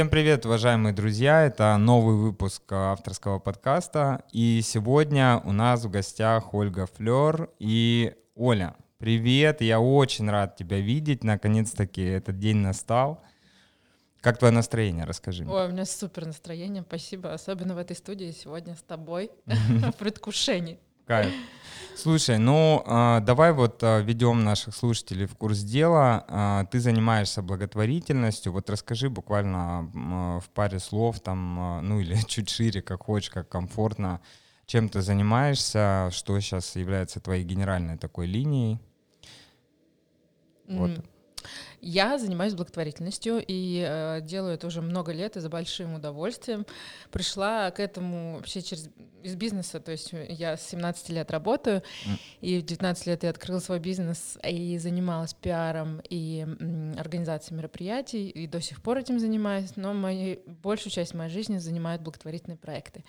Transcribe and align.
Всем 0.00 0.08
привет, 0.08 0.46
уважаемые 0.46 0.94
друзья! 0.94 1.42
Это 1.44 1.76
новый 1.76 2.16
выпуск 2.16 2.62
авторского 2.72 3.38
подкаста. 3.38 4.24
И 4.32 4.62
сегодня 4.64 5.42
у 5.44 5.52
нас 5.52 5.84
в 5.84 5.90
гостях 5.90 6.54
Ольга 6.54 6.86
Флер 6.86 7.50
и 7.58 8.14
Оля. 8.34 8.76
Привет, 8.96 9.60
я 9.60 9.78
очень 9.78 10.30
рад 10.30 10.56
тебя 10.56 10.80
видеть. 10.80 11.22
Наконец-таки 11.22 12.00
этот 12.00 12.38
день 12.38 12.56
настал. 12.56 13.22
Как 14.22 14.38
твое 14.38 14.54
настроение? 14.54 15.04
Расскажи. 15.04 15.46
Ой, 15.46 15.66
у 15.66 15.70
меня 15.70 15.84
супер 15.84 16.24
настроение, 16.24 16.82
спасибо. 16.82 17.34
Особенно 17.34 17.74
в 17.74 17.78
этой 17.78 17.94
студии 17.94 18.30
сегодня 18.30 18.76
с 18.76 18.82
тобой 18.82 19.30
в 19.44 19.92
предвкушении. 19.92 20.80
Кайф. 21.04 21.30
Слушай, 21.96 22.38
ну 22.38 22.82
э, 22.86 23.20
давай 23.22 23.52
вот 23.52 23.82
э, 23.82 24.02
ведем 24.02 24.42
наших 24.42 24.74
слушателей 24.74 25.26
в 25.26 25.36
курс 25.36 25.60
дела. 25.60 26.24
Э, 26.28 26.64
ты 26.70 26.80
занимаешься 26.80 27.42
благотворительностью. 27.42 28.52
Вот 28.52 28.70
расскажи 28.70 29.10
буквально 29.10 30.40
в 30.40 30.48
паре 30.54 30.78
слов, 30.78 31.20
там, 31.20 31.80
ну 31.86 32.00
или 32.00 32.16
чуть 32.26 32.48
шире, 32.48 32.80
как 32.80 33.02
хочешь, 33.02 33.30
как 33.30 33.48
комфортно, 33.48 34.20
чем 34.66 34.88
ты 34.88 35.02
занимаешься, 35.02 36.08
что 36.12 36.40
сейчас 36.40 36.76
является 36.76 37.20
твоей 37.20 37.44
генеральной 37.44 37.98
такой 37.98 38.26
линией. 38.26 38.80
Mm. 40.66 40.78
Вот. 40.78 41.04
Я 41.80 42.18
занимаюсь 42.18 42.54
благотворительностью 42.54 43.42
и 43.46 43.84
э, 43.86 44.20
делаю 44.22 44.54
это 44.54 44.66
уже 44.66 44.82
много 44.82 45.12
лет 45.12 45.36
и 45.36 45.40
за 45.40 45.48
большим 45.48 45.94
удовольствием. 45.94 46.66
Пришла 47.10 47.70
к 47.70 47.80
этому 47.80 48.36
вообще 48.36 48.62
через 48.62 48.88
из 49.22 49.36
бизнеса, 49.36 49.80
то 49.80 49.92
есть 49.92 50.12
я 50.12 50.56
с 50.56 50.68
17 50.68 51.10
лет 51.10 51.30
работаю, 51.30 51.82
mm. 52.06 52.18
и 52.40 52.58
в 52.60 52.64
19 52.64 53.06
лет 53.06 53.22
я 53.22 53.30
открыла 53.30 53.58
свой 53.58 53.78
бизнес 53.78 54.38
и 54.42 54.78
занималась 54.78 55.34
пиаром 55.34 56.00
и 56.08 56.46
м, 56.58 56.94
организацией 56.98 57.58
мероприятий, 57.58 58.28
и 58.30 58.46
до 58.46 58.60
сих 58.60 58.80
пор 58.82 58.98
этим 58.98 59.18
занимаюсь, 59.18 59.76
но 59.76 59.92
мои, 59.92 60.38
большую 60.46 60.92
часть 60.92 61.14
моей 61.14 61.30
жизни 61.30 61.58
занимают 61.58 62.02
благотворительные 62.02 62.56
проекты. 62.56 63.04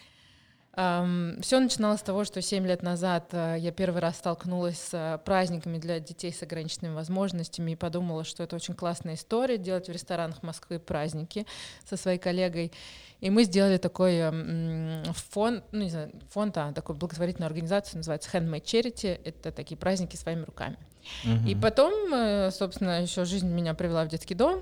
Все 0.74 1.60
начиналось 1.60 2.00
с 2.00 2.04
того, 2.04 2.24
что 2.24 2.42
7 2.42 2.66
лет 2.66 2.82
назад 2.82 3.34
uh, 3.34 3.60
я 3.60 3.74
первый 3.74 4.00
раз 4.00 4.18
столкнулась 4.18 4.78
с 4.78 4.94
uh, 4.94 5.18
праздниками 5.18 5.78
для 5.78 6.00
детей 6.00 6.32
с 6.32 6.42
ограниченными 6.44 6.94
возможностями 6.94 7.72
и 7.72 7.76
подумала, 7.76 8.24
что 8.24 8.44
это 8.44 8.56
очень 8.56 8.74
классная 8.74 9.16
история 9.16 9.58
делать 9.58 9.90
в 9.90 9.92
ресторанах 9.92 10.44
Москвы 10.44 10.80
праздники 10.80 11.46
со 11.84 11.98
своей 11.98 12.20
коллегой. 12.20 12.72
И 13.20 13.30
мы 13.30 13.44
сделали 13.44 13.78
такой 13.78 14.14
um, 14.14 15.04
фонд, 15.32 15.66
ну 15.74 15.84
не 15.84 15.90
знаю, 15.90 16.12
фонд, 16.30 16.58
а 16.58 16.72
такой 16.72 16.96
благотворительную 16.96 17.48
организацию, 17.48 17.98
называется 17.98 18.30
Handmade 18.32 18.64
Charity. 18.64 19.20
Это 19.26 19.52
такие 19.52 19.78
праздники 19.78 20.16
своими 20.16 20.44
руками. 20.44 20.78
Uh-huh. 21.26 21.50
И 21.50 21.56
потом, 21.56 21.94
э, 22.14 22.52
собственно, 22.52 23.02
еще 23.02 23.26
жизнь 23.26 23.48
меня 23.48 23.74
привела 23.74 24.06
в 24.06 24.08
детский 24.08 24.36
дом, 24.36 24.62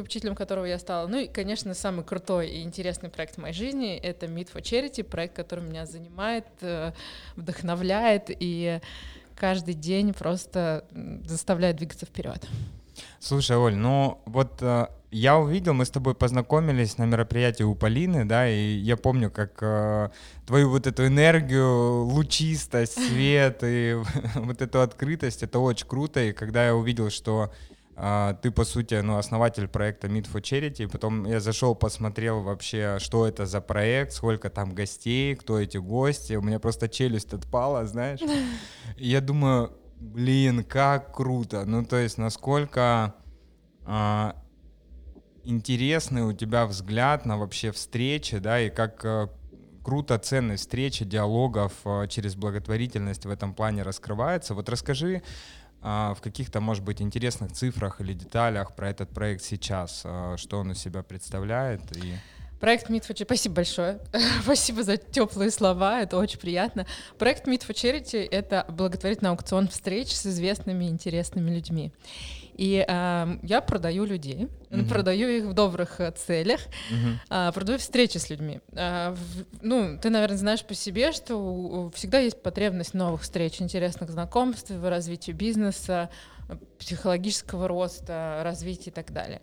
попечителем 0.00 0.34
которого 0.34 0.64
я 0.64 0.78
стала. 0.78 1.06
Ну 1.06 1.18
и, 1.18 1.28
конечно, 1.28 1.74
самый 1.74 2.04
крутой 2.04 2.48
и 2.50 2.62
интересный 2.62 3.08
проект 3.08 3.36
в 3.36 3.38
моей 3.38 3.54
жизни— 3.54 3.96
это 4.02 4.26
Meet 4.26 4.52
for 4.52 4.62
Charity, 4.62 5.04
проект, 5.04 5.34
который 5.34 5.64
меня 5.64 5.86
занимает, 5.86 6.46
э, 6.60 6.92
вдохновляет 7.36 8.24
и 8.28 8.80
каждый 9.36 9.74
день 9.74 10.12
просто 10.12 10.84
заставляет 11.24 11.76
двигаться 11.76 12.06
вперед. 12.06 12.46
Слушай, 13.18 13.56
Оль, 13.56 13.74
ну 13.74 14.20
вот 14.26 14.60
э, 14.60 14.86
я 15.10 15.38
увидел, 15.38 15.74
мы 15.74 15.84
с 15.84 15.90
тобой 15.90 16.14
познакомились 16.14 16.98
на 16.98 17.04
мероприятии 17.04 17.62
у 17.62 17.74
Полины, 17.74 18.24
да, 18.24 18.48
и 18.48 18.76
я 18.76 18.96
помню, 18.96 19.30
как 19.30 19.58
э, 19.62 20.10
твою 20.46 20.70
вот 20.70 20.86
эту 20.86 21.06
энергию, 21.06 22.04
лучистость, 22.04 22.94
свет 23.08 23.60
и 23.62 23.96
вот 24.34 24.62
эту 24.62 24.80
открытость, 24.80 25.42
это 25.42 25.58
очень 25.58 25.86
круто, 25.86 26.22
и 26.22 26.32
когда 26.32 26.66
я 26.66 26.74
увидел, 26.74 27.10
что 27.10 27.50
ты, 28.42 28.50
по 28.50 28.64
сути, 28.64 28.94
ну, 28.94 29.18
основатель 29.18 29.68
проекта 29.68 30.06
Meet 30.06 30.32
for 30.32 30.40
Charity. 30.40 30.88
Потом 30.88 31.26
я 31.26 31.40
зашел, 31.40 31.74
посмотрел 31.74 32.42
вообще, 32.42 32.98
что 32.98 33.26
это 33.26 33.44
за 33.46 33.60
проект, 33.60 34.12
сколько 34.12 34.48
там 34.48 34.74
гостей, 34.74 35.34
кто 35.34 35.58
эти 35.60 35.76
гости. 35.76 36.34
У 36.34 36.42
меня 36.42 36.58
просто 36.58 36.88
челюсть 36.88 37.34
отпала, 37.34 37.86
знаешь. 37.86 38.20
Я 38.96 39.20
думаю, 39.20 39.72
блин, 40.00 40.64
как 40.64 41.14
круто. 41.14 41.64
Ну, 41.66 41.84
то 41.84 41.96
есть, 41.96 42.16
насколько 42.16 43.14
а, 43.84 44.36
интересный 45.44 46.22
у 46.22 46.32
тебя 46.32 46.66
взгляд 46.66 47.26
на 47.26 47.36
вообще 47.36 47.70
встречи, 47.72 48.38
да, 48.38 48.60
и 48.60 48.70
как 48.70 49.04
а, 49.04 49.28
круто 49.82 50.18
ценность 50.18 50.62
встречи, 50.62 51.04
диалогов 51.04 51.72
а, 51.84 52.06
через 52.06 52.34
благотворительность 52.34 53.26
в 53.26 53.30
этом 53.30 53.54
плане 53.54 53.82
раскрывается. 53.82 54.54
Вот 54.54 54.68
расскажи, 54.68 55.16
а, 55.16 55.24
в 55.82 56.18
каких-то, 56.20 56.60
может 56.60 56.84
быть, 56.84 57.00
интересных 57.00 57.52
цифрах 57.52 58.00
или 58.00 58.12
деталях 58.12 58.74
про 58.74 58.90
этот 58.90 59.10
проект 59.10 59.42
сейчас, 59.42 60.02
а, 60.04 60.36
что 60.36 60.58
он 60.58 60.72
из 60.72 60.78
себя 60.78 61.02
представляет 61.02 61.80
и 61.96 62.14
Проект 62.60 62.90
Meet 62.90 63.08
for 63.08 63.14
Charity, 63.14 63.24
спасибо 63.24 63.54
большое, 63.54 64.00
спасибо 64.42 64.82
за 64.82 64.98
теплые 64.98 65.50
слова, 65.50 66.02
это 66.02 66.18
очень 66.18 66.38
приятно. 66.38 66.86
Проект 67.18 67.48
Meet 67.48 67.66
for 67.66 67.74
Charity— 67.74 68.28
это 68.30 68.66
благотворительный 68.68 69.30
аукцион 69.30 69.68
встреч 69.68 70.14
с 70.14 70.26
известными 70.26 70.84
интересными 70.84 71.50
людьми. 71.50 71.90
И 72.60 72.84
э, 72.86 73.38
я 73.42 73.62
продаю 73.62 74.04
людей, 74.04 74.48
uh-huh. 74.68 74.86
продаю 74.86 75.28
их 75.30 75.44
в 75.44 75.54
добрых 75.54 75.98
э, 75.98 76.10
целях, 76.10 76.60
uh-huh. 76.90 77.48
э, 77.48 77.52
продаю 77.54 77.78
встречи 77.78 78.18
с 78.18 78.28
людьми. 78.28 78.60
Э, 78.72 79.12
в, 79.12 79.46
ну, 79.62 79.98
ты, 79.98 80.10
наверное, 80.10 80.36
знаешь 80.36 80.62
по 80.62 80.74
себе, 80.74 81.12
что 81.12 81.90
всегда 81.94 82.18
есть 82.18 82.42
потребность 82.42 82.92
новых 82.92 83.22
встреч, 83.22 83.62
интересных 83.62 84.10
знакомств, 84.10 84.68
в 84.68 84.90
развитии 84.90 85.32
бизнеса, 85.32 86.10
психологического 86.78 87.66
роста, 87.66 88.42
развития 88.44 88.90
и 88.90 88.92
так 88.92 89.10
далее. 89.10 89.40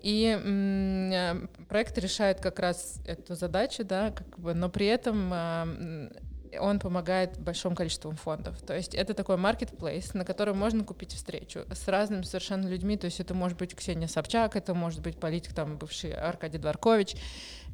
И 0.00 0.26
м, 0.26 1.48
проект 1.68 1.98
решает 1.98 2.38
как 2.38 2.60
раз 2.60 3.00
эту 3.04 3.34
задачу, 3.34 3.84
да, 3.84 4.12
как 4.12 4.38
бы, 4.38 4.54
но 4.54 4.68
при 4.68 4.86
этом 4.86 5.32
э, 5.34 6.10
он 6.60 6.78
помогает 6.78 7.38
большому 7.38 7.76
количеству 7.76 8.10
фондов. 8.12 8.60
То 8.62 8.74
есть 8.74 8.94
это 8.94 9.14
такой 9.14 9.36
marketplace, 9.36 10.16
на 10.16 10.24
котором 10.24 10.58
можно 10.58 10.84
купить 10.84 11.12
встречу 11.12 11.64
с 11.70 11.88
разными 11.88 12.22
совершенно 12.22 12.68
людьми. 12.68 12.96
То 12.96 13.06
есть 13.06 13.20
это 13.20 13.34
может 13.34 13.58
быть 13.58 13.74
Ксения 13.74 14.08
Собчак, 14.08 14.56
это 14.56 14.74
может 14.74 15.00
быть 15.00 15.18
политик, 15.18 15.54
там, 15.54 15.78
бывший 15.78 16.12
Аркадий 16.12 16.58
Дворкович, 16.58 17.16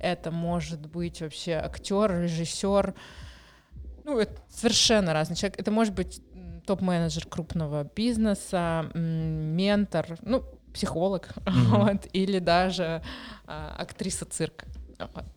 это 0.01 0.31
может 0.31 0.87
быть 0.87 1.21
вообще 1.21 1.53
актер, 1.53 2.23
режиссер. 2.23 2.95
Ну, 4.05 4.19
это 4.19 4.41
совершенно 4.49 5.13
разный 5.13 5.37
человек. 5.37 5.59
Это 5.61 5.71
может 5.71 5.95
быть 5.95 6.23
топ-менеджер 6.67 7.27
крупного 7.27 7.91
бизнеса, 7.97 8.91
ментор, 8.95 10.19
ну, 10.23 10.45
психолог, 10.73 11.29
mm-hmm. 11.29 11.53
вот, 11.93 12.07
или 12.13 12.39
даже 12.39 13.03
а, 13.47 13.75
актриса 13.79 14.27
цирка. 14.27 14.67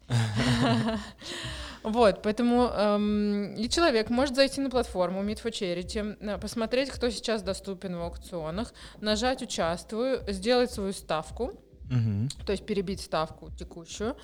Вот. 1.84 2.22
Поэтому 2.22 2.68
эм, 2.68 3.56
и 3.56 3.68
человек 3.68 4.10
может 4.10 4.36
зайти 4.36 4.62
на 4.62 4.70
платформу 4.70 5.24
Meet 5.24 5.42
for 5.44 5.52
Charity, 5.52 6.18
э, 6.20 6.38
посмотреть, 6.38 6.90
кто 6.90 7.10
сейчас 7.10 7.42
доступен 7.42 7.96
в 7.96 8.02
аукционах, 8.02 8.74
нажать 9.00 9.42
«Участвую», 9.42 10.22
сделать 10.28 10.72
свою 10.72 10.94
ставку, 10.94 11.46
угу. 11.46 12.30
то 12.46 12.52
есть 12.52 12.66
перебить 12.66 13.02
ставку 13.02 13.50
текущую, 13.58 14.16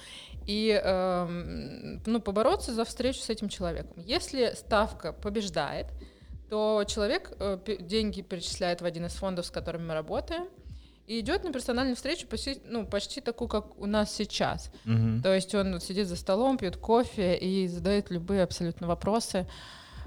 и 0.46 0.70
эм, 0.70 2.02
ну, 2.06 2.22
побороться 2.22 2.74
за 2.74 2.86
встречу 2.86 3.20
с 3.20 3.30
этим 3.30 3.50
человеком. 3.50 4.04
Если 4.06 4.54
ставка 4.56 5.12
побеждает, 5.12 5.88
то 6.50 6.84
человек 6.88 7.32
э, 7.40 7.58
деньги 7.80 8.22
перечисляет 8.22 8.82
в 8.82 8.86
один 8.86 9.08
из 9.08 9.14
фондов, 9.14 9.48
с 9.48 9.52
которыми 9.52 9.88
мы 9.88 9.94
работаем, 9.96 10.48
и 11.08 11.22
идет 11.22 11.46
на 11.46 11.54
персональную 11.54 11.96
встречу 11.96 12.28
почти, 12.28 12.62
ну, 12.66 12.86
почти 12.86 13.22
такую, 13.22 13.48
как 13.48 13.80
у 13.80 13.86
нас 13.86 14.14
сейчас. 14.14 14.70
Угу. 14.86 15.22
То 15.24 15.34
есть 15.34 15.56
он 15.56 15.80
сидит 15.80 16.08
за 16.08 16.18
столом, 16.18 16.58
пьет 16.58 16.76
кофе 16.76 17.38
и 17.38 17.68
задает 17.68 18.12
любые 18.12 18.44
абсолютно 18.44 18.88
вопросы, 18.88 19.48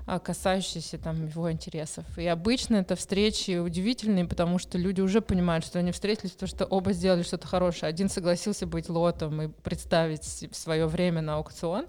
а, 0.06 0.18
касающиеся 0.18 0.98
там 0.98 1.26
его 1.26 1.50
интересов. 1.50 2.04
И 2.18 2.26
обычно 2.26 2.76
это 2.76 2.96
встречи 2.96 3.56
удивительные, 3.56 4.26
потому 4.26 4.58
что 4.58 4.76
люди 4.76 5.00
уже 5.00 5.22
понимают, 5.22 5.64
что 5.64 5.78
они 5.78 5.90
встретились, 5.90 6.32
потому 6.32 6.48
что 6.48 6.66
оба 6.66 6.92
сделали 6.92 7.22
что-то 7.22 7.46
хорошее. 7.46 7.88
Один 7.88 8.10
согласился 8.10 8.66
быть 8.66 8.90
лотом 8.90 9.40
и 9.40 9.48
представить 9.48 10.24
свое 10.24 10.86
время 10.86 11.22
на 11.22 11.36
аукцион, 11.36 11.86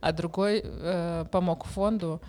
а 0.00 0.12
другой 0.12 0.62
э, 0.64 1.26
помог 1.30 1.66
фонду 1.66 2.22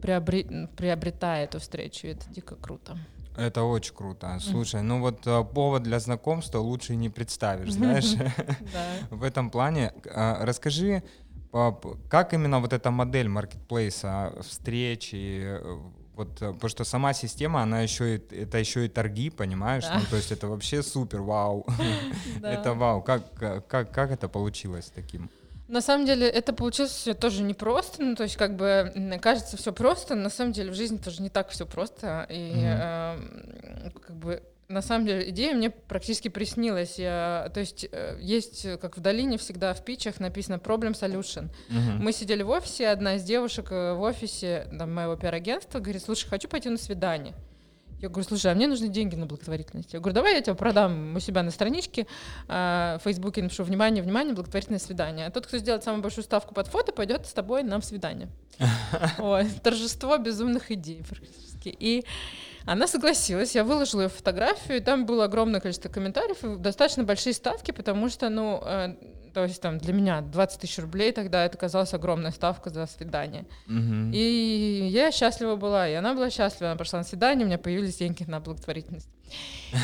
приобре- 0.00 0.68
приобретая 0.76 1.44
эту 1.44 1.58
встречу. 1.58 2.06
И 2.06 2.10
это 2.10 2.28
дико 2.30 2.54
круто. 2.54 2.96
Это 3.36 3.62
очень 3.62 3.94
круто. 3.94 4.38
Слушай, 4.40 4.82
ну 4.82 5.00
вот 5.00 5.26
э, 5.26 5.44
повод 5.44 5.82
для 5.82 5.98
знакомства 5.98 6.58
лучше 6.58 6.94
не 6.94 7.08
представишь, 7.08 7.72
знаешь. 7.72 8.14
В 9.10 9.24
этом 9.24 9.50
плане 9.50 9.92
а, 10.14 10.44
расскажи, 10.44 11.02
как 12.08 12.32
именно 12.32 12.60
вот 12.60 12.72
эта 12.72 12.90
модель 12.90 13.28
маркетплейса, 13.28 14.32
встречи, 14.42 15.42
э, 15.44 15.78
вот, 16.16 16.42
э, 16.42 16.52
потому 16.52 16.68
что 16.68 16.84
сама 16.84 17.12
система, 17.12 17.62
она 17.62 17.80
еще 17.80 18.16
и, 18.16 18.34
это 18.34 18.58
еще 18.58 18.86
и 18.86 18.88
торги, 18.88 19.30
понимаешь? 19.30 19.84
Ну, 19.92 20.00
то 20.10 20.16
есть 20.16 20.32
это 20.32 20.48
вообще 20.48 20.82
супер, 20.82 21.22
вау. 21.22 21.66
Это 22.42 22.74
вау. 22.74 23.02
Как, 23.02 23.34
как, 23.34 23.90
как 23.90 24.10
это 24.10 24.28
получилось 24.28 24.92
таким? 24.94 25.28
На 25.74 25.80
самом 25.80 26.06
деле 26.06 26.28
это 26.28 26.52
получилось 26.52 26.92
все 26.92 27.14
тоже 27.14 27.42
непросто, 27.42 28.00
ну 28.00 28.14
то 28.14 28.22
есть 28.22 28.36
как 28.36 28.54
бы 28.54 28.92
кажется 29.20 29.56
все 29.56 29.72
просто, 29.72 30.14
на 30.14 30.30
самом 30.30 30.52
деле 30.52 30.70
в 30.70 30.74
жизни 30.74 30.98
тоже 30.98 31.20
не 31.20 31.30
так 31.30 31.48
все 31.48 31.66
просто, 31.66 32.28
и 32.30 32.52
mm-hmm. 32.52 33.88
э, 33.88 33.90
как 33.90 34.14
бы 34.14 34.40
на 34.68 34.82
самом 34.82 35.04
деле 35.04 35.28
идея 35.30 35.52
мне 35.52 35.70
практически 35.70 36.28
приснилась. 36.28 36.96
Я, 36.96 37.50
то 37.52 37.58
есть 37.58 37.88
э, 37.90 38.16
есть, 38.20 38.78
как 38.80 38.96
в 38.96 39.00
долине 39.00 39.36
всегда 39.36 39.74
в 39.74 39.84
питчах 39.84 40.20
написано 40.20 40.60
problem 40.62 40.92
solution. 40.92 41.48
Uh-huh. 41.68 41.98
Мы 41.98 42.12
сидели 42.12 42.44
в 42.44 42.50
офисе, 42.50 42.86
одна 42.86 43.16
из 43.16 43.24
девушек 43.24 43.72
э, 43.72 43.94
в 43.94 44.00
офисе 44.02 44.68
там, 44.78 44.94
моего 44.94 45.16
пиар-агентства 45.16 45.80
говорит, 45.80 46.04
слушай, 46.04 46.28
хочу 46.28 46.46
пойти 46.46 46.68
на 46.68 46.78
свидание. 46.78 47.34
Я 48.04 48.10
говорю, 48.10 48.28
слушай, 48.28 48.52
а 48.52 48.54
мне 48.54 48.66
нужны 48.66 48.88
деньги 48.88 49.14
на 49.14 49.24
благотворительность. 49.24 49.94
Я 49.94 50.00
говорю, 50.00 50.14
давай 50.14 50.34
я 50.34 50.42
тебя 50.42 50.54
продам 50.54 51.16
у 51.16 51.20
себя 51.20 51.42
на 51.42 51.50
страничке 51.50 52.06
э, 52.48 52.98
в 53.00 53.04
Фейсбуке, 53.04 53.42
напишу, 53.42 53.64
внимание, 53.64 54.02
внимание, 54.02 54.34
благотворительное 54.34 54.78
свидание. 54.78 55.26
А 55.26 55.30
тот, 55.30 55.46
кто 55.46 55.56
сделает 55.56 55.84
самую 55.84 56.02
большую 56.02 56.22
ставку 56.22 56.52
под 56.52 56.68
фото, 56.68 56.92
пойдет 56.92 57.26
с 57.26 57.32
тобой 57.32 57.62
на 57.62 57.80
свидание. 57.80 58.28
Торжество 59.62 60.18
безумных 60.18 60.70
идей 60.70 61.02
практически. 61.08 61.74
И 61.78 62.04
она 62.66 62.86
согласилась, 62.86 63.54
я 63.54 63.64
выложила 63.64 64.02
ее 64.02 64.08
фотографию, 64.10 64.76
и 64.76 64.80
там 64.80 65.06
было 65.06 65.24
огромное 65.24 65.60
количество 65.60 65.88
комментариев, 65.88 66.44
и 66.44 66.56
достаточно 66.56 67.04
большие 67.04 67.32
ставки, 67.32 67.70
потому 67.70 68.10
что, 68.10 68.28
ну, 68.28 68.60
э, 68.62 68.96
то 69.34 69.42
есть 69.42 69.60
там 69.60 69.78
для 69.78 69.92
меня 69.92 70.20
20 70.20 70.60
тысяч 70.60 70.78
рублей 70.78 71.12
тогда 71.12 71.44
это 71.44 71.58
казалась 71.58 71.92
огромная 71.92 72.30
ставка 72.30 72.70
за 72.70 72.86
свидание. 72.86 73.44
Мгм. 73.66 74.12
И 74.14 74.88
я 74.90 75.10
счастлива 75.10 75.56
была, 75.56 75.88
и 75.88 75.94
она 75.94 76.14
была 76.14 76.30
счастлива, 76.30 76.70
она 76.70 76.78
пошла 76.78 77.00
на 77.00 77.04
свидание, 77.04 77.44
у 77.44 77.48
меня 77.48 77.58
появились 77.58 77.96
деньги 77.96 78.24
на 78.24 78.40
благотворительность. 78.40 79.08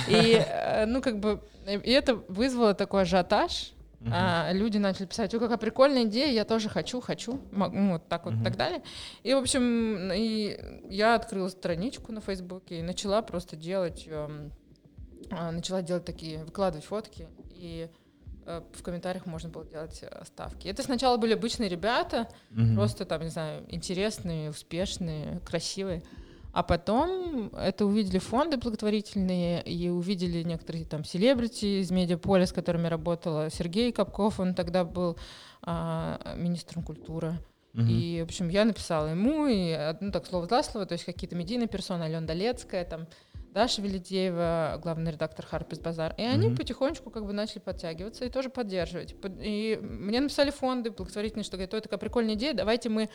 И, 0.08 0.41
э, 0.47 0.87
ну, 0.87 1.02
как 1.02 1.19
бы, 1.19 1.43
и 1.67 1.91
это 1.91 2.14
вызвало 2.14 2.75
такой 2.75 3.02
ажиотаж, 3.02 3.73
Мгм. 3.99 4.12
а, 4.14 4.50
люди 4.52 4.79
начали 4.79 5.05
писать, 5.06 5.35
ой, 5.35 5.41
какая 5.41 5.58
прикольная 5.58 6.05
идея, 6.05 6.32
я 6.32 6.44
тоже 6.44 6.69
хочу, 6.70 7.00
хочу, 7.03 7.38
Мо- 7.50 7.69
ну, 7.69 7.93
вот 7.94 8.08
так 8.08 8.25
вот, 8.25 8.35
Мгм. 8.35 8.44
так 8.44 8.56
далее. 8.56 8.82
И, 9.25 9.35
в 9.35 9.38
общем, 9.38 10.11
и 10.12 10.58
я 10.88 11.17
открыла 11.17 11.49
страничку 11.49 12.11
на 12.12 12.20
Фейсбуке 12.23 12.79
и 12.79 12.82
начала 12.82 13.20
просто 13.20 13.56
делать, 13.56 14.08
а, 14.08 15.50
начала 15.53 15.82
делать 15.82 16.05
такие, 16.05 16.44
выкладывать 16.44 16.85
фотки, 16.87 17.29
и 17.55 17.88
э, 17.91 18.00
в 18.73 18.82
комментариях 18.82 19.26
можно 19.26 19.49
было 19.49 19.64
делать 19.64 20.00
э, 20.02 20.25
ставки. 20.25 20.69
Это 20.69 20.82
сначала 20.82 21.17
были 21.17 21.35
обычные 21.35 21.69
ребята, 21.69 22.29
Мгм. 22.50 22.75
просто 22.75 23.05
там, 23.05 23.23
не 23.23 23.29
знаю, 23.29 23.64
интересные, 23.69 24.50
успешные, 24.50 25.41
красивые. 25.47 26.02
А 26.52 26.62
потом 26.64 27.49
это 27.56 27.87
увидели 27.87 28.19
фонды 28.19 28.56
благотворительные 28.56 29.62
и 29.62 29.88
увидели 29.88 30.43
некоторые 30.43 30.85
там 30.85 31.05
селебрити 31.05 31.81
из 31.81 31.91
медиаполя, 31.93 32.44
с 32.44 32.52
которыми 32.52 32.88
работала 32.88 33.50
Сергей 33.50 33.93
Капков, 33.93 34.41
он 34.41 34.55
тогда 34.55 34.85
был 34.85 35.17
а, 35.62 36.35
министром 36.37 36.82
культуры. 36.82 37.38
Мгм. 37.73 37.87
И, 37.88 38.20
в 38.23 38.25
общем, 38.25 38.49
я 38.49 38.64
написала 38.64 39.08
ему, 39.08 39.46
и, 39.46 39.69
э, 39.69 39.94
ну, 40.00 40.11
так, 40.11 40.26
слово 40.26 40.49
за 40.49 40.62
слово, 40.64 40.87
то 40.87 40.94
есть 40.94 41.05
какие-то 41.05 41.37
медийные 41.37 41.69
персоны, 41.69 42.03
Алена 42.03 42.26
Долецкая, 42.26 42.85
там, 42.85 43.06
Даша 43.52 43.82
Велидеева, 43.82 44.79
главный 44.82 45.11
редактор 45.12 45.44
Харпис 45.44 45.81
Базар. 45.81 46.14
И 46.19 46.23
они 46.23 46.49
Мгм. 46.49 46.56
потихонечку 46.56 47.11
как 47.11 47.26
бы 47.26 47.32
начали 47.32 47.58
подтягиваться 47.58 48.25
и 48.25 48.31
тоже 48.31 48.49
поддерживать. 48.49 49.20
Под- 49.20 49.38
И 49.41 49.79
мне 49.82 50.20
написали 50.20 50.50
фонды 50.50 50.91
благотворительные, 50.91 51.44
что 51.44 51.56
говорят, 51.56 51.75
«Ой, 51.75 51.81
такая 51.81 51.99
прикольная 51.99 52.35
идея, 52.35 52.55
давайте 52.55 52.88
мы 52.88 53.08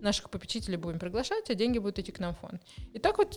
наших 0.00 0.30
попечителей 0.30 0.76
будем 0.78 0.98
приглашать, 0.98 1.50
а 1.50 1.54
деньги 1.54 1.78
будут 1.78 1.98
идти 1.98 2.12
к 2.12 2.18
нам 2.18 2.34
в 2.34 2.38
фонд. 2.38 2.62
И 2.92 2.98
так 2.98 3.18
вот 3.18 3.36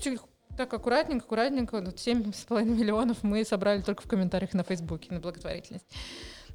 так 0.57 0.73
аккуратненько, 0.73 1.25
аккуратненько, 1.25 1.81
вот 1.81 1.95
7,5 1.99 2.65
миллионов 2.65 3.23
мы 3.23 3.43
собрали 3.45 3.81
только 3.81 4.01
в 4.03 4.07
комментариях 4.09 4.53
на 4.53 4.63
Фейсбуке 4.63 5.13
на 5.13 5.19
благотворительность. 5.19 5.85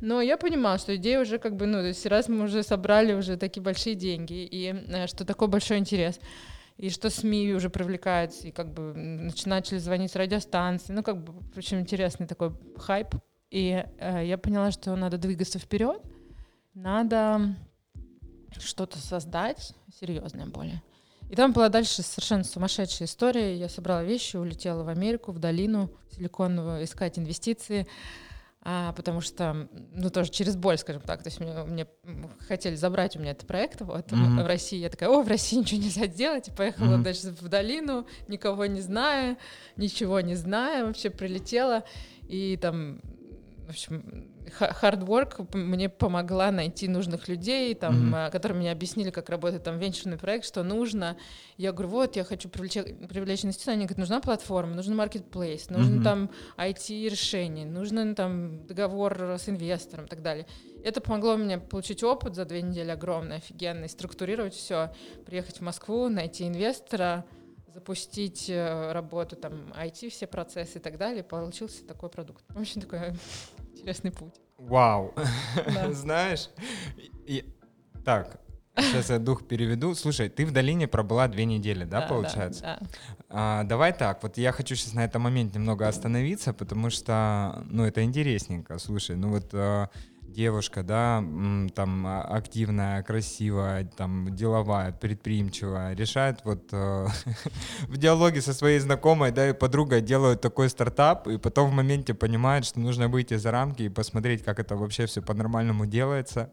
Но 0.00 0.20
я 0.20 0.36
понимала, 0.36 0.78
что 0.78 0.96
идея 0.96 1.20
уже 1.20 1.38
как 1.38 1.54
бы, 1.54 1.66
ну, 1.66 1.78
то 1.78 1.86
есть 1.86 2.04
раз 2.06 2.28
мы 2.28 2.44
уже 2.44 2.62
собрали 2.64 3.12
уже 3.12 3.36
такие 3.36 3.62
большие 3.62 3.94
деньги, 3.94 4.44
и 4.44 4.74
э, 4.88 5.06
что 5.06 5.24
такой 5.24 5.46
большой 5.46 5.78
интерес, 5.78 6.18
и 6.82 6.90
что 6.90 7.10
СМИ 7.10 7.54
уже 7.54 7.70
привлекаются, 7.70 8.48
и 8.48 8.50
как 8.50 8.74
бы 8.74 8.92
начали 9.46 9.78
звонить 9.78 10.16
радиостанции, 10.16 10.92
ну, 10.92 11.04
как 11.04 11.22
бы, 11.22 11.32
общем, 11.56 11.78
интересный 11.78 12.26
такой 12.26 12.50
хайп. 12.76 13.14
И 13.52 13.84
э, 14.00 14.26
я 14.26 14.36
поняла, 14.36 14.72
что 14.72 14.96
надо 14.96 15.16
двигаться 15.16 15.60
вперед, 15.60 16.02
надо 16.74 17.54
что-то 18.58 18.98
создать 18.98 19.76
серьезное 20.00 20.46
более. 20.46 20.82
И 21.30 21.36
там 21.36 21.52
была 21.52 21.68
дальше 21.68 22.02
совершенно 22.02 22.42
сумасшедшая 22.42 23.06
история. 23.06 23.56
Я 23.56 23.68
собрала 23.68 24.02
вещи, 24.02 24.36
улетела 24.36 24.82
в 24.82 24.88
Америку, 24.88 25.30
в 25.30 25.38
долину 25.38 25.88
силиконовую, 26.10 26.82
искать 26.82 27.16
инвестиции, 27.16 27.86
а, 28.64 28.92
потому 28.92 29.20
что, 29.20 29.68
ну, 29.92 30.08
тоже 30.10 30.30
через 30.30 30.54
боль, 30.56 30.78
скажем 30.78 31.02
так. 31.02 31.22
То 31.22 31.28
есть 31.28 31.40
мне, 31.40 31.52
мне, 31.64 31.86
хотели 32.46 32.76
забрать 32.76 33.16
у 33.16 33.18
меня 33.18 33.32
этот 33.32 33.46
проект 33.46 33.80
вот, 33.80 34.12
Мгм. 34.12 34.42
в 34.42 34.46
России. 34.46 34.78
Я 34.78 34.88
такая, 34.88 35.08
о, 35.08 35.22
в 35.22 35.28
России 35.28 35.56
ничего 35.58 35.80
нельзя 35.82 36.06
делать. 36.06 36.48
И 36.48 36.52
поехала 36.52 36.94
Мгм. 36.94 37.02
дальше 37.02 37.30
в 37.30 37.48
долину, 37.48 38.06
никого 38.28 38.66
не 38.66 38.80
зная, 38.80 39.36
ничего 39.76 40.20
не 40.20 40.36
зная, 40.36 40.86
вообще 40.86 41.10
прилетела. 41.10 41.82
И 42.28 42.56
там, 42.56 43.00
в 43.66 43.70
общем, 43.70 44.31
hard 44.60 45.04
work 45.06 45.56
мне 45.56 45.88
помогла 45.88 46.50
найти 46.50 46.88
нужных 46.88 47.28
людей, 47.28 47.74
там, 47.74 48.14
а, 48.14 48.30
которые 48.30 48.58
мне 48.58 48.72
объяснили, 48.72 49.10
как 49.10 49.28
работает 49.30 49.62
там 49.62 49.78
венчурный 49.78 50.18
проект, 50.18 50.44
что 50.44 50.62
нужно. 50.62 51.16
Я 51.56 51.72
говорю, 51.72 51.90
вот, 51.90 52.16
я 52.16 52.24
хочу 52.24 52.48
привлечь, 52.48 52.74
привлечь 53.08 53.44
инвестиции. 53.44 53.72
Они 53.72 53.84
говорят, 53.84 53.98
нужна 53.98 54.20
платформа, 54.20 54.74
нужен 54.74 54.98
marketplace, 54.98 55.72
нужно 55.72 55.96
Мгм. 55.96 56.04
там 56.04 56.30
IT-решение, 56.56 57.66
нужен 57.66 58.14
там 58.14 58.66
договор 58.66 59.20
с 59.38 59.48
инвестором 59.48 60.06
и 60.06 60.08
так 60.08 60.22
далее. 60.22 60.46
Это 60.84 61.00
помогло 61.00 61.36
мне 61.36 61.58
получить 61.58 62.02
опыт 62.02 62.34
за 62.34 62.44
две 62.44 62.62
недели 62.62 62.90
огромный, 62.90 63.36
офигенный, 63.36 63.88
структурировать 63.88 64.54
все, 64.54 64.92
приехать 65.24 65.58
в 65.58 65.60
Москву, 65.60 66.08
найти 66.08 66.48
инвестора, 66.48 67.24
запустить 67.72 68.50
э, 68.50 68.92
работу, 68.92 69.36
там, 69.36 69.72
IT, 69.78 70.10
все 70.10 70.26
процессы 70.26 70.78
и 70.78 70.80
так 70.80 70.98
далее, 70.98 71.22
получился 71.22 71.86
такой 71.86 72.10
продукт. 72.10 72.44
Очень 72.54 72.82
такой 72.82 73.12
интересный 73.82 74.12
путь. 74.12 74.34
Вау. 74.58 75.12
Да. 75.74 75.92
Знаешь, 75.92 76.48
и- 77.26 77.44
так, 78.04 78.40
сейчас 78.76 79.10
я 79.10 79.18
дух 79.18 79.46
переведу. 79.46 79.94
Слушай, 79.94 80.28
ты 80.28 80.46
в 80.46 80.52
долине 80.52 80.86
пробыла 80.88 81.28
две 81.28 81.44
недели, 81.44 81.84
да, 81.84 82.02
получается? 82.02 82.62
Да, 82.62 82.80
А, 83.28 83.64
давай 83.64 83.92
так, 83.92 84.22
вот 84.22 84.38
я 84.38 84.52
хочу 84.52 84.76
сейчас 84.76 84.94
на 84.94 85.04
этом 85.04 85.22
моменте 85.22 85.58
немного 85.58 85.88
остановиться, 85.88 86.52
потому 86.52 86.90
что, 86.90 87.64
ну, 87.66 87.84
это 87.84 88.02
интересненько. 88.04 88.78
Слушай, 88.78 89.16
ну 89.16 89.30
вот 89.30 89.50
а, 89.52 89.88
девушка, 90.32 90.82
да, 90.82 91.24
там 91.74 92.06
а, 92.06 92.22
активная, 92.22 93.02
красивая, 93.02 93.84
там 93.84 94.34
деловая, 94.34 94.92
предприимчивая, 94.92 95.94
решает 95.94 96.40
вот 96.44 96.68
э, 96.72 97.06
в 97.88 97.96
диалоге 97.96 98.40
со 98.40 98.54
своей 98.54 98.78
знакомой, 98.78 99.32
да, 99.32 99.50
и 99.50 99.52
подругой 99.52 100.00
делают 100.00 100.40
такой 100.40 100.68
стартап, 100.68 101.28
и 101.28 101.38
потом 101.38 101.70
в 101.70 101.74
моменте 101.74 102.14
понимает, 102.14 102.64
что 102.64 102.80
нужно 102.80 103.08
выйти 103.08 103.34
за 103.36 103.50
рамки 103.50 103.82
и 103.82 103.88
посмотреть, 103.88 104.42
как 104.42 104.58
это 104.58 104.76
вообще 104.76 105.06
все 105.06 105.22
по-нормальному 105.22 105.86
делается. 105.86 106.50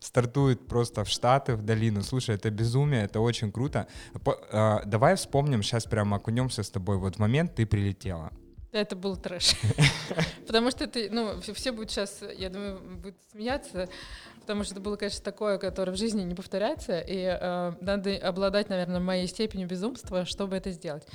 Стартует 0.00 0.66
просто 0.66 1.04
в 1.04 1.08
Штаты, 1.08 1.56
в 1.56 1.62
долину. 1.62 2.02
Слушай, 2.02 2.36
это 2.36 2.50
безумие, 2.50 3.04
это 3.04 3.20
очень 3.20 3.50
круто. 3.50 3.86
По- 4.24 4.38
э, 4.52 4.86
давай 4.86 5.16
вспомним, 5.16 5.62
сейчас 5.62 5.84
прямо 5.84 6.16
окунемся 6.16 6.62
с 6.62 6.70
тобой. 6.70 6.96
Вот 6.98 7.16
в 7.16 7.18
момент 7.18 7.54
ты 7.54 7.66
прилетела. 7.66 8.30
Это 8.72 8.96
был 8.96 9.16
трэш. 9.16 9.52
Потому 10.46 10.70
что 10.70 10.84
это, 10.84 10.98
ну, 11.10 11.40
все- 11.54 11.72
будут 11.72 11.90
сейчас, 11.90 12.20
я 12.38 12.48
думаю, 12.48 12.80
будут 12.80 13.16
смеяться, 13.30 13.88
потому 14.40 14.64
что 14.64 14.72
это 14.74 14.80
было, 14.80 14.96
конечно, 14.96 15.22
такое, 15.22 15.58
которое 15.58 15.92
в 15.92 15.96
жизни 15.96 16.22
не 16.22 16.34
повторяется, 16.34 16.98
и 16.98 17.16
э, 17.38 17.72
надо 17.80 18.16
обладать, 18.16 18.70
наверное, 18.70 18.98
моей 18.98 19.26
степенью 19.28 19.68
безумства, 19.68 20.24
чтобы 20.24 20.56
это 20.56 20.70
сделать. 20.70 21.06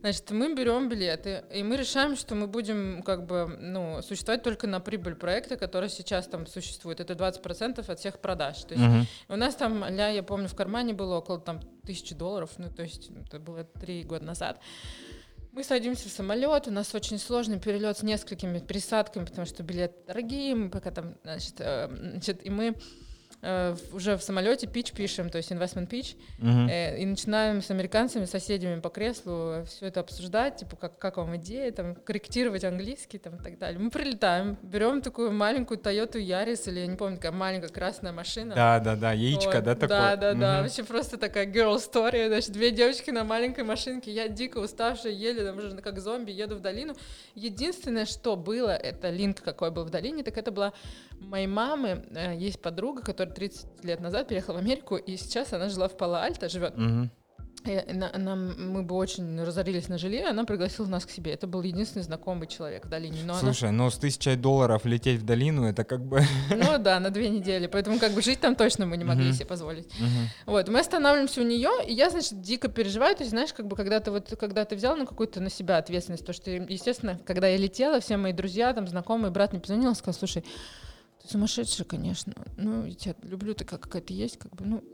Значит, 0.00 0.30
мы 0.30 0.54
берем 0.54 0.88
билеты, 0.90 1.42
и 1.52 1.62
мы 1.62 1.76
решаем, 1.76 2.16
что 2.16 2.34
мы 2.34 2.46
будем, 2.46 3.02
как 3.02 3.24
бы, 3.26 3.46
ну, 3.60 4.02
существовать 4.02 4.42
только 4.42 4.66
на 4.66 4.80
прибыль 4.80 5.14
проекта, 5.14 5.56
который 5.56 5.88
сейчас 5.88 6.26
там 6.26 6.46
существует. 6.46 7.00
Это 7.00 7.14
20% 7.14 7.90
от 7.90 7.98
всех 7.98 8.20
продаж. 8.20 8.60
То 8.64 8.74
есть 8.74 8.86
Мгм. 8.86 9.06
у 9.28 9.36
нас 9.36 9.54
там, 9.54 9.84
ля, 9.88 10.08
я 10.10 10.22
помню, 10.22 10.48
в 10.48 10.54
кармане 10.54 10.92
было 10.92 11.16
около 11.16 11.40
там 11.40 11.60
тысячи 11.86 12.14
долларов, 12.14 12.50
ну, 12.58 12.70
то 12.70 12.82
есть 12.82 13.10
это 13.26 13.38
было 13.40 13.64
три 13.64 14.02
года 14.04 14.24
назад. 14.26 14.60
Мы 15.56 15.64
садимся 15.64 16.10
в 16.10 16.12
самолет, 16.12 16.68
у 16.68 16.70
нас 16.70 16.94
очень 16.94 17.18
сложный 17.18 17.58
перелет 17.58 17.96
с 17.96 18.02
несколькими 18.02 18.58
пересадками, 18.58 19.24
потому 19.24 19.46
что 19.46 19.62
билеты 19.62 19.94
дорогие, 20.06 20.54
мы 20.54 20.68
пока 20.68 20.90
там, 20.90 21.16
значит, 21.22 21.54
э, 21.60 21.88
значит 21.88 22.44
и 22.44 22.50
мы 22.50 22.76
уже 23.92 24.16
в 24.16 24.22
самолете 24.22 24.66
пич 24.66 24.92
пишем, 24.92 25.30
то 25.30 25.38
есть 25.38 25.52
investment 25.52 25.88
pitch, 25.88 26.16
Мгм. 26.38 26.68
э, 26.68 26.98
и 27.00 27.06
начинаем 27.06 27.62
с 27.62 27.70
американцами, 27.70 28.24
соседями 28.24 28.80
по 28.80 28.88
креслу 28.88 29.64
все 29.66 29.86
это 29.86 30.00
обсуждать, 30.00 30.56
типа, 30.56 30.76
как, 30.76 30.98
как 30.98 31.16
вам 31.18 31.36
идея, 31.36 31.70
там, 31.72 31.94
корректировать 31.94 32.64
английский, 32.64 33.18
там, 33.18 33.36
и 33.36 33.42
так 33.42 33.58
далее. 33.58 33.78
Мы 33.78 33.90
прилетаем, 33.90 34.56
берем 34.62 35.00
такую 35.02 35.32
маленькую 35.32 35.78
Toyota 35.78 36.14
Yaris, 36.14 36.68
или 36.70 36.80
я 36.80 36.86
не 36.86 36.96
помню, 36.96 37.16
такая 37.16 37.32
маленькая 37.32 37.68
красная 37.68 38.12
машина, 38.12 38.54
Да, 38.54 38.80
да, 38.80 38.96
да, 38.96 39.12
яичко, 39.12 39.56
вот, 39.56 39.64
да, 39.64 39.74
такое? 39.74 39.88
Да, 39.88 40.16
да, 40.16 40.34
да. 40.34 40.52
Мгм. 40.54 40.62
Вообще 40.64 40.84
просто 40.84 41.16
такая 41.18 41.46
girl 41.46 41.76
story. 41.76 42.28
Значит, 42.28 42.52
две 42.52 42.70
девочки 42.70 43.10
на 43.10 43.24
маленькой 43.24 43.64
машинке. 43.64 44.10
Я 44.12 44.28
дико 44.28 44.58
уставшая, 44.58 45.12
еле 45.12 45.44
там 45.44 45.58
уже 45.58 45.76
как 45.76 45.98
зомби 46.00 46.30
еду 46.32 46.56
в 46.56 46.60
долину. 46.60 46.94
Единственное, 47.34 48.06
что 48.06 48.36
было, 48.36 48.70
это 48.70 49.10
линк, 49.10 49.42
какой 49.42 49.70
был 49.70 49.84
в 49.84 49.90
долине, 49.90 50.22
так 50.22 50.36
это 50.38 50.50
была 50.50 50.72
моей 51.20 51.46
мамы. 51.46 52.04
э, 52.14 52.34
Есть 52.36 52.60
подруга, 52.60 53.02
которая 53.02 53.25
30 53.34 53.84
лет 53.84 54.00
назад 54.00 54.28
переехала 54.28 54.56
в 54.56 54.58
Америку, 54.58 54.96
и 54.96 55.16
сейчас 55.16 55.52
она 55.52 55.68
жила 55.68 55.88
в 55.88 55.96
Пало-Альто, 55.96 56.48
живет. 56.48 56.76
Мгм. 56.76 57.10
нам, 57.64 58.72
мы 58.72 58.82
бы 58.82 58.94
очень 58.94 59.42
разорились 59.42 59.88
на 59.88 59.98
жилье, 59.98 60.28
она 60.28 60.44
пригласила 60.44 60.86
нас 60.86 61.04
к 61.04 61.10
себе. 61.10 61.32
Это 61.32 61.46
был 61.46 61.62
единственный 61.62 62.02
знакомый 62.02 62.46
человек 62.46 62.86
в 62.86 62.88
долине. 62.88 63.18
Но 63.24 63.34
Слушай, 63.34 63.70
она... 63.70 63.84
но 63.84 63.90
с 63.90 63.96
тысячей 63.96 64.36
долларов 64.36 64.84
лететь 64.84 65.20
в 65.20 65.24
долину, 65.24 65.64
это 65.64 65.84
как 65.84 66.04
бы... 66.04 66.22
Ну 66.50 66.78
да, 66.78 67.00
на 67.00 67.10
две 67.10 67.28
недели. 67.28 67.66
Поэтому 67.66 67.98
как 67.98 68.12
бы 68.12 68.22
жить 68.22 68.40
там 68.40 68.54
точно 68.54 68.86
мы 68.86 68.96
не 68.96 69.04
могли 69.04 69.30
uh-huh. 69.30 69.34
себе 69.34 69.46
позволить. 69.46 69.86
Uh-huh. 69.86 70.26
Вот, 70.46 70.68
мы 70.68 70.80
останавливаемся 70.80 71.40
у 71.40 71.44
нее, 71.44 71.70
и 71.86 71.92
я, 71.92 72.10
значит, 72.10 72.40
дико 72.40 72.68
переживаю. 72.68 73.16
То 73.16 73.22
есть, 73.22 73.30
знаешь, 73.30 73.52
как 73.52 73.66
бы 73.66 73.76
когда 73.76 74.00
ты 74.00 74.10
вот, 74.10 74.32
когда 74.38 74.64
ты 74.64 74.76
взял 74.76 74.96
на 74.96 75.06
какую-то 75.06 75.40
на 75.40 75.50
себя 75.50 75.78
ответственность, 75.78 76.24
то 76.24 76.32
что, 76.32 76.50
естественно, 76.50 77.18
когда 77.26 77.48
я 77.48 77.56
летела, 77.56 78.00
все 78.00 78.16
мои 78.16 78.32
друзья, 78.32 78.72
там, 78.72 78.86
знакомые, 78.86 79.30
брат 79.30 79.52
мне 79.52 79.60
позвонил, 79.60 79.94
сказал, 79.94 80.14
слушай, 80.14 80.44
сумасшедшая, 81.30 81.86
конечно. 81.86 82.32
Ну, 82.56 82.84
я 82.84 82.94
тебя 82.94 83.14
люблю, 83.22 83.54
ты 83.54 83.64
как, 83.64 83.80
какая 83.80 84.02
ты 84.02 84.14
есть, 84.14 84.38
как 84.38 84.54
бы, 84.54 84.64
ну, 84.64 84.84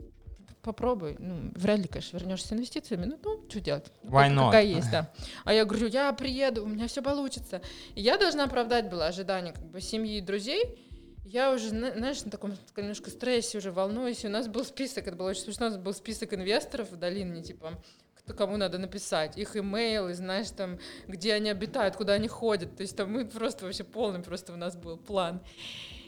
попробуй. 0.63 1.15
Ну, 1.19 1.51
вряд 1.55 1.79
ли, 1.79 1.87
конечно, 1.87 2.17
вернешься 2.17 2.47
с 2.47 2.53
инвестициями, 2.53 3.05
ну, 3.05 3.19
ну 3.23 3.45
что 3.49 3.59
делать? 3.59 3.85
Why 4.03 4.29
not? 4.29 4.47
Какая 4.47 4.65
есть, 4.65 4.89
да. 4.89 5.11
А 5.43 5.53
я 5.53 5.65
говорю, 5.65 5.87
я 5.87 6.11
приеду, 6.13 6.63
у 6.63 6.67
меня 6.67 6.87
все 6.87 7.01
получится. 7.01 7.61
И 7.95 8.01
я 8.01 8.17
должна 8.17 8.45
оправдать 8.45 8.89
было 8.89 9.07
ожидания 9.07 9.51
как 9.51 9.65
бы 9.65 9.81
семьи 9.81 10.17
и 10.17 10.21
друзей. 10.21 10.79
Я 11.25 11.53
уже, 11.53 11.69
знаешь, 11.69 12.23
на 12.23 12.31
таком 12.31 12.53
немножко 12.75 13.09
стрессе 13.09 13.57
уже 13.57 13.71
волнуюсь. 13.71 14.23
И 14.23 14.27
у 14.27 14.31
нас 14.31 14.47
был 14.47 14.65
список, 14.65 15.07
это 15.07 15.15
было 15.15 15.29
очень 15.29 15.43
смешно, 15.43 15.67
у 15.67 15.69
нас 15.69 15.77
был 15.77 15.93
список 15.93 16.33
инвесторов 16.33 16.91
в 16.91 16.97
долине, 16.97 17.41
типа, 17.41 17.81
кто 18.15 18.33
кому 18.33 18.57
надо 18.57 18.77
написать, 18.77 19.37
их 19.37 19.55
имейлы, 19.57 20.13
знаешь, 20.13 20.49
там, 20.49 20.79
где 21.07 21.33
они 21.33 21.49
обитают, 21.49 21.95
куда 21.95 22.13
они 22.13 22.27
ходят. 22.27 22.75
То 22.75 22.81
есть 22.81 22.95
там 22.95 23.11
мы 23.11 23.25
просто 23.25 23.65
вообще 23.65 23.83
полный 23.83 24.21
просто 24.21 24.53
у 24.53 24.55
нас 24.55 24.75
был 24.75 24.97
план. 24.97 25.41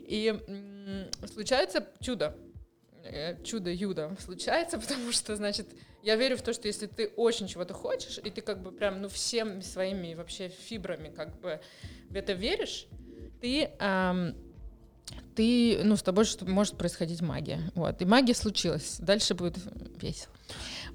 И 0.07 0.33
случается 1.33 1.88
чудо. 2.00 2.35
Э, 3.03 3.41
чудо-юдо 3.43 4.15
случается, 4.19 4.79
потому 4.79 5.12
что, 5.12 5.35
значит, 5.35 5.67
я 6.03 6.15
верю 6.15 6.38
в 6.38 6.41
то, 6.41 6.53
что 6.53 6.67
если 6.67 6.88
ты 6.88 7.07
очень 7.15 7.47
чего-то 7.47 7.74
хочешь, 7.74 8.19
и 8.24 8.29
ты 8.29 8.41
как 8.41 8.62
бы 8.62 8.71
прям, 8.71 9.01
ну, 9.01 9.09
всем 9.09 9.62
своими 9.62 10.13
вообще 10.13 10.50
фибрами 10.50 11.09
как 11.09 11.39
бы 11.39 11.59
в 12.09 12.15
это 12.15 12.33
веришь, 12.33 12.88
ты, 13.41 13.71
эм, 13.79 14.35
ты, 15.35 15.81
ну, 15.83 15.95
с 15.95 16.03
тобой 16.03 16.25
что 16.25 16.45
может 16.45 16.77
происходить 16.77 17.21
магия. 17.21 17.71
Вот. 17.75 18.01
И 18.01 18.05
магия 18.05 18.33
случилась. 18.33 18.97
Дальше 19.00 19.33
будет 19.33 19.57
весело. 20.01 20.33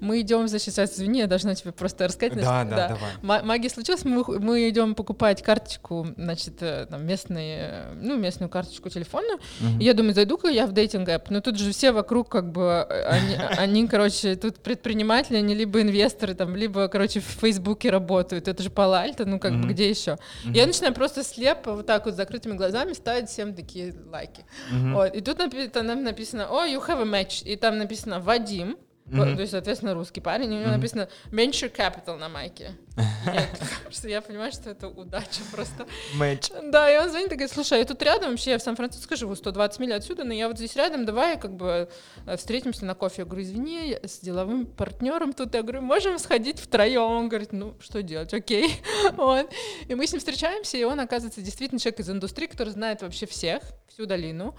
Мы 0.01 0.21
идем, 0.21 0.47
значит, 0.47 0.73
сейчас, 0.73 0.95
извини, 0.95 1.19
я 1.19 1.27
должна 1.27 1.53
тебе 1.53 1.71
просто 1.71 2.07
рассказать. 2.07 2.33
Да, 2.41 2.63
да, 2.63 2.75
да, 2.75 2.97
давай. 3.21 3.43
Магия 3.43 3.69
случилась, 3.69 4.03
мы, 4.03 4.23
мы 4.39 4.67
идем 4.67 4.95
покупать 4.95 5.43
карточку, 5.43 6.07
значит, 6.17 6.55
э, 6.61 6.87
там, 6.89 7.05
местные, 7.05 7.85
ну, 8.01 8.17
местную 8.17 8.49
карточку 8.49 8.89
телефонную. 8.89 9.35
Угу. 9.35 9.79
И 9.79 9.83
я 9.83 9.93
думаю, 9.93 10.15
зайду-ка 10.15 10.47
я 10.47 10.65
в 10.65 10.71
дейтинг-эп. 10.71 11.29
Но 11.29 11.39
тут 11.41 11.59
же 11.59 11.71
все 11.71 11.91
вокруг, 11.91 12.29
как 12.29 12.51
бы, 12.51 12.87
э, 12.89 13.05
они, 13.05 13.35
они, 13.57 13.87
короче, 13.87 14.35
тут 14.35 14.57
предприниматели, 14.57 15.37
они 15.37 15.53
либо 15.53 15.79
инвесторы, 15.79 16.33
там, 16.33 16.55
либо, 16.55 16.87
короче, 16.87 17.19
в 17.19 17.25
Фейсбуке 17.25 17.91
работают. 17.91 18.47
Это 18.47 18.63
же 18.63 18.71
Пала-Альто, 18.71 19.25
ну, 19.25 19.39
как 19.39 19.53
бы, 19.61 19.67
где 19.67 19.87
еще? 19.87 20.17
Я 20.45 20.65
начинаю 20.65 20.95
просто 20.95 21.23
слепо, 21.23 21.75
вот 21.75 21.85
так 21.85 22.05
вот, 22.05 22.15
с 22.15 22.17
закрытыми 22.17 22.53
глазами 22.53 22.93
ставить 22.93 23.29
всем 23.29 23.53
такие 23.53 23.93
лайки. 24.11 24.45
Вот. 24.71 25.13
И 25.13 25.21
тут 25.21 25.37
там 25.37 26.03
написано, 26.03 26.47
о, 26.49 26.65
oh, 26.65 26.73
you 26.73 26.83
have 26.87 27.01
a 27.01 27.05
match. 27.05 27.43
И 27.43 27.55
там 27.55 27.77
написано 27.77 28.19
Вадим, 28.19 28.77
Mm-hmm. 29.07 29.35
То 29.35 29.41
есть, 29.41 29.51
соответственно, 29.51 29.93
русский 29.93 30.21
парень, 30.21 30.49
у 30.49 30.59
него 30.59 30.69
mm-hmm. 30.69 30.77
написано 30.77 31.09
Venture 31.31 31.75
Capital 31.75 32.17
на 32.17 32.29
майке. 32.29 32.71
Что 33.89 34.07
я 34.07 34.21
понимаю, 34.21 34.51
что 34.51 34.69
это 34.69 34.87
удача 34.87 35.41
просто. 35.51 35.85
Матч. 36.15 36.49
Да, 36.71 36.93
и 36.93 36.97
он 36.97 37.09
звонит 37.09 37.27
и 37.27 37.35
говорит, 37.35 37.51
слушай, 37.51 37.79
я 37.79 37.85
тут 37.85 38.01
рядом, 38.01 38.31
вообще 38.31 38.51
я 38.51 38.57
в 38.57 38.61
Сан-Франциско 38.61 39.15
живу, 39.15 39.35
120 39.35 39.79
миль 39.79 39.93
отсюда, 39.93 40.23
но 40.23 40.33
я 40.33 40.47
вот 40.47 40.57
здесь 40.57 40.75
рядом, 40.75 41.05
давай 41.05 41.37
как 41.39 41.53
бы 41.53 41.89
э, 42.25 42.37
встретимся 42.37 42.85
на 42.85 42.95
кофе. 42.95 43.23
Я 43.23 43.25
говорю, 43.25 43.43
извини, 43.43 43.97
с 44.03 44.19
деловым 44.19 44.65
партнером 44.65 45.33
тут. 45.33 45.53
Я 45.55 45.61
говорю, 45.61 45.81
можем 45.81 46.17
сходить 46.19 46.59
втроем. 46.59 47.01
Он 47.01 47.29
говорит, 47.29 47.51
ну, 47.51 47.75
что 47.79 48.01
делать, 48.01 48.33
окей. 48.33 48.75
Вот. 49.13 49.51
И 49.87 49.95
мы 49.95 50.07
с 50.07 50.11
ним 50.13 50.19
встречаемся, 50.19 50.77
и 50.77 50.83
он, 50.83 50.99
оказывается, 50.99 51.41
действительно 51.41 51.79
человек 51.79 51.99
из 51.99 52.09
индустрии, 52.09 52.47
который 52.47 52.69
знает 52.69 53.01
вообще 53.01 53.25
всех, 53.25 53.61
всю 53.87 54.05
долину 54.05 54.55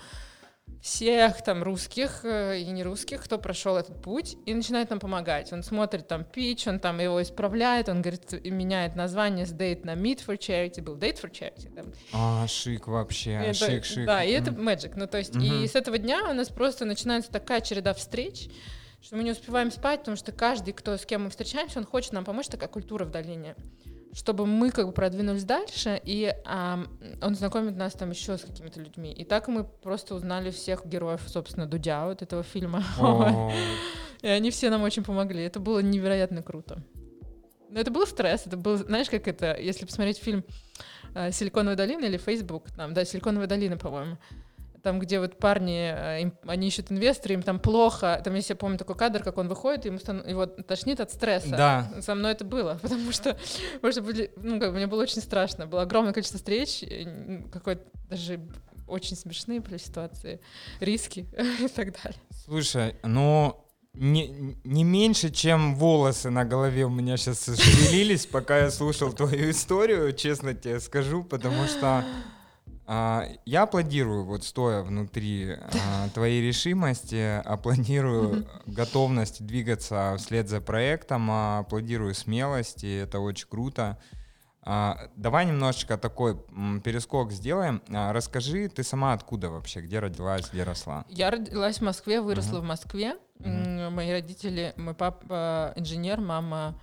всех 0.83 1.43
там 1.43 1.63
русских 1.63 2.25
э, 2.25 2.59
и 2.59 2.65
не 2.65 2.83
русских, 2.83 3.23
кто 3.23 3.39
прошел 3.39 3.77
этот 3.77 4.03
путь, 4.03 4.37
и 4.47 4.53
начинает 4.53 4.91
нам 4.91 4.99
помогать. 4.99 5.53
Он 5.53 5.63
смотрит 5.63 6.09
там 6.09 6.25
пич, 6.25 6.67
он 6.67 6.81
там 6.81 6.99
его 6.99 7.23
исправляет, 7.23 7.89
он 7.89 8.03
говорит, 8.03 8.33
меняет 8.45 8.97
название 8.97 9.47
с 9.47 9.53
date 9.53 9.87
на 9.87 9.95
meet 9.95 10.27
for 10.27 10.37
charity, 10.37 10.83
был 10.83 10.97
date 10.97 11.23
for 11.23 11.31
charity. 11.31 11.73
Там. 11.73 11.93
А, 12.13 12.49
шик 12.49 12.89
вообще, 12.89 13.35
это, 13.35 13.55
шик, 13.55 13.85
шик. 13.85 14.07
Да, 14.07 14.25
и 14.25 14.33
mm-hmm. 14.33 14.41
это 14.41 14.51
magic. 14.51 14.93
Ну, 14.97 15.07
то 15.07 15.19
есть, 15.19 15.37
mm-hmm. 15.37 15.65
и 15.65 15.69
с 15.69 15.77
этого 15.77 15.99
дня 15.99 16.29
у 16.29 16.35
нас 16.35 16.49
просто 16.49 16.85
начинается 16.85 17.31
такая 17.31 17.61
череда 17.61 17.95
встреч, 17.95 18.49
что 19.01 19.15
мы 19.15 19.23
не 19.23 19.31
успеваем 19.31 19.71
спать, 19.71 20.01
потому 20.01 20.17
что 20.17 20.33
каждый, 20.33 20.75
кто 20.75 20.97
с 20.97 21.07
кем 21.07 21.25
мы 21.25 21.31
встречаемся, 21.31 21.79
он 21.79 21.87
хочет 21.87 22.13
нам 22.13 22.25
помочь, 22.25 22.49
такая 22.49 22.69
культура 22.69 23.05
в 23.05 23.11
долине 23.11 23.55
чтобы 24.13 24.47
мы 24.47 24.71
как 24.71 24.87
бы 24.87 24.93
продвинулись 24.93 25.45
дальше, 25.45 26.01
и 26.05 26.35
а, 26.45 26.85
он 27.23 27.35
знакомит 27.35 27.77
нас 27.77 27.95
там 27.95 28.11
еще 28.11 28.37
с 28.37 28.43
какими-то 28.43 28.81
людьми. 28.81 29.13
И 29.13 29.25
так 29.25 29.49
мы 29.49 29.65
просто 29.65 30.15
узнали 30.15 30.51
всех 30.51 30.85
героев, 30.87 31.23
собственно, 31.27 31.67
Дудя 31.67 32.07
вот 32.07 32.23
этого 32.23 32.43
фильма. 32.43 32.85
И 34.23 34.29
они 34.29 34.51
все 34.51 34.71
нам 34.71 34.83
очень 34.83 35.03
помогли. 35.03 35.43
Это 35.43 35.59
было 35.59 35.81
невероятно 35.81 36.43
круто. 36.43 36.85
Но 37.71 37.81
это 37.81 37.91
был 37.91 38.07
стресс, 38.07 38.47
это 38.47 38.57
был, 38.57 38.77
знаешь, 38.77 39.09
как 39.09 39.27
это, 39.27 39.57
если 39.59 39.87
посмотреть 39.87 40.19
фильм 40.19 40.45
э, 41.15 41.33
«Силиконовая 41.33 41.75
долина» 41.75 42.05
или 42.05 42.19
«Фейсбук», 42.19 42.71
там, 42.77 42.93
да, 42.93 43.07
«Силиконовая 43.07 43.49
долина», 43.49 43.79
по-моему, 43.79 44.19
там, 44.83 44.99
где 44.99 45.21
вот 45.21 45.39
парни, 45.39 45.93
э, 45.95 46.23
им, 46.23 46.35
они 46.47 46.69
ищут 46.69 46.91
инвесторы, 46.91 47.35
им 47.35 47.43
там 47.43 47.59
плохо. 47.59 48.21
Там, 48.25 48.35
если 48.35 48.53
я 48.53 48.57
помню 48.57 48.79
такой 48.79 48.97
кадр, 48.97 49.23
как 49.23 49.39
он 49.39 49.49
выходит, 49.49 49.85
ему 49.85 49.99
стан... 49.99 50.27
его 50.29 50.47
тошнит 50.47 51.01
от 51.01 51.11
стресса. 51.13 51.51
Да. 51.51 51.93
Со 52.01 52.15
мной 52.15 52.33
это 52.33 52.45
было, 52.45 52.79
потому 52.83 53.13
что, 53.13 53.37
потому 53.75 53.93
что 53.93 54.03
были, 54.03 54.33
ну, 54.37 54.59
как 54.61 54.71
бы, 54.71 54.77
мне 54.77 54.87
было 54.87 55.03
очень 55.03 55.23
страшно. 55.23 55.67
Было 55.67 55.83
огромное 55.83 56.13
количество 56.13 56.39
встреч, 56.39 56.85
какой-то 57.53 57.83
даже 58.11 58.41
очень 58.87 59.17
смешные 59.17 59.61
были 59.61 59.79
ситуации, 59.79 60.41
риски 60.81 61.27
и 61.61 61.69
так 61.69 61.95
далее. 62.03 62.21
Слушай, 62.45 62.97
ну, 63.03 63.65
не, 63.95 64.57
не 64.65 64.85
меньше, 64.85 65.31
чем 65.31 65.77
волосы 65.77 66.31
на 66.31 66.45
голове 66.45 66.85
у 66.87 66.91
меня 66.91 67.17
сейчас 67.17 67.45
шевелились, 67.61 68.27
пока 68.27 68.59
я 68.59 68.71
слушал 68.71 69.13
твою 69.13 69.51
историю, 69.51 70.13
честно 70.13 70.55
тебе 70.55 70.81
скажу, 70.81 71.23
потому 71.25 71.67
что 71.67 72.05
а, 72.87 73.29
я 73.45 73.63
аплодирую, 73.63 74.25
вот 74.25 74.45
стоя 74.45 74.83
внутри 74.83 75.53
а, 75.53 76.09
твоей 76.15 76.43
решимости, 76.47 77.41
аплодирую 77.45 78.47
готовность 78.67 79.45
двигаться 79.47 80.17
вслед 80.19 80.49
за 80.49 80.61
проектом, 80.61 81.31
а, 81.31 81.59
аплодирую 81.61 82.15
смелости, 82.15 83.03
это 83.03 83.21
очень 83.21 83.49
круто. 83.49 83.99
Давай 84.65 85.45
немножечко 85.45 85.99
такой 85.99 86.37
перескок 86.85 87.33
сделаем. 87.33 87.83
Расскажи, 87.89 88.69
ты 88.69 88.85
сама 88.85 89.13
откуда 89.13 89.51
вообще, 89.51 89.81
где 89.81 89.99
родилась, 89.99 90.51
где 90.53 90.63
росла? 90.63 91.05
Я 91.09 91.33
родилась 91.33 91.79
в 91.79 91.81
Москве, 91.81 92.21
выросла 92.21 92.59
uh-huh. 92.59 92.61
в 92.61 92.65
Москве. 92.67 93.17
Uh-huh. 93.41 93.91
Мои 93.91 94.13
родители, 94.13 94.73
мой 94.77 94.95
папа 94.95 95.73
инженер, 95.75 96.21
мама 96.21 96.79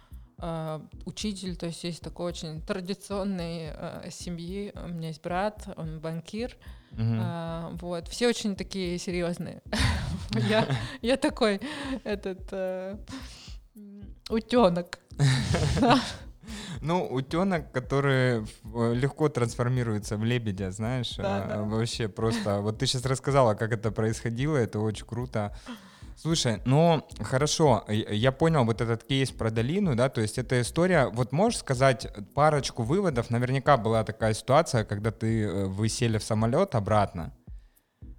учитель, 1.05 1.55
то 1.55 1.65
есть 1.65 1.83
есть 1.83 2.01
такой 2.01 2.27
очень 2.27 2.61
традиционной 2.61 3.67
uh, 3.67 4.11
семьи. 4.11 4.71
У 4.75 4.87
меня 4.87 5.09
есть 5.09 5.21
брат, 5.21 5.67
он 5.75 5.99
банкир. 5.99 6.55
Uh-huh. 6.91 7.19
Uh, 7.19 7.77
вот, 7.81 8.07
все 8.07 8.27
очень 8.27 8.55
такие 8.55 8.97
серьезные. 8.97 9.61
я, 10.49 10.67
я 11.01 11.17
такой 11.17 11.61
этот 12.03 12.51
uh, 12.51 12.99
утенок. 14.29 14.99
Ну, 16.81 17.05
утенок, 17.05 17.71
который 17.71 18.45
легко 18.95 19.29
трансформируется 19.29 20.17
в 20.17 20.23
лебедя, 20.23 20.71
знаешь, 20.71 21.15
да, 21.17 21.45
да. 21.45 21.61
вообще 21.61 22.07
просто. 22.07 22.61
Вот 22.61 22.79
ты 22.79 22.87
сейчас 22.87 23.05
рассказала, 23.05 23.53
как 23.53 23.71
это 23.71 23.91
происходило, 23.91 24.57
это 24.57 24.79
очень 24.79 25.05
круто. 25.05 25.55
Слушай, 26.21 26.61
ну 26.65 27.07
хорошо, 27.21 27.85
я 27.87 28.33
понял 28.33 28.65
вот 28.65 28.81
этот 28.81 29.05
кейс 29.05 29.31
про 29.31 29.51
долину, 29.51 29.95
да, 29.95 30.09
то 30.09 30.19
есть 30.19 30.37
эта 30.37 30.59
история, 30.59 31.07
вот 31.07 31.31
можешь 31.31 31.59
сказать 31.59 32.13
парочку 32.33 32.83
выводов, 32.83 33.29
наверняка 33.29 33.77
была 33.77 34.03
такая 34.03 34.33
ситуация, 34.33 34.83
когда 34.83 35.11
ты, 35.11 35.43
э, 35.43 35.65
вы 35.67 35.87
сели 35.87 36.17
в 36.17 36.23
самолет 36.23 36.75
обратно, 36.75 37.33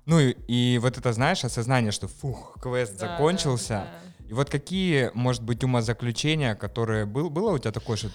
ну 0.07 0.19
и, 0.19 0.31
и 0.49 0.79
вот 0.79 0.97
это, 0.97 1.13
знаешь, 1.13 1.45
осознание, 1.45 1.93
что 1.93 2.09
фух, 2.09 2.57
квест 2.63 2.99
да, 2.99 3.09
закончился, 3.09 3.69
да, 3.69 4.01
да. 4.19 4.29
и 4.31 4.33
вот 4.33 4.49
какие, 4.49 5.11
может 5.13 5.43
быть, 5.43 5.63
умозаключения, 5.63 6.55
которые, 6.55 7.05
был, 7.05 7.29
было 7.29 7.53
у 7.53 7.59
тебя 7.59 7.71
такое, 7.71 7.99
что 7.99 8.09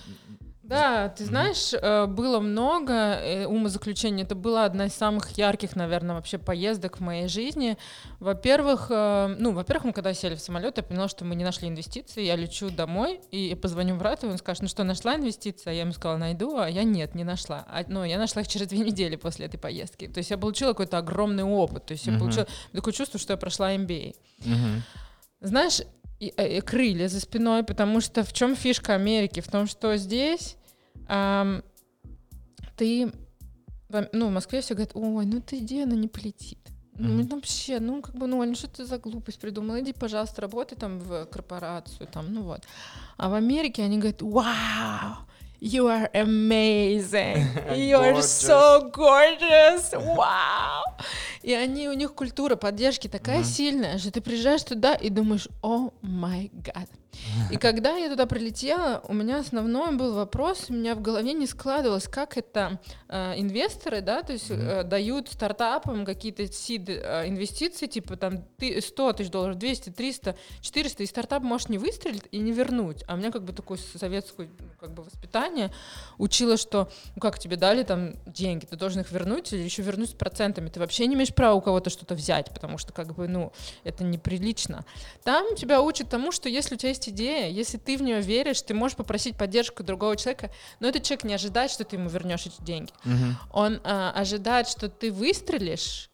да, 0.67 1.09
ты 1.09 1.25
знаешь, 1.25 1.73
mm-hmm. 1.73 2.07
было 2.07 2.39
много 2.39 2.93
э, 2.93 3.45
умозаключений. 3.45 4.23
Это 4.23 4.33
была 4.33 4.65
одна 4.65 4.87
из 4.87 4.93
самых 4.93 5.37
ярких, 5.37 5.75
наверное, 5.75 6.15
вообще 6.15 6.39
поездок 6.39 6.97
в 6.97 7.01
моей 7.01 7.27
жизни. 7.27 7.77
Во-первых, 8.19 8.87
э, 8.89 9.35
ну, 9.37 9.51
во-первых, 9.51 9.85
мы 9.85 9.93
когда 9.93 10.13
сели 10.13 10.33
в 10.33 10.39
самолет, 10.39 10.77
я 10.77 10.83
поняла, 10.83 11.07
что 11.07 11.23
мы 11.23 11.35
не 11.35 11.43
нашли 11.43 11.67
инвестиции. 11.67 12.23
Я 12.23 12.35
лечу 12.35 12.71
домой 12.71 13.21
и 13.29 13.53
позвоню 13.53 13.95
брату, 13.95 14.27
и 14.27 14.31
он 14.31 14.39
скажет, 14.39 14.63
ну 14.63 14.67
что, 14.67 14.83
нашла 14.83 15.15
инвестиции? 15.15 15.69
А 15.69 15.73
я 15.73 15.81
ему 15.81 15.91
сказала, 15.91 16.17
найду, 16.17 16.57
а 16.57 16.67
я 16.67 16.83
нет, 16.83 17.13
не 17.13 17.23
нашла. 17.23 17.65
А, 17.69 17.83
ну, 17.87 18.03
я 18.03 18.17
нашла 18.17 18.41
их 18.41 18.47
через 18.47 18.67
две 18.67 18.79
недели 18.79 19.17
после 19.17 19.45
этой 19.45 19.57
поездки. 19.57 20.07
То 20.07 20.17
есть 20.17 20.31
я 20.31 20.37
получила 20.39 20.71
какой-то 20.71 20.97
огромный 20.97 21.43
опыт. 21.43 21.85
То 21.85 21.91
есть 21.91 22.07
mm-hmm. 22.07 22.13
я 22.13 22.19
получила 22.19 22.47
такое 22.71 22.93
чувство, 22.93 23.19
что 23.19 23.33
я 23.33 23.37
прошла 23.37 23.75
MBA. 23.75 24.15
Mm-hmm. 24.39 24.81
Знаешь, 25.41 25.81
и, 26.19 26.27
и 26.27 26.61
крылья 26.61 27.07
за 27.07 27.19
спиной, 27.19 27.63
потому 27.63 28.01
что 28.01 28.23
в 28.23 28.33
чем 28.33 28.55
фишка 28.55 28.95
Америки? 28.95 29.39
В 29.39 29.47
том, 29.47 29.67
что 29.67 29.97
здесь 29.97 30.55
эм, 31.07 31.63
ты, 32.75 33.11
ну, 33.89 34.27
в 34.27 34.31
Москве 34.31 34.61
все 34.61 34.73
говорят, 34.73 34.95
ой, 34.95 35.25
ну 35.25 35.41
ты 35.41 35.57
иди, 35.57 35.81
она 35.81 35.95
не 35.95 36.07
полетит. 36.07 36.59
Ну, 36.97 37.19
mm-hmm. 37.19 37.29
вообще, 37.29 37.79
ну, 37.81 38.01
как 38.01 38.15
бы, 38.15 38.25
ну, 38.25 38.41
Аль, 38.41 38.55
что 38.55 38.69
ты 38.69 38.85
за 38.85 38.97
глупость 38.97 39.39
придумала? 39.39 39.81
Иди, 39.81 39.91
пожалуйста, 39.91 40.41
работай 40.41 40.77
там 40.77 40.99
в 40.99 41.25
корпорацию, 41.25 42.07
там, 42.07 42.33
ну 42.33 42.43
вот. 42.43 42.61
А 43.17 43.29
в 43.29 43.33
Америке 43.33 43.83
они 43.83 43.97
говорят, 43.97 44.21
вау, 44.21 45.17
you 45.59 45.87
are 45.87 46.09
amazing, 46.13 47.47
you 47.75 47.97
are 47.97 48.21
so 48.21 48.89
gorgeous, 48.91 49.91
wow. 49.93 50.83
И 51.43 51.53
они, 51.53 51.87
у 51.89 51.93
них 51.93 52.15
культура 52.15 52.55
поддержки 52.55 53.07
такая 53.07 53.43
сильная, 53.43 53.99
что 53.99 54.11
ты 54.11 54.19
приезжаешь 54.19 54.63
туда 54.63 54.95
и 54.95 55.09
думаешь, 55.09 55.47
о 55.61 55.91
май 56.01 56.49
гад. 56.53 56.89
И 57.51 57.57
когда 57.57 57.95
я 57.97 58.09
туда 58.09 58.25
прилетела, 58.25 59.01
у 59.07 59.13
меня 59.13 59.39
основной 59.39 59.95
был 59.95 60.13
вопрос, 60.13 60.65
у 60.69 60.73
меня 60.73 60.95
в 60.95 61.01
голове 61.01 61.33
не 61.33 61.47
складывалось, 61.47 62.07
как 62.07 62.37
это 62.37 62.79
э, 63.07 63.39
инвесторы, 63.39 64.01
да, 64.01 64.23
то 64.23 64.33
есть 64.33 64.47
э, 64.49 64.83
дают 64.83 65.29
стартапам 65.29 66.05
какие-то 66.05 66.47
сид 66.51 66.89
э, 66.89 67.27
инвестиции, 67.27 67.87
типа 67.87 68.15
там 68.17 68.43
ты 68.57 68.81
100 68.81 69.13
тысяч 69.13 69.31
долларов, 69.31 69.57
200, 69.57 69.89
300, 69.91 70.35
400, 70.61 71.03
и 71.03 71.05
стартап 71.05 71.43
может 71.43 71.69
не 71.69 71.77
выстрелить 71.77 72.23
и 72.31 72.39
не 72.39 72.51
вернуть. 72.51 73.03
А 73.07 73.13
у 73.13 73.17
меня 73.17 73.31
как 73.31 73.43
бы 73.43 73.53
такое 73.53 73.77
советское 73.77 74.47
ну, 74.59 74.67
как 74.79 74.93
бы 74.93 75.03
воспитание 75.03 75.71
учило, 76.17 76.57
что 76.57 76.89
ну 77.15 77.21
как 77.21 77.39
тебе 77.39 77.55
дали 77.55 77.83
там 77.83 78.13
деньги, 78.25 78.65
ты 78.65 78.75
должен 78.75 79.01
их 79.01 79.11
вернуть 79.11 79.53
или 79.53 79.61
еще 79.61 79.81
вернуть 79.81 80.09
с 80.11 80.13
процентами. 80.13 80.69
Ты 80.69 80.79
вообще 80.79 81.07
не 81.07 81.15
имеешь 81.15 81.33
права 81.33 81.55
у 81.55 81.61
кого-то 81.61 81.89
что-то 81.89 82.15
взять, 82.15 82.49
потому 82.53 82.77
что 82.77 82.93
как 82.93 83.13
бы, 83.13 83.27
ну, 83.27 83.51
это 83.83 84.03
неприлично. 84.03 84.85
Там 85.23 85.55
тебя 85.55 85.81
учат 85.81 86.09
тому, 86.09 86.31
что 86.31 86.49
если 86.49 86.75
у 86.75 86.77
тебя 86.77 86.89
есть 86.89 87.04
есть 87.05 87.09
идея, 87.09 87.49
если 87.49 87.77
ты 87.77 87.97
в 87.97 88.01
нее 88.01 88.21
веришь, 88.21 88.61
ты 88.61 88.73
можешь 88.73 88.97
попросить 88.97 89.37
поддержку 89.37 89.83
другого 89.83 90.15
человека, 90.15 90.51
но 90.79 90.87
этот 90.87 91.03
человек 91.03 91.23
не 91.23 91.33
ожидает, 91.33 91.71
что 91.71 91.83
ты 91.83 91.95
ему 91.95 92.09
вернешь 92.09 92.45
эти 92.45 92.61
деньги. 92.61 92.91
Угу. 93.05 93.13
Он 93.53 93.81
а, 93.83 94.11
ожидает, 94.11 94.67
что 94.67 94.89
ты 94.89 95.11
выстрелишь, 95.11 96.09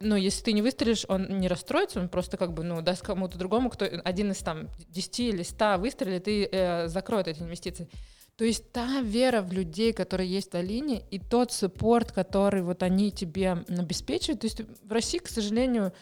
но 0.00 0.16
если 0.16 0.44
ты 0.44 0.52
не 0.52 0.62
выстрелишь, 0.62 1.04
он 1.08 1.38
не 1.38 1.48
расстроится, 1.48 2.00
он 2.00 2.08
просто 2.08 2.36
как 2.36 2.54
бы, 2.54 2.64
ну, 2.64 2.80
даст 2.80 3.02
кому-то 3.02 3.38
другому, 3.38 3.68
кто 3.68 3.84
один 3.84 4.32
из 4.32 4.38
там 4.38 4.68
10 4.88 5.20
или 5.20 5.42
100 5.42 5.76
выстрелит 5.78 6.26
и 6.26 6.48
э, 6.50 6.88
закроет 6.88 7.28
эти 7.28 7.42
инвестиции. 7.42 7.88
То 8.36 8.46
есть 8.46 8.72
та 8.72 9.02
вера 9.02 9.42
в 9.42 9.52
людей, 9.52 9.92
которые 9.92 10.30
есть 10.30 10.48
в 10.48 10.52
долине, 10.52 11.02
и 11.10 11.18
тот 11.18 11.52
суппорт, 11.52 12.12
который 12.12 12.62
вот 12.62 12.82
они 12.82 13.12
тебе 13.12 13.64
обеспечивают. 13.68 14.40
То 14.40 14.46
есть 14.46 14.62
в 14.82 14.90
России, 14.90 15.18
к 15.18 15.28
сожалению, 15.28 15.92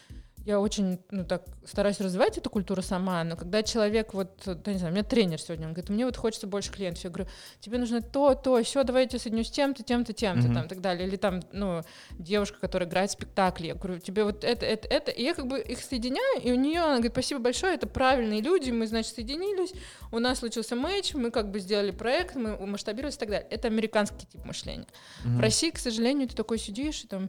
я 0.48 0.60
очень, 0.60 0.98
ну, 1.10 1.26
так, 1.26 1.42
стараюсь 1.66 2.00
развивать 2.00 2.38
эту 2.38 2.48
культуру 2.48 2.80
сама, 2.80 3.22
но 3.22 3.36
когда 3.36 3.62
человек, 3.62 4.14
вот, 4.14 4.30
да, 4.46 4.72
не 4.72 4.78
знаю, 4.78 4.92
у 4.92 4.96
меня 4.96 5.04
тренер 5.04 5.38
сегодня, 5.38 5.66
он 5.66 5.74
говорит, 5.74 5.90
мне 5.90 6.06
вот 6.06 6.16
хочется 6.16 6.46
больше 6.46 6.72
клиентов, 6.72 7.04
я 7.04 7.10
говорю, 7.10 7.28
тебе 7.60 7.76
нужно 7.76 8.00
то, 8.00 8.34
то, 8.34 8.62
все, 8.62 8.82
давай 8.82 9.02
я 9.02 9.08
тебя 9.08 9.18
соединю 9.18 9.44
с 9.44 9.50
тем-то, 9.50 9.82
тем-то, 9.82 10.14
тем-то, 10.14 10.48
mm-hmm. 10.48 10.54
там, 10.54 10.64
и 10.64 10.68
так 10.68 10.80
далее, 10.80 11.06
или 11.06 11.16
там, 11.16 11.42
ну, 11.52 11.82
девушка, 12.12 12.58
которая 12.60 12.88
играет 12.88 13.10
в 13.10 13.12
спектакли, 13.12 13.66
я 13.66 13.74
говорю, 13.74 13.98
тебе 13.98 14.24
вот 14.24 14.42
это, 14.42 14.64
это, 14.64 14.88
это, 14.88 15.10
и 15.10 15.22
я 15.22 15.34
как 15.34 15.48
бы 15.48 15.60
их 15.60 15.80
соединяю, 15.80 16.40
и 16.42 16.50
у 16.50 16.54
нее, 16.54 16.80
она 16.80 16.94
говорит, 16.94 17.12
спасибо 17.12 17.40
большое, 17.40 17.74
это 17.74 17.86
правильные 17.86 18.40
люди, 18.40 18.70
мы, 18.70 18.86
значит, 18.86 19.14
соединились, 19.14 19.74
у 20.12 20.18
нас 20.18 20.38
случился 20.38 20.76
матч, 20.76 21.12
мы 21.12 21.30
как 21.30 21.50
бы 21.50 21.60
сделали 21.60 21.90
проект, 21.90 22.36
мы 22.36 22.56
масштабировались 22.66 23.16
и 23.16 23.18
так 23.18 23.28
далее. 23.28 23.46
Это 23.50 23.68
американский 23.68 24.26
тип 24.26 24.42
мышления. 24.46 24.86
Mm-hmm. 25.24 25.36
В 25.36 25.40
России, 25.40 25.70
к 25.70 25.78
сожалению, 25.78 26.26
ты 26.26 26.34
такой 26.34 26.58
сидишь 26.58 27.04
и 27.04 27.06
там 27.06 27.28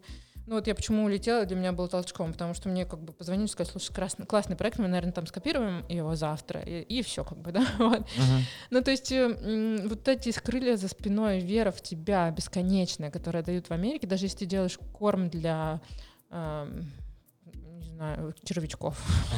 ну 0.49 0.55
вот 0.55 0.65
я 0.65 0.73
почему 0.73 1.03
улетела, 1.03 1.45
для 1.45 1.55
меня 1.55 1.71
было 1.71 1.87
толчком, 1.87 2.33
потому 2.33 2.55
что 2.55 2.69
мне 2.69 2.83
как 2.83 2.99
бы 2.99 3.13
позвонили, 3.13 3.45
сказали, 3.45 3.71
слушай, 3.71 3.93
красный, 3.93 4.25
классный 4.25 4.55
проект, 4.55 4.79
мы, 4.79 4.87
наверное, 4.87 5.13
там 5.13 5.27
скопируем 5.27 5.85
его 5.87 6.15
завтра, 6.15 6.61
и, 6.61 6.81
и 6.81 7.03
все 7.03 7.23
как 7.23 7.37
бы, 7.37 7.51
да, 7.53 7.63
вот. 7.77 7.99
Uh-huh. 7.99 8.41
Ну 8.71 8.81
то 8.81 8.89
есть 8.89 9.11
э, 9.11 9.87
вот 9.87 10.07
эти 10.07 10.31
крылья 10.31 10.75
за 10.75 10.87
спиной, 10.87 11.39
вера 11.39 11.69
в 11.69 11.81
тебя 11.81 12.31
бесконечная, 12.31 13.11
которая 13.11 13.43
дают 13.43 13.67
в 13.67 13.71
Америке, 13.71 14.07
даже 14.07 14.25
если 14.25 14.39
ты 14.39 14.45
делаешь 14.47 14.79
корм 14.91 15.29
для 15.29 15.81
э, 16.31 16.81
знаю, 17.99 18.33
червячков, 18.45 18.95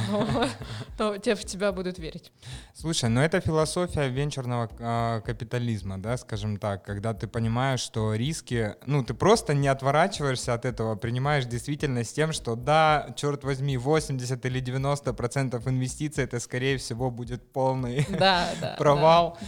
то 0.97 1.17
те 1.17 1.33
в 1.33 1.43
тебя 1.43 1.71
будут 1.71 1.97
верить. 1.97 2.31
Слушай, 2.75 3.09
ну 3.09 3.19
это 3.19 3.41
философия 3.41 4.07
венчурного 4.07 4.69
а, 4.79 5.21
капитализма, 5.21 5.97
да, 5.97 6.15
скажем 6.17 6.57
так, 6.57 6.85
когда 6.85 7.15
ты 7.15 7.27
понимаешь, 7.27 7.79
что 7.79 8.13
риски, 8.13 8.75
ну 8.85 9.03
ты 9.03 9.15
просто 9.15 9.55
не 9.55 9.67
отворачиваешься 9.67 10.53
от 10.53 10.65
этого, 10.65 10.95
принимаешь 10.95 11.45
действительность 11.45 12.15
тем, 12.15 12.33
что 12.33 12.55
да, 12.55 13.07
черт 13.15 13.43
возьми, 13.43 13.77
80 13.77 14.45
или 14.45 14.59
90 14.59 15.13
процентов 15.13 15.67
инвестиций 15.67 16.23
это 16.25 16.39
скорее 16.39 16.77
всего 16.77 17.09
будет 17.09 17.41
полный 17.51 18.05
провал, 18.77 19.39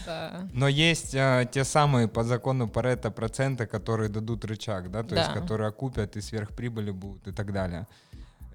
но 0.54 0.67
есть 0.67 1.13
а, 1.13 1.45
те 1.45 1.63
самые 1.63 2.08
по 2.08 2.23
закону 2.23 2.67
Паретта 2.67 3.12
проценты, 3.12 3.67
которые 3.67 4.10
дадут 4.10 4.43
рычаг, 4.43 4.89
да, 4.89 5.04
то 5.04 5.15
есть 5.15 5.32
которые 5.34 5.67
окупят 5.67 6.17
и 6.17 6.21
сверхприбыли 6.21 6.89
будут 6.89 7.28
и 7.28 7.32
так 7.32 7.54
далее. 7.54 7.86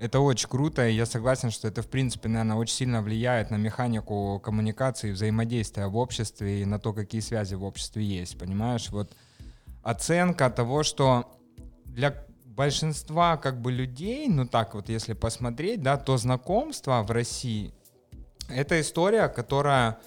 Это 0.01 0.21
очень 0.21 0.49
круто, 0.49 0.87
и 0.89 0.95
я 0.95 1.07
согласен, 1.07 1.51
что 1.51 1.67
это, 1.67 1.83
в 1.83 1.89
принципе, 1.89 2.29
наверное, 2.29 2.57
очень 2.57 2.77
сильно 2.77 3.03
влияет 3.03 3.51
на 3.51 3.57
механику 3.57 4.41
коммуникации, 4.45 5.11
взаимодействия 5.11 5.89
в 5.89 5.97
обществе 5.97 6.63
и 6.63 6.65
на 6.65 6.79
то, 6.79 6.93
какие 6.93 7.21
связи 7.21 7.57
в 7.57 7.65
обществе 7.65 8.05
есть, 8.05 8.39
понимаешь? 8.39 8.91
Вот 8.91 9.17
оценка 9.83 10.51
того, 10.51 10.85
что 10.85 11.29
для 11.85 12.15
большинства 12.45 13.37
как 13.37 13.61
бы 13.61 13.73
людей, 13.73 14.29
ну 14.29 14.47
так 14.47 14.75
вот, 14.75 14.89
если 14.89 15.15
посмотреть, 15.15 15.83
да, 15.83 15.97
то 15.97 16.17
знакомство 16.17 17.03
в 17.03 17.11
России— 17.11 17.75
это 18.49 18.81
история, 18.81 19.29
которая 19.29 19.99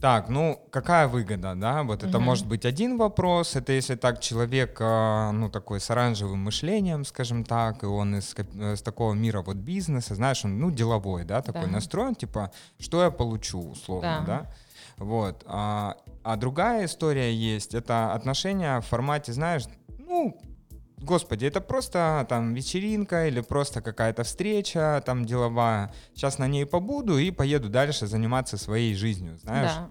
так, 0.00 0.28
ну 0.28 0.60
какая 0.70 1.08
выгода, 1.08 1.54
да? 1.54 1.82
Вот 1.82 2.02
угу. 2.02 2.08
это 2.08 2.18
может 2.18 2.46
быть 2.46 2.64
один 2.64 2.98
вопрос. 2.98 3.56
Это 3.56 3.72
если 3.72 3.96
так 3.96 4.20
человек, 4.20 4.78
а, 4.80 5.32
ну 5.32 5.50
такой 5.50 5.80
с 5.80 5.90
оранжевым 5.90 6.38
мышлением, 6.40 7.04
скажем 7.04 7.44
так, 7.44 7.82
и 7.82 7.86
он 7.86 8.16
из, 8.16 8.34
из 8.34 8.82
такого 8.82 9.14
мира 9.14 9.42
вот 9.42 9.56
бизнеса, 9.56 10.14
знаешь, 10.14 10.44
он 10.44 10.58
ну 10.58 10.70
деловой, 10.70 11.24
да, 11.24 11.42
такой 11.42 11.66
да. 11.66 11.72
настроен, 11.72 12.14
типа, 12.14 12.52
что 12.78 13.02
я 13.02 13.10
получу 13.10 13.70
условно, 13.70 14.24
да? 14.26 14.40
да? 14.40 14.50
Вот. 14.98 15.42
А, 15.46 15.96
а 16.22 16.36
другая 16.36 16.86
история 16.86 17.34
есть, 17.34 17.74
это 17.74 18.12
отношения 18.12 18.80
в 18.80 18.86
формате, 18.86 19.32
знаешь, 19.32 19.64
ну 19.98 20.36
Господи, 21.00 21.46
это 21.46 21.60
просто 21.60 22.26
там 22.28 22.54
вечеринка 22.54 23.28
или 23.28 23.40
просто 23.40 23.80
какая-то 23.80 24.24
встреча 24.24 25.02
там 25.06 25.24
деловая. 25.24 25.92
Сейчас 26.14 26.38
на 26.38 26.48
ней 26.48 26.66
побуду 26.66 27.18
и 27.18 27.30
поеду 27.30 27.68
дальше 27.68 28.06
заниматься 28.06 28.56
своей 28.56 28.94
жизнью, 28.94 29.38
знаешь? 29.38 29.72
Да. 29.72 29.88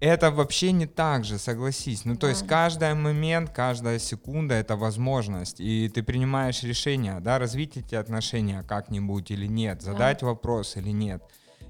Это 0.00 0.30
вообще 0.30 0.72
не 0.72 0.86
так 0.86 1.24
же, 1.24 1.38
согласись. 1.38 2.04
Ну, 2.04 2.14
то 2.14 2.22
да. 2.22 2.28
есть 2.28 2.46
каждый 2.46 2.92
момент, 2.94 3.50
каждая 3.50 3.98
секунда— 3.98 4.54
это 4.56 4.76
возможность. 4.76 5.60
И 5.60 5.88
ты 5.88 6.02
принимаешь 6.02 6.62
решение, 6.62 7.20
да, 7.20 7.38
развить 7.38 7.76
эти 7.76 7.94
отношения 7.94 8.62
как-нибудь 8.64 9.30
или 9.30 9.46
нет, 9.46 9.82
задать 9.82 10.20
да. 10.20 10.26
вопрос 10.26 10.76
или 10.76 10.90
нет. 10.90 11.22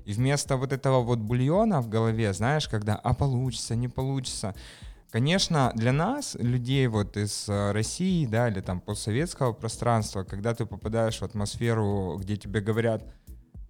И 0.05 0.13
вместо 0.13 0.57
вот 0.57 0.73
этого 0.73 1.01
вот 1.01 1.19
бульона 1.19 1.81
в 1.81 1.89
голове, 1.89 2.33
знаешь, 2.33 2.69
когда 2.69 2.97
«а 2.97 3.15
получится, 3.15 3.77
не 3.77 3.89
получится», 3.89 4.55
Конечно, 5.15 5.71
для 5.77 5.93
нас, 5.93 6.35
людей 6.41 6.89
вот 6.89 7.17
из 7.17 7.49
э, 7.49 7.71
России, 7.71 8.27
да, 8.27 8.49
или 8.49 8.61
там 8.61 8.81
постсоветского 8.81 9.53
пространства, 9.53 10.25
когда 10.25 10.57
ты 10.57 10.67
попадаешь 10.67 11.19
в 11.19 11.23
атмосферу, 11.23 12.19
где 12.21 12.37
тебе 12.37 12.61
говорят, 12.61 13.05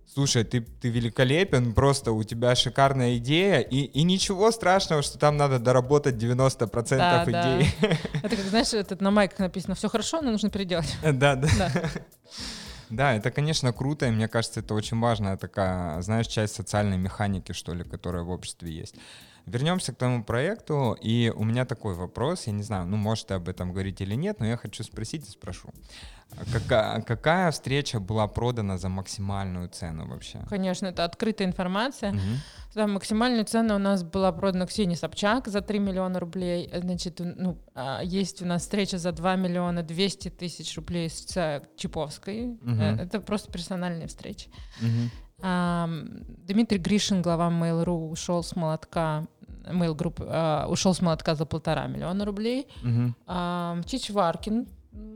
слушай, 0.06 0.42
ты, 0.44 0.62
ты 0.62 0.88
великолепен, 0.88 1.74
просто 1.74 2.12
у 2.12 2.22
тебя 2.22 2.54
шикарная 2.54 3.18
идея, 3.18 3.60
и, 3.60 3.80
и 3.80 4.04
ничего 4.04 4.50
страшного, 4.52 5.02
что 5.02 5.18
там 5.18 5.36
надо 5.36 5.58
доработать 5.58 6.14
90% 6.14 6.96
да, 6.96 7.24
идей. 7.24 7.70
Да. 7.78 7.88
Это 8.22 8.36
как, 8.36 8.46
знаешь, 8.46 8.72
этот 8.72 9.02
на 9.02 9.10
майках 9.10 9.40
написано, 9.40 9.74
все 9.74 9.90
хорошо, 9.90 10.22
но 10.22 10.30
нужно 10.30 10.48
переделать. 10.48 10.96
Да, 11.02 11.36
да. 11.36 11.48
Да, 12.90 13.14
это, 13.14 13.30
конечно, 13.30 13.72
круто, 13.72 14.06
и 14.06 14.10
мне 14.10 14.28
кажется, 14.28 14.60
это 14.60 14.74
очень 14.74 15.00
важная 15.00 15.36
такая, 15.36 16.00
знаешь, 16.02 16.26
часть 16.26 16.54
социальной 16.54 16.96
механики, 16.96 17.52
что 17.52 17.74
ли, 17.74 17.82
которая 17.82 18.22
в 18.22 18.30
обществе 18.30 18.70
есть. 18.70 18.94
Вернемся 19.46 19.92
к 19.92 19.96
тому 19.96 20.24
проекту, 20.24 20.96
и 21.00 21.32
у 21.34 21.44
меня 21.44 21.64
такой 21.64 21.94
вопрос, 21.94 22.46
я 22.46 22.52
не 22.52 22.62
знаю, 22.62 22.86
ну, 22.86 22.96
может, 22.96 23.30
об 23.30 23.48
этом 23.48 23.72
говорить 23.72 24.00
или 24.00 24.14
нет, 24.14 24.40
но 24.40 24.46
я 24.46 24.56
хочу 24.56 24.82
спросить 24.82 25.28
и 25.28 25.30
спрошу. 25.30 25.68
Какая, 26.52 27.00
какая 27.02 27.50
встреча 27.50 28.00
была 28.00 28.26
продана 28.26 28.78
за 28.78 28.88
максимальную 28.88 29.68
цену 29.68 30.08
вообще? 30.08 30.40
Конечно, 30.48 30.86
это 30.86 31.04
открытая 31.04 31.46
информация. 31.46 32.10
Угу. 32.10 32.20
Да, 32.74 32.86
максимальная 32.86 33.44
цена 33.44 33.76
у 33.76 33.78
нас 33.78 34.02
была 34.02 34.32
продана 34.32 34.66
Ксении 34.66 34.96
Собчак 34.96 35.46
за 35.46 35.60
3 35.60 35.78
миллиона 35.78 36.18
рублей. 36.18 36.70
Значит, 36.74 37.20
ну, 37.20 37.58
а, 37.74 38.00
есть 38.02 38.42
у 38.42 38.46
нас 38.46 38.62
встреча 38.62 38.98
за 38.98 39.12
2 39.12 39.36
миллиона 39.36 39.82
200 39.82 40.30
тысяч 40.30 40.74
рублей 40.76 41.08
с 41.08 41.62
Чиповской. 41.76 42.48
Угу. 42.48 42.82
Это 43.00 43.20
просто 43.20 43.52
персональные 43.52 44.08
встречи. 44.08 44.48
Угу. 44.80 45.10
Дмитрий 46.46 46.78
Гришин, 46.78 47.20
глава 47.20 47.50
Mail.ru, 47.50 48.10
ушел 48.10 48.42
с 48.42 48.56
молотка 48.56 49.26
Mail 49.66 49.94
Group, 49.94 50.68
ушел 50.68 50.94
с 50.94 51.00
молотка 51.00 51.34
за 51.34 51.46
полтора 51.46 51.86
миллиона 51.86 52.24
рублей. 52.24 52.68
Угу. 52.82 53.82
Чич 53.86 54.10
Варкин, 54.10 54.66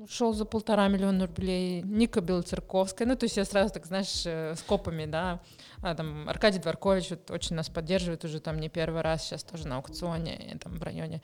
шел 0.08 0.32
за 0.32 0.44
полтора 0.44 0.88
миллиона 0.88 1.26
рублей, 1.26 1.82
Ника 1.82 2.20
Белоцерковская, 2.20 3.06
ну, 3.06 3.16
то 3.16 3.24
есть 3.24 3.36
я 3.36 3.44
сразу 3.44 3.72
так, 3.72 3.86
знаешь, 3.86 4.22
э, 4.24 4.54
с 4.56 4.62
копами, 4.62 5.06
да, 5.06 5.40
а, 5.82 5.94
там 5.94 6.28
Аркадий 6.28 6.58
Дворкович 6.58 7.10
вот, 7.10 7.30
очень 7.30 7.56
нас 7.56 7.68
поддерживает 7.68 8.24
уже 8.24 8.40
там 8.40 8.58
не 8.58 8.68
первый 8.68 9.02
раз, 9.02 9.24
сейчас 9.24 9.44
тоже 9.44 9.68
на 9.68 9.76
аукционе, 9.76 10.58
там 10.62 10.76
в 10.76 10.82
районе 10.82 11.22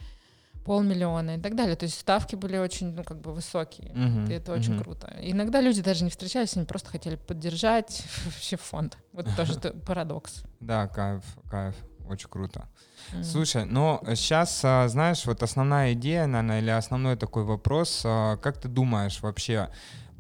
полмиллиона 0.65 1.37
и 1.37 1.41
так 1.41 1.57
далее. 1.57 1.77
То 1.77 1.85
есть 1.85 1.99
ставки 1.99 2.37
были 2.37 2.57
очень, 2.57 2.95
ну, 2.95 3.05
как 3.05 3.21
бы 3.21 3.35
высокие. 3.35 3.91
Uh-huh, 3.91 4.31
и 4.31 4.33
это 4.33 4.53
uh-huh. 4.53 4.59
очень 4.59 4.81
круто. 4.81 5.15
Иногда 5.21 5.61
люди 5.61 5.83
даже 5.83 6.05
не 6.05 6.11
встречались, 6.11 6.57
они 6.57 6.65
просто 6.65 6.89
хотели 6.89 7.17
поддержать 7.17 8.03
вообще 8.25 8.57
фонд. 8.57 8.97
Вот 9.13 9.27
тоже 9.37 9.61
парадокс. 9.87 10.43
Да, 10.61 10.89
кайф, 10.89 11.23
кайф. 11.51 11.77
Очень 12.09 12.29
круто. 12.29 12.69
Mm. 13.12 13.25
Слушай, 13.25 13.64
ну 13.64 14.01
сейчас, 14.14 14.61
а, 14.64 14.88
знаешь, 14.88 15.25
вот 15.27 15.43
основная 15.43 15.93
идея, 15.95 16.27
наверное, 16.27 16.61
или 16.61 16.71
основной 16.71 17.17
такой 17.17 17.45
вопрос, 17.45 18.03
а, 18.05 18.37
как 18.37 18.59
ты 18.61 18.69
думаешь 18.69 19.21
вообще, 19.23 19.71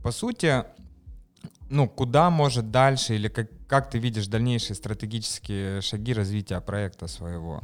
по 0.02 0.12
сути, 0.12 0.64
ну, 1.70 1.88
куда 1.88 2.30
может 2.30 2.70
дальше, 2.70 3.14
или 3.14 3.28
как, 3.28 3.48
как 3.66 3.90
ты 3.90 3.98
видишь 3.98 4.26
дальнейшие 4.26 4.76
стратегические 4.76 5.80
шаги 5.80 6.14
развития 6.14 6.60
проекта 6.60 7.08
своего? 7.08 7.62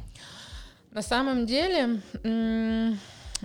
На 0.90 1.02
самом 1.02 1.46
деле, 1.46 2.00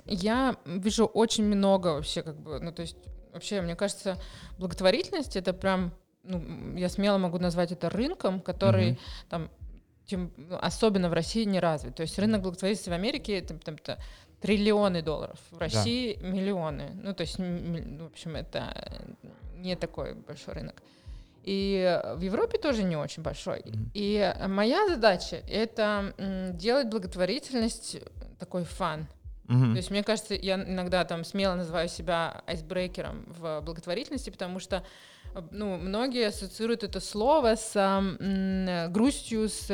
я 0.05 0.55
вижу 0.65 1.05
очень 1.05 1.45
много 1.45 1.87
вообще, 1.89 2.23
как 2.23 2.39
бы, 2.39 2.59
ну, 2.59 2.71
то 2.71 2.81
есть, 2.81 2.97
вообще, 3.33 3.61
мне 3.61 3.75
кажется, 3.75 4.17
благотворительность 4.57 5.35
это 5.35 5.53
прям, 5.53 5.93
ну, 6.23 6.75
я 6.75 6.89
смело 6.89 7.17
могу 7.17 7.37
назвать 7.37 7.71
это 7.71 7.89
рынком, 7.89 8.41
который 8.41 8.91
mm-hmm. 8.91 9.29
там, 9.29 9.49
тем, 10.05 10.31
ну, 10.37 10.57
особенно 10.61 11.09
в 11.09 11.13
России 11.13 11.43
не 11.43 11.59
развит. 11.59 11.95
То 11.95 12.01
есть 12.01 12.17
рынок 12.19 12.41
благотворительности 12.41 12.89
в 12.89 12.93
Америке 12.93 13.39
это, 13.39 13.57
там, 13.57 13.75
это 13.75 13.99
триллионы 14.41 15.01
долларов, 15.01 15.39
в 15.51 15.57
России 15.57 16.17
да. 16.21 16.27
миллионы. 16.27 16.91
Ну, 17.01 17.13
то 17.13 17.21
есть, 17.21 17.39
ну, 17.39 18.03
в 18.03 18.11
общем, 18.11 18.35
это 18.35 19.05
не 19.55 19.75
такой 19.75 20.13
большой 20.13 20.55
рынок. 20.55 20.81
И 21.43 22.01
в 22.15 22.21
Европе 22.21 22.57
тоже 22.57 22.83
не 22.83 22.95
очень 22.95 23.21
большой. 23.21 23.59
Mm-hmm. 23.59 23.89
И 23.93 24.33
моя 24.47 24.87
задача 24.87 25.43
это 25.47 26.13
делать 26.53 26.87
благотворительность 26.89 27.97
такой 28.39 28.63
фан. 28.63 29.07
Mm-hmm. 29.47 29.71
То 29.71 29.77
есть, 29.77 29.91
мне 29.91 30.03
кажется, 30.03 30.33
я 30.33 30.55
иногда 30.55 31.05
там 31.05 31.23
смело 31.23 31.53
называю 31.53 31.87
себя 31.87 32.43
айсбрейкером 32.47 33.25
в 33.27 33.61
благотворительности, 33.61 34.31
потому 34.31 34.59
что 34.59 34.83
ну, 35.51 35.77
многие 35.77 36.27
ассоциируют 36.27 36.83
это 36.83 36.99
слово 36.99 37.55
с 37.55 37.75
м, 37.75 38.91
грустью, 38.91 39.49
с, 39.49 39.67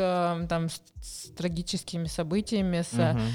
там, 0.50 0.70
с, 0.70 0.82
с 1.02 1.30
трагическими 1.36 2.08
событиями, 2.08 2.82
с 2.82 2.94
mm-hmm 2.94 3.32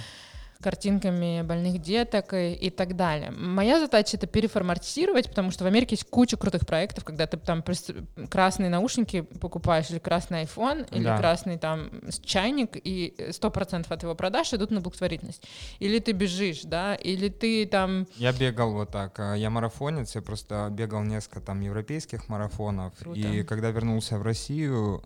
картинками 0.66 1.42
больных 1.42 1.80
деток 1.80 2.34
и, 2.34 2.52
и 2.52 2.70
так 2.70 2.96
далее. 2.96 3.30
Моя 3.30 3.78
задача 3.78 4.16
это 4.16 4.26
переформатировать, 4.26 5.28
потому 5.28 5.52
что 5.52 5.62
в 5.62 5.68
Америке 5.68 5.94
есть 5.94 6.10
куча 6.10 6.36
крутых 6.36 6.66
проектов, 6.66 7.04
когда 7.04 7.28
ты 7.28 7.36
там 7.36 7.62
красные 8.28 8.68
наушники 8.68 9.20
покупаешь 9.20 9.90
или 9.90 10.00
красный 10.00 10.42
iPhone, 10.42 10.88
или 10.90 11.04
да. 11.04 11.18
красный 11.18 11.56
там 11.56 11.88
чайник, 12.24 12.70
и 12.74 13.14
100% 13.16 13.86
от 13.88 14.02
его 14.02 14.16
продаж 14.16 14.52
идут 14.54 14.72
на 14.72 14.80
благотворительность. 14.80 15.44
Или 15.78 16.00
ты 16.00 16.10
бежишь, 16.10 16.62
да, 16.62 16.96
или 16.96 17.28
ты 17.28 17.64
там... 17.66 18.08
Я 18.16 18.32
бегал 18.32 18.72
вот 18.72 18.90
так, 18.90 19.20
а, 19.20 19.34
я 19.34 19.50
марафонец, 19.50 20.16
я 20.16 20.22
просто 20.22 20.66
бегал 20.72 21.04
несколько 21.04 21.40
там 21.40 21.60
европейских 21.60 22.28
марафонов, 22.28 22.92
Круто. 22.98 23.20
и 23.20 23.44
когда 23.44 23.70
вернулся 23.70 24.18
в 24.18 24.22
Россию, 24.22 25.04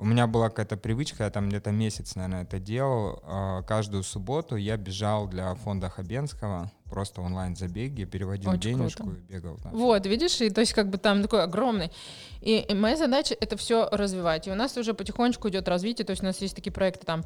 у 0.00 0.04
меня 0.06 0.26
была 0.26 0.48
какая-то 0.48 0.78
привычка, 0.78 1.24
я 1.24 1.30
там 1.30 1.50
где-то 1.50 1.72
месяц, 1.72 2.14
наверное, 2.14 2.44
это 2.44 2.58
делал. 2.58 3.22
А, 3.22 3.62
каждую 3.62 4.02
субботу 4.02 4.56
я 4.56 4.78
бежал 4.78 5.28
для 5.28 5.54
фонда 5.54 5.90
Хабенского, 5.90 6.72
просто 6.86 7.20
онлайн-забеги, 7.20 8.04
переводил 8.04 8.50
Очень 8.50 8.60
денежку 8.60 9.02
круто. 9.04 9.18
и 9.18 9.22
бегал. 9.34 9.58
Там. 9.58 9.72
Вот, 9.72 10.06
видишь, 10.06 10.40
и 10.40 10.48
то 10.48 10.62
есть 10.62 10.72
как 10.72 10.88
бы 10.88 10.96
там 10.96 11.20
такой 11.20 11.42
огромный. 11.42 11.92
И, 12.40 12.60
и 12.60 12.74
моя 12.74 12.96
задача 12.96 13.36
это 13.38 13.58
все 13.58 13.90
развивать. 13.90 14.48
И 14.48 14.50
у 14.50 14.54
нас 14.54 14.74
уже 14.78 14.94
потихонечку 14.94 15.50
идет 15.50 15.68
развитие, 15.68 16.06
то 16.06 16.12
есть 16.12 16.22
у 16.22 16.26
нас 16.26 16.40
есть 16.40 16.56
такие 16.56 16.72
проекты 16.72 17.04
там, 17.04 17.22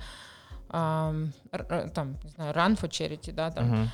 эм, 0.70 1.32
там, 1.94 2.18
не 2.24 2.30
знаю, 2.30 2.54
Run 2.54 2.76
for 2.76 2.90
Charity, 2.90 3.30
да, 3.32 3.52
там, 3.52 3.72
uh-huh. 3.72 3.88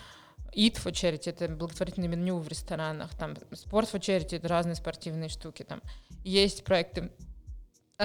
Eat 0.56 0.82
for 0.82 0.90
Charity— 0.90 1.24
это 1.26 1.48
благотворительное 1.54 2.08
меню 2.08 2.38
в 2.38 2.48
ресторанах, 2.48 3.10
там, 3.18 3.32
Sport 3.50 3.92
for 3.92 4.00
Charity— 4.00 4.36
это 4.38 4.48
разные 4.48 4.74
спортивные 4.74 5.28
штуки, 5.28 5.64
там, 5.64 5.82
есть 6.24 6.64
проекты 6.64 7.10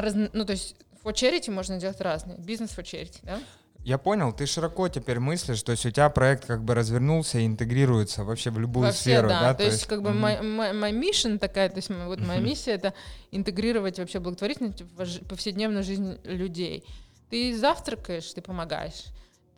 раз, 0.01 0.13
ну, 0.15 0.45
то 0.45 0.51
есть 0.51 0.75
for 1.03 1.13
charity 1.13 1.51
можно 1.51 1.79
делать 1.79 2.01
разные. 2.01 2.37
Бизнес 2.37 2.71
for 2.71 2.83
charity, 2.83 3.19
да? 3.23 3.39
Я 3.85 3.99
понял, 3.99 4.33
ты 4.33 4.47
широко 4.47 4.89
теперь 4.89 5.19
мыслишь, 5.19 5.61
то 5.61 5.71
есть 5.71 5.85
у 5.85 5.91
тебя 5.91 6.09
проект 6.09 6.47
как 6.47 6.63
бы 6.63 6.73
развернулся 6.73 7.37
и 7.37 7.45
интегрируется 7.45 8.23
вообще 8.23 8.49
в 8.49 8.57
любую 8.57 8.87
вообще, 8.87 8.99
сферу, 8.99 9.29
да? 9.29 9.41
да? 9.41 9.51
То, 9.51 9.57
то 9.59 9.63
есть, 9.65 9.75
есть 9.75 9.85
как 9.87 10.01
бы 10.01 10.11
моя 10.11 10.39
mm-hmm. 10.39 11.37
такая, 11.37 11.69
то 11.69 11.75
есть 11.75 11.89
вот 11.89 12.19
моя 12.19 12.39
миссия 12.39 12.71
это 12.71 12.95
интегрировать 13.29 13.99
вообще 13.99 14.19
благотворительность 14.19 14.81
в 14.81 15.27
повседневную 15.27 15.83
жизнь 15.83 16.17
людей. 16.23 16.83
Ты 17.29 17.55
завтракаешь, 17.55 18.33
ты 18.33 18.41
помогаешь. 18.41 19.05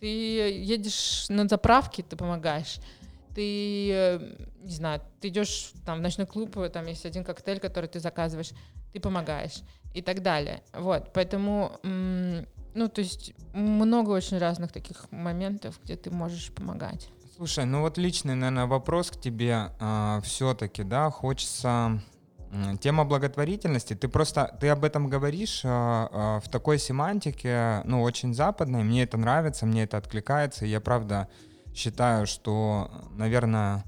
Ты 0.01 0.07
едешь 0.07 1.27
на 1.29 1.47
заправке, 1.47 2.03
ты 2.03 2.17
помогаешь. 2.17 2.79
Ты, 3.33 3.89
э, 3.93 4.19
не 4.61 4.73
знаю, 4.73 5.01
ты 5.21 5.29
идешь 5.29 5.71
там 5.85 5.99
в 5.99 6.01
ночной 6.01 6.27
клуб, 6.27 6.57
там 6.73 6.85
есть 6.87 7.05
один 7.05 7.23
коктейль, 7.23 7.59
который 7.59 7.87
ты 7.87 8.01
заказываешь, 8.01 8.51
ты 8.93 8.99
помогаешь 8.99 9.61
и 9.93 10.01
так 10.01 10.21
далее. 10.21 10.61
Вот, 10.73 11.11
поэтому, 11.13 11.79
ну, 11.83 12.87
то 12.87 13.01
есть 13.01 13.33
много 13.53 14.11
очень 14.11 14.37
разных 14.37 14.71
таких 14.71 15.11
моментов, 15.11 15.79
где 15.83 15.95
ты 15.95 16.11
можешь 16.11 16.51
помогать. 16.51 17.09
Слушай, 17.35 17.65
ну 17.65 17.81
вот 17.81 17.97
личный, 17.97 18.35
наверное, 18.35 18.65
вопрос 18.65 19.11
к 19.11 19.21
тебе 19.21 19.71
а, 19.79 20.21
все-таки, 20.21 20.83
да, 20.83 21.11
хочется 21.11 22.01
Тема 22.79 23.03
благотворительности, 23.03 23.93
ты 23.93 24.07
просто, 24.07 24.57
ты 24.61 24.69
об 24.69 24.85
этом 24.85 25.09
говоришь 25.09 25.63
а, 25.65 26.09
а, 26.11 26.39
в 26.39 26.49
такой 26.49 26.79
семантике, 26.79 27.81
ну, 27.83 28.01
очень 28.01 28.33
западной, 28.33 28.83
мне 28.83 29.03
это 29.03 29.17
нравится, 29.17 29.65
мне 29.65 29.83
это 29.83 29.97
откликается, 29.97 30.65
и 30.65 30.69
я 30.69 30.79
правда 30.79 31.27
считаю, 31.75 32.25
что, 32.25 32.89
наверное, 33.11 33.83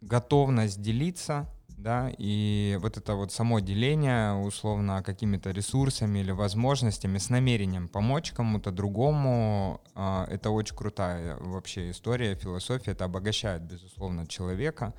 готовность 0.00 0.80
делиться 0.80 1.46
да, 1.78 2.10
и 2.18 2.76
вот 2.82 2.96
это 2.96 3.14
вот 3.14 3.32
само 3.32 3.60
деление, 3.60 4.34
условно, 4.34 5.02
какими-то 5.02 5.52
ресурсами 5.52 6.18
или 6.18 6.32
возможностями 6.32 7.18
с 7.18 7.30
намерением 7.30 7.88
помочь 7.88 8.32
кому-то 8.32 8.72
другому, 8.72 9.80
а, 9.94 10.26
это 10.28 10.50
очень 10.50 10.74
крутая 10.74 11.36
вообще 11.36 11.90
история, 11.90 12.34
философия, 12.34 12.90
это 12.90 13.04
обогащает, 13.04 13.62
безусловно, 13.62 14.26
человека, 14.26 14.92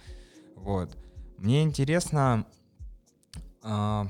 вот. 0.56 0.98
Мне 1.38 1.64
интересно, 1.64 2.46
а, 3.62 4.08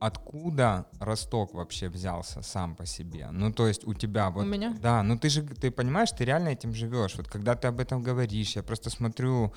откуда 0.00 0.86
росток 1.00 1.54
вообще 1.54 1.88
взялся 1.88 2.42
сам 2.42 2.74
по 2.74 2.86
себе? 2.86 3.28
Ну, 3.30 3.52
то 3.52 3.66
есть 3.66 3.86
у 3.86 3.94
тебя 3.94 4.30
вот... 4.30 4.44
У 4.44 4.46
меня? 4.46 4.76
Да, 4.80 5.02
ну 5.02 5.18
ты 5.18 5.28
же, 5.28 5.42
ты 5.42 5.70
понимаешь, 5.70 6.10
ты 6.10 6.24
реально 6.24 6.48
этим 6.48 6.74
живешь. 6.74 7.16
Вот 7.16 7.28
когда 7.28 7.54
ты 7.54 7.68
об 7.68 7.80
этом 7.80 8.02
говоришь, 8.02 8.56
я 8.56 8.62
просто 8.62 8.90
смотрю 8.90 9.52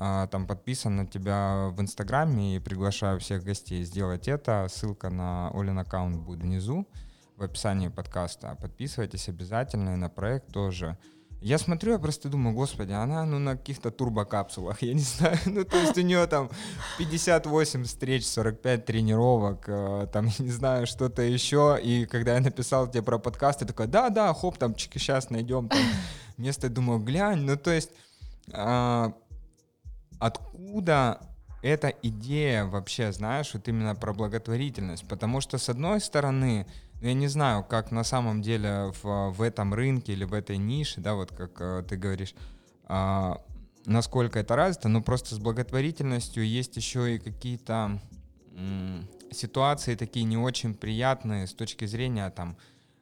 там 0.00 0.46
подписан 0.46 0.96
на 0.96 1.06
тебя 1.06 1.68
в 1.72 1.80
Инстаграме 1.82 2.56
и 2.56 2.58
приглашаю 2.58 3.20
всех 3.20 3.44
гостей 3.44 3.84
сделать 3.84 4.28
это. 4.28 4.66
Ссылка 4.70 5.10
на 5.10 5.50
Олин 5.50 5.78
аккаунт 5.78 6.16
будет 6.16 6.40
внизу 6.40 6.88
в 7.36 7.42
описании 7.42 7.88
подкаста. 7.88 8.56
Подписывайтесь 8.60 9.28
обязательно 9.28 9.94
и 9.94 9.96
на 9.96 10.08
проект 10.08 10.52
тоже. 10.52 10.98
Я 11.42 11.56
смотрю, 11.56 11.92
я 11.92 11.98
просто 11.98 12.28
думаю, 12.28 12.54
господи, 12.54 12.92
она 12.92 13.24
ну 13.24 13.38
на 13.38 13.56
каких-то 13.56 13.90
турбокапсулах, 13.90 14.82
я 14.82 14.92
не 14.92 15.00
знаю, 15.00 15.38
ну 15.46 15.64
то 15.64 15.78
есть 15.78 15.96
у 15.96 16.02
нее 16.02 16.26
там 16.26 16.50
58 16.98 17.84
встреч, 17.84 18.26
45 18.26 18.84
тренировок, 18.84 19.64
э, 19.66 20.06
там, 20.12 20.26
я 20.38 20.44
не 20.44 20.50
знаю, 20.50 20.86
что-то 20.86 21.22
еще, 21.22 21.78
и 21.82 22.04
когда 22.04 22.34
я 22.34 22.40
написал 22.40 22.88
тебе 22.88 23.02
про 23.02 23.18
подкаст, 23.18 23.62
я 23.62 23.66
такой, 23.66 23.86
да-да, 23.86 24.32
хоп, 24.34 24.58
там, 24.58 24.76
сейчас 24.78 25.30
найдем 25.30 25.68
там 25.68 25.80
место, 26.36 26.68
думаю, 26.68 27.00
глянь, 27.00 27.40
ну 27.40 27.56
то 27.56 27.70
есть 27.70 27.90
а, 28.52 29.14
откуда 30.20 31.20
эта 31.62 31.88
идея 31.88 32.64
вообще, 32.64 33.12
знаешь, 33.12 33.52
вот 33.54 33.66
именно 33.68 33.94
про 33.94 34.14
благотворительность? 34.14 35.06
Потому 35.08 35.40
что, 35.40 35.58
с 35.58 35.68
одной 35.68 36.00
стороны, 36.00 36.66
ну, 37.00 37.08
я 37.08 37.14
не 37.14 37.28
знаю, 37.28 37.64
как 37.64 37.90
на 37.90 38.04
самом 38.04 38.42
деле 38.42 38.92
в, 39.02 39.30
в 39.30 39.42
этом 39.42 39.72
рынке 39.72 40.12
или 40.12 40.24
в 40.24 40.34
этой 40.34 40.58
нише, 40.58 41.00
да, 41.00 41.14
вот 41.14 41.32
как 41.32 41.60
э, 41.60 41.82
ты 41.88 41.96
говоришь, 41.96 42.34
э, 42.88 43.34
насколько 43.86 44.38
это 44.38 44.54
развито, 44.54 44.88
но 44.88 45.02
просто 45.02 45.34
с 45.34 45.38
благотворительностью 45.38 46.46
есть 46.46 46.76
еще 46.76 47.14
и 47.14 47.18
какие-то 47.18 48.00
э, 48.54 49.00
ситуации 49.32 49.94
такие 49.94 50.26
не 50.26 50.36
очень 50.36 50.74
приятные 50.74 51.46
с 51.46 51.54
точки 51.54 51.86
зрения 51.86 52.28
там 52.30 52.58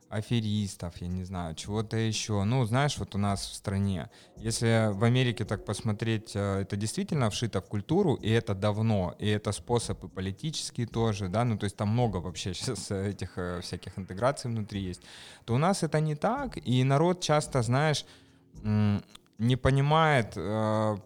аферистов, 0.08 0.96
я 1.00 1.08
не 1.08 1.24
знаю, 1.24 1.54
чего-то 1.54 1.96
еще. 1.96 2.44
Ну, 2.44 2.64
знаешь, 2.64 2.98
вот 2.98 3.14
у 3.14 3.18
нас 3.18 3.46
в 3.46 3.54
стране, 3.54 4.10
если 4.36 4.90
в 4.92 5.04
Америке 5.04 5.44
так 5.44 5.64
посмотреть, 5.64 6.32
э, 6.34 6.62
это 6.62 6.76
действительно 6.76 7.28
вшито 7.28 7.60
в 7.60 7.66
культуру, 7.66 8.14
и 8.14 8.30
это 8.30 8.54
давно, 8.54 9.14
и 9.18 9.28
это 9.28 9.52
способы 9.52 10.08
политические 10.08 10.86
тоже, 10.86 11.28
да, 11.28 11.44
ну, 11.44 11.58
то 11.58 11.64
есть 11.64 11.76
там 11.76 11.88
много 11.88 12.18
вообще 12.18 12.54
сейчас 12.54 12.90
этих 12.90 13.36
э, 13.36 13.60
всяких 13.60 13.98
интеграций 13.98 14.50
внутри 14.50 14.80
есть, 14.80 15.02
то 15.44 15.54
у 15.54 15.58
нас 15.58 15.82
это 15.82 16.00
не 16.00 16.14
так, 16.14 16.56
и 16.56 16.84
народ 16.84 17.20
часто, 17.20 17.62
знаешь, 17.62 18.04
не 18.62 19.56
понимает, 19.56 20.32
э, 20.36 20.96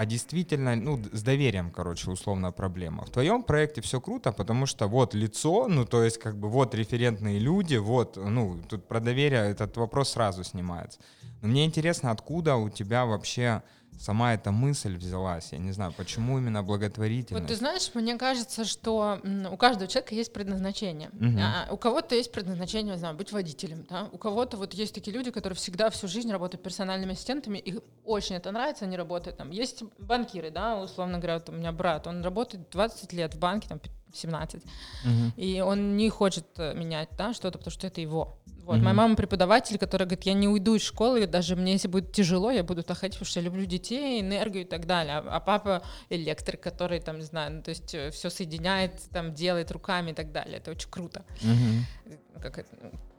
а 0.00 0.06
действительно, 0.06 0.76
ну, 0.76 0.98
с 1.12 1.22
доверием, 1.22 1.70
короче, 1.70 2.10
условно 2.10 2.52
проблема. 2.52 3.04
В 3.04 3.10
твоем 3.10 3.42
проекте 3.42 3.82
все 3.82 4.00
круто, 4.00 4.32
потому 4.32 4.64
что 4.64 4.88
вот 4.88 5.12
лицо, 5.12 5.68
ну, 5.68 5.84
то 5.84 6.02
есть 6.02 6.16
как 6.16 6.38
бы 6.38 6.48
вот 6.48 6.74
референтные 6.74 7.38
люди, 7.38 7.76
вот, 7.76 8.16
ну, 8.16 8.62
тут 8.66 8.88
про 8.88 9.00
доверие 9.00 9.50
этот 9.50 9.76
вопрос 9.76 10.12
сразу 10.12 10.42
снимается. 10.42 11.00
Но 11.42 11.48
мне 11.48 11.66
интересно, 11.66 12.12
откуда 12.12 12.56
у 12.56 12.70
тебя 12.70 13.04
вообще 13.04 13.62
сама 13.98 14.34
эта 14.34 14.50
мысль 14.50 14.96
взялась? 14.96 15.52
Я 15.52 15.58
не 15.58 15.72
знаю, 15.72 15.92
почему 15.96 16.38
именно 16.38 16.62
благотворительность? 16.62 17.42
Вот 17.42 17.48
ты 17.48 17.56
знаешь, 17.56 17.90
мне 17.94 18.16
кажется, 18.16 18.64
что 18.64 19.20
у 19.50 19.56
каждого 19.56 19.88
человека 19.88 20.14
есть 20.14 20.32
предназначение. 20.32 21.10
Угу. 21.10 21.38
А, 21.38 21.68
у 21.72 21.76
кого-то 21.76 22.14
есть 22.14 22.32
предназначение, 22.32 22.94
не 22.94 22.98
знаю, 22.98 23.16
быть 23.16 23.32
водителем, 23.32 23.86
да? 23.88 24.08
У 24.12 24.18
кого-то 24.18 24.56
вот 24.56 24.74
есть 24.74 24.94
такие 24.94 25.16
люди, 25.16 25.30
которые 25.30 25.56
всегда 25.56 25.90
всю 25.90 26.08
жизнь 26.08 26.30
работают 26.30 26.62
персональными 26.62 27.12
ассистентами, 27.12 27.58
их 27.58 27.80
очень 28.04 28.36
это 28.36 28.50
нравится, 28.52 28.84
они 28.84 28.96
работают 28.96 29.36
там. 29.36 29.50
Есть 29.50 29.82
банкиры, 29.98 30.50
да, 30.50 30.80
условно 30.80 31.18
говоря, 31.18 31.34
вот 31.34 31.48
у 31.48 31.52
меня 31.52 31.72
брат, 31.72 32.06
он 32.06 32.22
работает 32.22 32.70
20 32.70 33.12
лет 33.12 33.34
в 33.34 33.38
банке, 33.38 33.68
там 33.68 33.80
17, 34.14 34.62
угу. 34.62 35.12
и 35.36 35.60
он 35.60 35.96
не 35.96 36.08
хочет 36.10 36.46
э, 36.56 36.74
менять, 36.74 37.08
да, 37.16 37.32
что-то, 37.34 37.58
потому 37.58 37.72
что 37.72 37.86
это 37.86 38.00
его. 38.00 38.40
Вот. 38.70 38.76
Mm-hmm. 38.76 38.82
Моя 38.82 38.94
мама 38.94 39.16
преподаватель, 39.16 39.78
которая 39.78 40.06
говорит, 40.06 40.26
я 40.26 40.32
не 40.32 40.46
уйду 40.46 40.76
из 40.76 40.82
школы, 40.82 41.26
даже 41.26 41.56
мне, 41.56 41.72
если 41.72 41.88
будет 41.88 42.12
тяжело, 42.12 42.52
я 42.52 42.62
буду 42.62 42.84
ходить, 42.84 43.14
потому 43.14 43.28
что 43.28 43.40
я 43.40 43.46
люблю 43.46 43.64
детей, 43.66 44.20
энергию 44.20 44.62
и 44.62 44.66
так 44.66 44.86
далее. 44.86 45.16
А, 45.16 45.24
а 45.28 45.40
папа 45.40 45.82
электрик, 46.08 46.60
который 46.60 47.00
там, 47.00 47.18
не 47.18 47.24
знаю, 47.24 47.52
ну, 47.52 47.62
то 47.62 47.70
есть 47.70 47.92
э, 47.94 48.12
все 48.12 48.30
соединяет, 48.30 48.92
там 49.10 49.34
делает 49.34 49.72
руками 49.72 50.12
и 50.12 50.14
так 50.14 50.30
далее. 50.30 50.58
Это 50.58 50.70
очень 50.70 50.88
круто. 50.88 51.24
Mm-hmm. 51.40 52.40
Как 52.40 52.58
это 52.58 52.68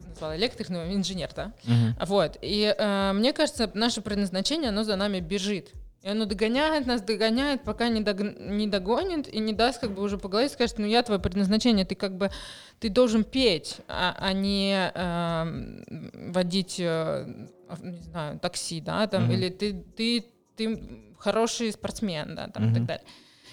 назвала 0.07 0.37
электрик, 0.37 0.69
но 0.69 0.85
инженер, 0.85 1.31
да? 1.35 1.53
Mm-hmm. 1.63 2.05
Вот. 2.05 2.37
И 2.41 2.73
э, 2.77 3.11
мне 3.13 3.33
кажется, 3.33 3.69
наше 3.73 4.01
предназначение, 4.01 4.69
оно 4.69 4.83
за 4.83 4.95
нами 4.95 5.19
бежит. 5.19 5.73
И 6.01 6.09
оно 6.09 6.25
догоняет 6.25 6.87
нас, 6.87 7.01
догоняет, 7.01 7.63
пока 7.63 7.87
не, 7.87 8.01
дог... 8.01 8.19
не 8.19 8.65
догонит 8.65 9.31
и 9.31 9.39
не 9.39 9.53
даст 9.53 9.79
как 9.79 9.91
бы 9.91 10.01
уже 10.01 10.17
по 10.17 10.29
голове, 10.29 10.49
скажет, 10.49 10.79
ну 10.79 10.87
я 10.87 11.03
твое 11.03 11.21
предназначение, 11.21 11.85
ты 11.85 11.93
как 11.93 12.17
бы, 12.17 12.31
ты 12.79 12.89
должен 12.89 13.23
петь, 13.23 13.77
а, 13.87 14.15
а 14.17 14.33
не 14.33 14.91
э, 14.93 16.31
водить, 16.31 16.77
э, 16.79 17.47
не 17.83 18.01
знаю, 18.01 18.39
такси, 18.39 18.81
да, 18.81 19.05
там, 19.05 19.29
mm-hmm. 19.29 19.33
или 19.33 19.49
ты, 19.49 19.73
ты, 19.95 20.25
ты 20.55 21.13
хороший 21.19 21.71
спортсмен, 21.71 22.33
да, 22.33 22.47
там, 22.47 22.63
mm-hmm. 22.63 22.71
и 22.71 22.73
так 22.73 22.85
далее. 22.85 23.05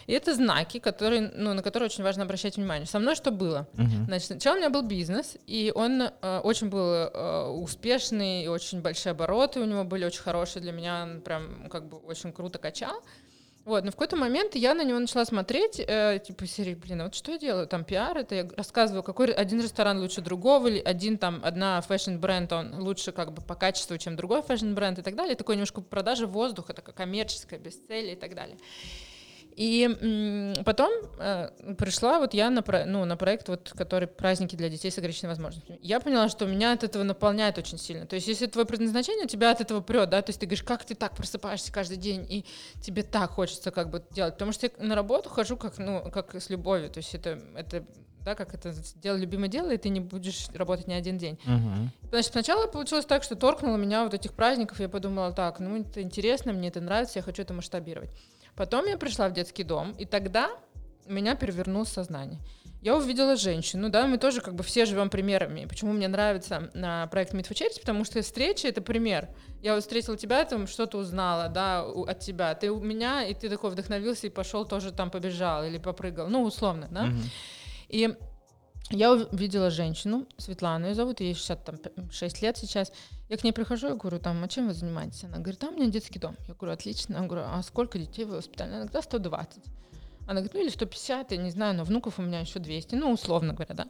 И 0.08 0.12
это 0.14 0.34
знаки, 0.34 0.78
которые, 0.78 1.30
ну, 1.34 1.52
на 1.52 1.62
которые 1.62 1.88
очень 1.88 2.02
важно 2.02 2.22
обращать 2.22 2.56
внимание. 2.56 2.86
Со 2.86 2.98
мной 2.98 3.14
что 3.14 3.30
было? 3.30 3.68
Uh-huh. 3.74 4.06
Значит, 4.06 4.26
сначала 4.28 4.54
у 4.54 4.58
меня 4.58 4.70
был 4.70 4.80
бизнес, 4.80 5.36
и 5.46 5.70
он 5.74 6.00
э, 6.00 6.40
очень 6.42 6.70
был 6.70 6.80
э, 6.80 7.48
успешный, 7.50 8.44
и 8.44 8.48
очень 8.48 8.80
большие 8.80 9.10
обороты 9.10 9.60
у 9.60 9.66
него 9.66 9.84
были 9.84 10.06
очень 10.06 10.22
хорошие 10.22 10.62
для 10.62 10.72
меня, 10.72 11.02
он 11.02 11.20
прям 11.20 11.68
как 11.68 11.90
бы 11.90 11.98
очень 11.98 12.32
круто 12.32 12.58
качал. 12.58 13.02
Вот, 13.66 13.84
но 13.84 13.90
в 13.90 13.96
какой-то 13.96 14.16
момент 14.16 14.54
я 14.54 14.72
на 14.72 14.82
него 14.82 14.98
начала 14.98 15.26
смотреть, 15.26 15.78
э, 15.78 16.20
типа, 16.26 16.46
серии, 16.46 16.74
блин, 16.74 17.02
а 17.02 17.04
вот 17.04 17.14
что 17.14 17.32
я 17.32 17.38
делаю? 17.38 17.66
Там 17.66 17.84
пиар, 17.84 18.16
это 18.16 18.34
я 18.34 18.48
рассказываю, 18.56 19.02
какой 19.02 19.30
один 19.30 19.60
ресторан 19.60 20.00
лучше 20.00 20.22
другого, 20.22 20.68
или 20.68 20.78
один 20.78 21.18
там, 21.18 21.42
одна 21.44 21.82
fashion-бренд, 21.82 22.50
он 22.50 22.80
лучше 22.80 23.12
как 23.12 23.34
бы 23.34 23.42
по 23.42 23.54
качеству, 23.54 23.98
чем 23.98 24.16
другой 24.16 24.40
fashion-бренд 24.40 25.00
и 25.00 25.02
так 25.02 25.16
далее. 25.16 25.36
Такой 25.36 25.56
немножко 25.56 25.82
продажа 25.82 26.26
воздуха, 26.26 26.72
такая 26.72 26.94
коммерческая, 26.94 27.60
без 27.60 27.76
цели 27.76 28.12
и 28.12 28.16
так 28.16 28.34
далее. 28.34 28.56
И 29.58 30.54
потом 30.64 30.92
э, 31.18 31.50
пришла 31.76 32.20
вот 32.20 32.32
я 32.32 32.48
на, 32.48 32.62
про, 32.62 32.84
ну, 32.84 33.04
на 33.04 33.16
проект, 33.16 33.48
вот, 33.48 33.72
который 33.76 34.06
«Праздники 34.06 34.54
для 34.54 34.68
детей 34.68 34.88
с 34.88 34.98
ограниченными 34.98 35.32
возможностями». 35.32 35.80
Я 35.82 35.98
поняла, 35.98 36.28
что 36.28 36.46
меня 36.46 36.74
от 36.74 36.84
этого 36.84 37.02
наполняет 37.02 37.58
очень 37.58 37.76
сильно. 37.76 38.06
То 38.06 38.14
есть 38.14 38.28
если 38.28 38.46
твое 38.46 38.68
предназначение, 38.68 39.26
тебя 39.26 39.50
от 39.50 39.60
этого 39.60 39.80
прет, 39.80 40.10
да, 40.10 40.22
то 40.22 40.30
есть 40.30 40.38
ты 40.38 40.46
говоришь, 40.46 40.62
как 40.62 40.84
ты 40.84 40.94
так 40.94 41.16
просыпаешься 41.16 41.72
каждый 41.72 41.96
день, 41.96 42.24
и 42.30 42.44
тебе 42.80 43.02
так 43.02 43.32
хочется 43.32 43.72
как 43.72 43.90
бы 43.90 44.04
делать. 44.12 44.34
Потому 44.34 44.52
что 44.52 44.66
я 44.66 44.72
на 44.78 44.94
работу 44.94 45.28
хожу 45.28 45.56
как, 45.56 45.76
ну, 45.78 46.08
как 46.12 46.36
с 46.36 46.50
любовью, 46.50 46.88
то 46.88 46.98
есть 46.98 47.12
это, 47.16 47.40
это 47.56 47.84
да, 48.24 48.36
как 48.36 48.54
это 48.54 48.72
дело 49.02 49.16
любимое 49.16 49.48
дело, 49.48 49.72
и 49.72 49.76
ты 49.76 49.88
не 49.88 49.98
будешь 49.98 50.50
работать 50.54 50.86
ни 50.86 50.92
один 50.92 51.18
день. 51.18 51.36
Uh-huh. 51.46 51.88
Значит, 52.10 52.30
сначала 52.30 52.68
получилось 52.68 53.06
так, 53.06 53.24
что 53.24 53.34
торкнуло 53.34 53.76
меня 53.76 54.04
вот 54.04 54.14
этих 54.14 54.34
праздников, 54.34 54.78
я 54.78 54.88
подумала, 54.88 55.32
так, 55.32 55.58
ну 55.58 55.80
это 55.80 56.00
интересно, 56.00 56.52
мне 56.52 56.68
это 56.68 56.80
нравится, 56.80 57.18
я 57.18 57.22
хочу 57.24 57.42
это 57.42 57.54
масштабировать. 57.54 58.10
Потом 58.58 58.86
я 58.86 58.98
пришла 58.98 59.28
в 59.28 59.32
детский 59.32 59.62
дом, 59.62 59.92
и 59.92 60.04
тогда 60.04 60.50
меня 61.06 61.36
перевернуло 61.36 61.84
сознание. 61.84 62.40
Я 62.82 62.96
увидела 62.96 63.36
женщину, 63.36 63.88
да, 63.88 64.06
мы 64.08 64.18
тоже 64.18 64.40
как 64.40 64.56
бы 64.56 64.64
все 64.64 64.84
живем 64.84 65.10
примерами. 65.10 65.66
Почему 65.66 65.92
мне 65.92 66.08
нравится 66.08 66.68
на 66.74 67.06
проект 67.06 67.34
Meet 67.34 67.48
for 67.48 67.54
Charity, 67.54 67.80
потому 67.80 68.04
что 68.04 68.20
встреча— 68.20 68.66
это 68.68 68.80
пример. 68.82 69.28
Я 69.62 69.74
вот 69.74 69.84
встретила 69.84 70.16
тебя, 70.16 70.44
там 70.44 70.66
что-то 70.66 70.98
узнала, 70.98 71.48
да, 71.48 71.82
от 71.82 72.18
тебя. 72.18 72.52
Ты 72.56 72.72
у 72.72 72.80
меня, 72.80 73.24
и 73.24 73.32
ты 73.32 73.48
такой 73.48 73.70
вдохновился 73.70 74.26
и 74.26 74.30
пошел 74.30 74.64
тоже 74.64 74.90
там 74.90 75.12
побежал 75.12 75.64
или 75.64 75.78
попрыгал, 75.78 76.26
ну, 76.26 76.42
условно, 76.42 76.88
да. 76.90 77.06
Mm-hmm. 77.06 77.30
И 77.90 78.16
я 78.90 79.12
увидела 79.12 79.70
женщину, 79.70 80.26
Светлану 80.38 80.86
ее 80.86 80.94
зовут, 80.94 81.20
ей 81.20 81.34
66 81.34 82.42
лет 82.42 82.56
сейчас. 82.56 82.92
Я 83.28 83.36
к 83.36 83.44
ней 83.44 83.52
прихожу, 83.52 83.88
я 83.88 83.94
говорю, 83.94 84.18
там, 84.18 84.42
а 84.42 84.48
чем 84.48 84.68
вы 84.68 84.74
занимаетесь? 84.74 85.24
Она 85.24 85.38
говорит, 85.38 85.58
там 85.58 85.74
у 85.74 85.78
меня 85.78 85.90
детский 85.90 86.18
дом. 86.18 86.36
Я 86.46 86.54
говорю, 86.54 86.72
отлично. 86.72 87.16
Я 87.16 87.22
говорю, 87.22 87.44
а 87.46 87.62
сколько 87.62 87.98
детей 87.98 88.24
в 88.24 88.30
воспитали? 88.30 88.70
Она 88.70 88.84
говорит, 88.86 89.04
120. 89.04 89.62
Она 90.22 90.40
говорит, 90.40 90.54
ну 90.54 90.60
или 90.60 90.68
150, 90.68 91.32
я 91.32 91.36
не 91.38 91.50
знаю, 91.50 91.74
но 91.74 91.84
внуков 91.84 92.18
у 92.18 92.22
меня 92.22 92.40
еще 92.40 92.58
200, 92.58 92.94
ну, 92.96 93.12
условно 93.12 93.54
говоря, 93.54 93.74
да. 93.74 93.88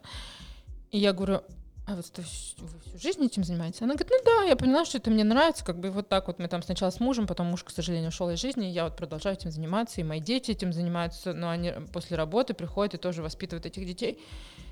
И 0.91 0.97
я 0.97 1.13
говорю, 1.13 1.41
а 1.85 1.95
вот 1.95 2.05
вы 2.15 2.23
всю 2.23 2.99
жизнь 2.99 3.25
этим 3.25 3.43
занимаетесь? 3.43 3.81
Она 3.81 3.95
говорит, 3.95 4.11
ну 4.11 4.19
да, 4.23 4.43
я 4.43 4.55
поняла, 4.55 4.85
что 4.85 4.99
это 4.99 5.09
мне 5.09 5.23
нравится, 5.23 5.65
как 5.65 5.79
бы 5.79 5.89
вот 5.89 6.07
так 6.07 6.27
вот 6.27 6.39
мы 6.39 6.47
там 6.47 6.61
сначала 6.61 6.91
с 6.91 6.99
мужем, 6.99 7.25
потом 7.25 7.47
муж, 7.47 7.63
к 7.63 7.71
сожалению, 7.71 8.09
ушел 8.09 8.29
из 8.29 8.39
жизни, 8.39 8.69
и 8.69 8.71
я 8.71 8.83
вот 8.83 8.95
продолжаю 8.95 9.35
этим 9.35 9.49
заниматься, 9.49 9.99
и 9.99 10.03
мои 10.03 10.19
дети 10.19 10.51
этим 10.51 10.71
занимаются, 10.71 11.33
но 11.33 11.49
они 11.49 11.73
после 11.91 12.15
работы 12.15 12.53
приходят 12.53 12.93
и 12.93 12.97
тоже 12.97 13.23
воспитывают 13.23 13.65
этих 13.65 13.85
детей. 13.85 14.19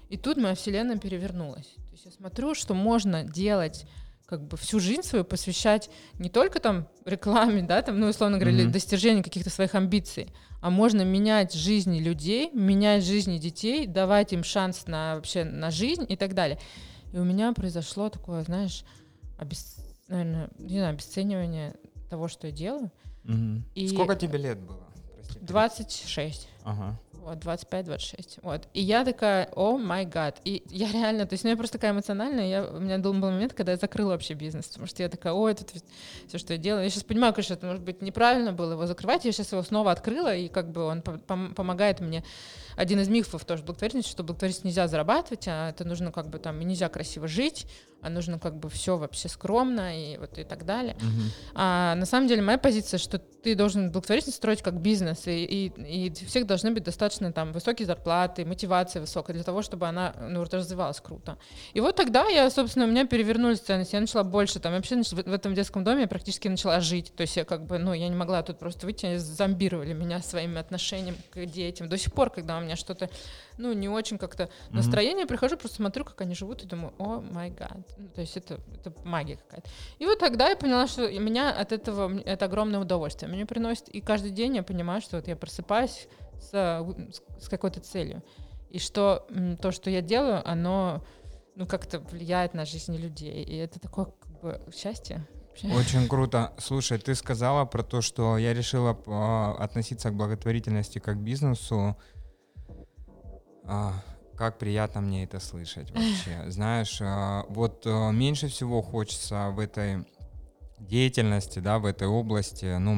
И 0.09 0.17
тут 0.17 0.37
моя 0.37 0.55
вселенная 0.55 0.97
перевернулась. 0.97 1.67
То 1.67 1.91
есть 1.91 2.05
я 2.05 2.11
смотрю, 2.11 2.55
что 2.55 2.73
можно 2.73 3.23
делать 3.23 3.85
как 4.25 4.45
бы 4.45 4.57
всю 4.57 4.79
жизнь 4.79 5.03
свою 5.03 5.23
посвящать 5.23 5.89
не 6.19 6.29
только 6.29 6.59
там 6.59 6.87
рекламе, 7.05 7.63
да, 7.63 7.81
там, 7.81 7.99
ну, 7.99 8.07
условно 8.07 8.37
говоря, 8.37 8.57
mm-hmm. 8.57 8.71
достижению 8.71 9.23
каких-то 9.23 9.49
своих 9.49 9.73
амбиций, 9.73 10.33
а 10.61 10.69
можно 10.69 11.03
менять 11.03 11.53
жизни 11.53 11.99
людей, 11.99 12.51
менять 12.51 13.05
жизни 13.05 13.37
детей, 13.37 13.87
давать 13.87 14.33
им 14.33 14.43
шанс 14.43 14.85
на 14.85 15.15
вообще 15.15 15.45
на 15.45 15.71
жизнь 15.71 16.05
и 16.09 16.17
так 16.17 16.33
далее. 16.33 16.59
И 17.13 17.17
у 17.17 17.23
меня 17.23 17.53
произошло 17.53 18.09
такое, 18.09 18.43
знаешь, 18.43 18.83
обес... 19.37 19.77
наверное, 20.09 20.49
не 20.57 20.79
знаю, 20.79 20.93
обесценивание 20.93 21.75
того, 22.09 22.27
что 22.27 22.47
я 22.47 22.53
делаю. 22.53 22.91
Mm-hmm. 23.23 23.61
И 23.75 23.87
Сколько 23.87 24.17
тебе 24.17 24.39
лет 24.39 24.59
было? 24.59 24.87
Прости, 25.15 25.39
26. 25.39 26.49
Ага 26.65 26.99
вот, 27.27 27.37
25-26, 27.43 28.39
вот. 28.41 28.67
И 28.73 28.81
я 28.81 29.03
такая, 29.03 29.49
о 29.55 29.77
май 29.77 30.05
гад. 30.05 30.39
И 30.45 30.63
я 30.69 30.91
реально, 30.91 31.25
то 31.25 31.33
есть, 31.33 31.43
ну, 31.43 31.49
я 31.49 31.57
просто 31.57 31.77
такая 31.77 31.91
эмоциональная, 31.91 32.47
я, 32.47 32.63
у 32.63 32.79
меня 32.79 32.97
был 32.99 33.13
момент, 33.13 33.53
когда 33.53 33.73
я 33.73 33.77
закрыла 33.77 34.11
вообще 34.11 34.33
бизнес, 34.33 34.67
потому 34.67 34.87
что 34.87 35.03
я 35.03 35.09
такая, 35.09 35.33
о, 35.33 35.49
это 35.49 35.65
все, 36.27 36.37
что 36.37 36.53
я 36.53 36.59
делаю. 36.59 36.83
Я 36.83 36.89
сейчас 36.89 37.03
понимаю, 37.03 37.33
конечно, 37.33 37.53
это, 37.53 37.65
может 37.65 37.83
быть, 37.83 38.01
неправильно 38.01 38.53
было 38.53 38.71
его 38.73 38.85
закрывать, 38.85 39.25
я 39.25 39.31
сейчас 39.31 39.51
его 39.51 39.63
снова 39.63 39.91
открыла, 39.91 40.35
и 40.35 40.47
как 40.47 40.71
бы 40.71 40.83
он 40.83 40.99
пом- 40.99 41.53
помогает 41.53 41.99
мне. 41.99 42.23
Один 42.75 42.99
из 42.99 43.09
мифов 43.09 43.43
тоже 43.43 43.63
благотворительности, 43.63 44.11
что 44.11 44.23
благотворительность 44.23 44.65
нельзя 44.65 44.87
зарабатывать, 44.87 45.47
а 45.47 45.69
это 45.69 45.83
нужно 45.83 46.11
как 46.11 46.29
бы 46.29 46.39
там, 46.39 46.59
нельзя 46.59 46.89
красиво 46.89 47.27
жить, 47.27 47.65
а 48.01 48.09
нужно 48.09 48.39
как 48.39 48.57
бы 48.57 48.69
все 48.69 48.97
вообще 48.97 49.27
скромно 49.27 49.97
и 49.97 50.17
вот 50.17 50.37
и 50.37 50.43
так 50.43 50.65
далее. 50.65 50.95
Uh-huh. 50.99 51.51
А 51.55 51.95
на 51.95 52.05
самом 52.05 52.27
деле 52.27 52.41
моя 52.41 52.57
позиция, 52.57 52.97
что 52.97 53.19
ты 53.19 53.55
должен 53.55 53.91
благотворительность 53.91 54.37
строить 54.37 54.61
как 54.61 54.79
бизнес, 54.81 55.27
и, 55.27 55.43
и, 55.43 56.07
и 56.07 56.25
всех 56.25 56.45
должны 56.45 56.71
быть 56.71 56.83
достаточно 56.83 57.31
там 57.31 57.51
высокие 57.53 57.85
зарплаты, 57.85 58.45
мотивация 58.45 58.99
высокая 58.99 59.33
для 59.33 59.43
того, 59.43 59.61
чтобы 59.61 59.87
она 59.87 60.13
ну, 60.29 60.43
развивалась 60.43 60.99
круто. 61.01 61.37
И 61.73 61.79
вот 61.79 61.95
тогда 61.95 62.27
я, 62.27 62.49
собственно, 62.49 62.85
у 62.85 62.89
меня 62.89 63.05
перевернулись 63.05 63.59
ценности, 63.59 63.95
я 63.95 64.01
начала 64.01 64.23
больше 64.23 64.59
там, 64.59 64.73
вообще 64.73 65.01
в, 65.01 65.11
в 65.11 65.33
этом 65.33 65.53
детском 65.53 65.83
доме 65.83 66.01
я 66.01 66.07
практически 66.07 66.47
начала 66.47 66.79
жить, 66.81 67.13
то 67.15 67.21
есть 67.21 67.35
я 67.37 67.45
как 67.45 67.65
бы, 67.65 67.77
ну, 67.77 67.93
я 67.93 68.07
не 68.07 68.15
могла 68.15 68.43
тут 68.43 68.59
просто 68.59 68.85
выйти, 68.85 69.05
они 69.05 69.17
зомбировали 69.17 69.93
меня 69.93 70.21
своими 70.21 70.57
отношениями 70.57 71.17
к 71.31 71.45
детям. 71.45 71.89
До 71.89 71.97
сих 71.97 72.13
пор, 72.13 72.29
когда 72.29 72.57
у 72.57 72.61
меня 72.61 72.75
что-то 72.75 73.09
ну, 73.57 73.73
не 73.73 73.89
очень 73.89 74.17
как-то 74.17 74.49
настроение, 74.69 75.25
mm-hmm. 75.25 75.29
прихожу, 75.29 75.57
просто 75.57 75.77
смотрю, 75.77 76.05
как 76.05 76.21
они 76.21 76.35
живут, 76.35 76.63
и 76.63 76.67
думаю, 76.67 76.93
о 76.97 77.21
май 77.21 77.49
гад. 77.49 77.77
Ну, 77.97 78.09
то 78.09 78.21
есть 78.21 78.37
это, 78.37 78.59
это 78.73 78.93
магия 79.03 79.37
какая-то. 79.37 79.69
И 79.99 80.05
вот 80.05 80.19
тогда 80.19 80.49
я 80.49 80.55
поняла, 80.55 80.87
что 80.87 81.09
меня 81.19 81.51
от 81.51 81.71
этого 81.71 82.19
это 82.21 82.45
огромное 82.45 82.79
удовольствие. 82.79 83.31
Мне 83.31 83.45
приносит, 83.45 83.89
и 83.89 84.01
каждый 84.01 84.31
день 84.31 84.55
я 84.55 84.63
понимаю, 84.63 85.01
что 85.01 85.17
вот 85.17 85.27
я 85.27 85.35
просыпаюсь 85.35 86.07
с, 86.39 86.85
с 87.39 87.49
какой-то 87.49 87.79
целью. 87.79 88.23
И 88.69 88.79
что 88.79 89.27
то, 89.61 89.71
что 89.71 89.89
я 89.89 90.01
делаю, 90.01 90.47
оно 90.47 91.03
ну, 91.55 91.65
как-то 91.65 91.99
влияет 91.99 92.53
на 92.53 92.65
жизнь 92.65 92.95
людей. 92.95 93.43
И 93.43 93.55
это 93.55 93.79
такое 93.79 94.05
как 94.05 94.41
бы 94.41 94.61
счастье. 94.75 95.25
Очень 95.63 96.07
круто. 96.09 96.53
Слушай, 96.59 96.99
ты 96.99 97.15
сказала 97.15 97.65
про 97.65 97.83
то, 97.83 98.01
что 98.01 98.37
я 98.37 98.53
решила 98.53 98.97
э, 99.05 99.63
относиться 99.63 100.09
к 100.11 100.15
благотворительности 100.15 100.99
как 100.99 101.15
к 101.15 101.19
бизнесу 101.19 101.75
а, 101.79 101.95
как 104.37 104.59
приятно 104.59 105.01
мне 105.01 105.23
это 105.23 105.39
слышать 105.39 105.91
вообще. 105.91 106.43
Знаешь, 106.47 106.99
а, 107.01 107.45
вот 107.49 107.83
а, 107.85 108.11
меньше 108.11 108.47
всего 108.47 108.81
хочется 108.81 109.49
в 109.49 109.59
этой 109.59 110.05
деятельности, 110.79 111.59
да, 111.59 111.79
в 111.79 111.85
этой 111.85 112.07
области, 112.07 112.77
ну, 112.77 112.95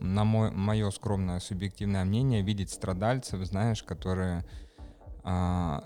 на 0.00 0.24
мой, 0.24 0.50
мое 0.50 0.90
скромное 0.90 1.40
субъективное 1.40 2.04
мнение, 2.04 2.42
видеть 2.42 2.70
страдальцев, 2.70 3.42
знаешь, 3.44 3.82
которые 3.82 4.44
а, 5.24 5.82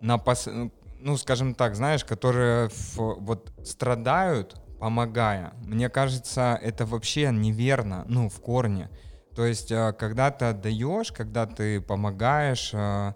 на 0.00 0.18
пос... 0.18 0.48
ну, 1.00 1.16
скажем 1.16 1.54
так, 1.54 1.76
знаешь, 1.76 2.04
которые 2.04 2.70
в, 2.70 2.96
вот 3.20 3.52
страдают, 3.62 4.56
помогая. 4.78 5.52
Мне 5.64 5.88
кажется, 5.88 6.58
это 6.62 6.86
вообще 6.86 7.30
неверно, 7.30 8.04
ну, 8.08 8.28
в 8.28 8.40
корне. 8.40 8.90
То 9.34 9.44
есть, 9.44 9.72
а, 9.72 9.92
когда 9.92 10.30
ты 10.30 10.46
отдаешь, 10.46 11.12
когда 11.12 11.46
ты 11.46 11.80
помогаешь, 11.80 12.70
а, 12.72 13.14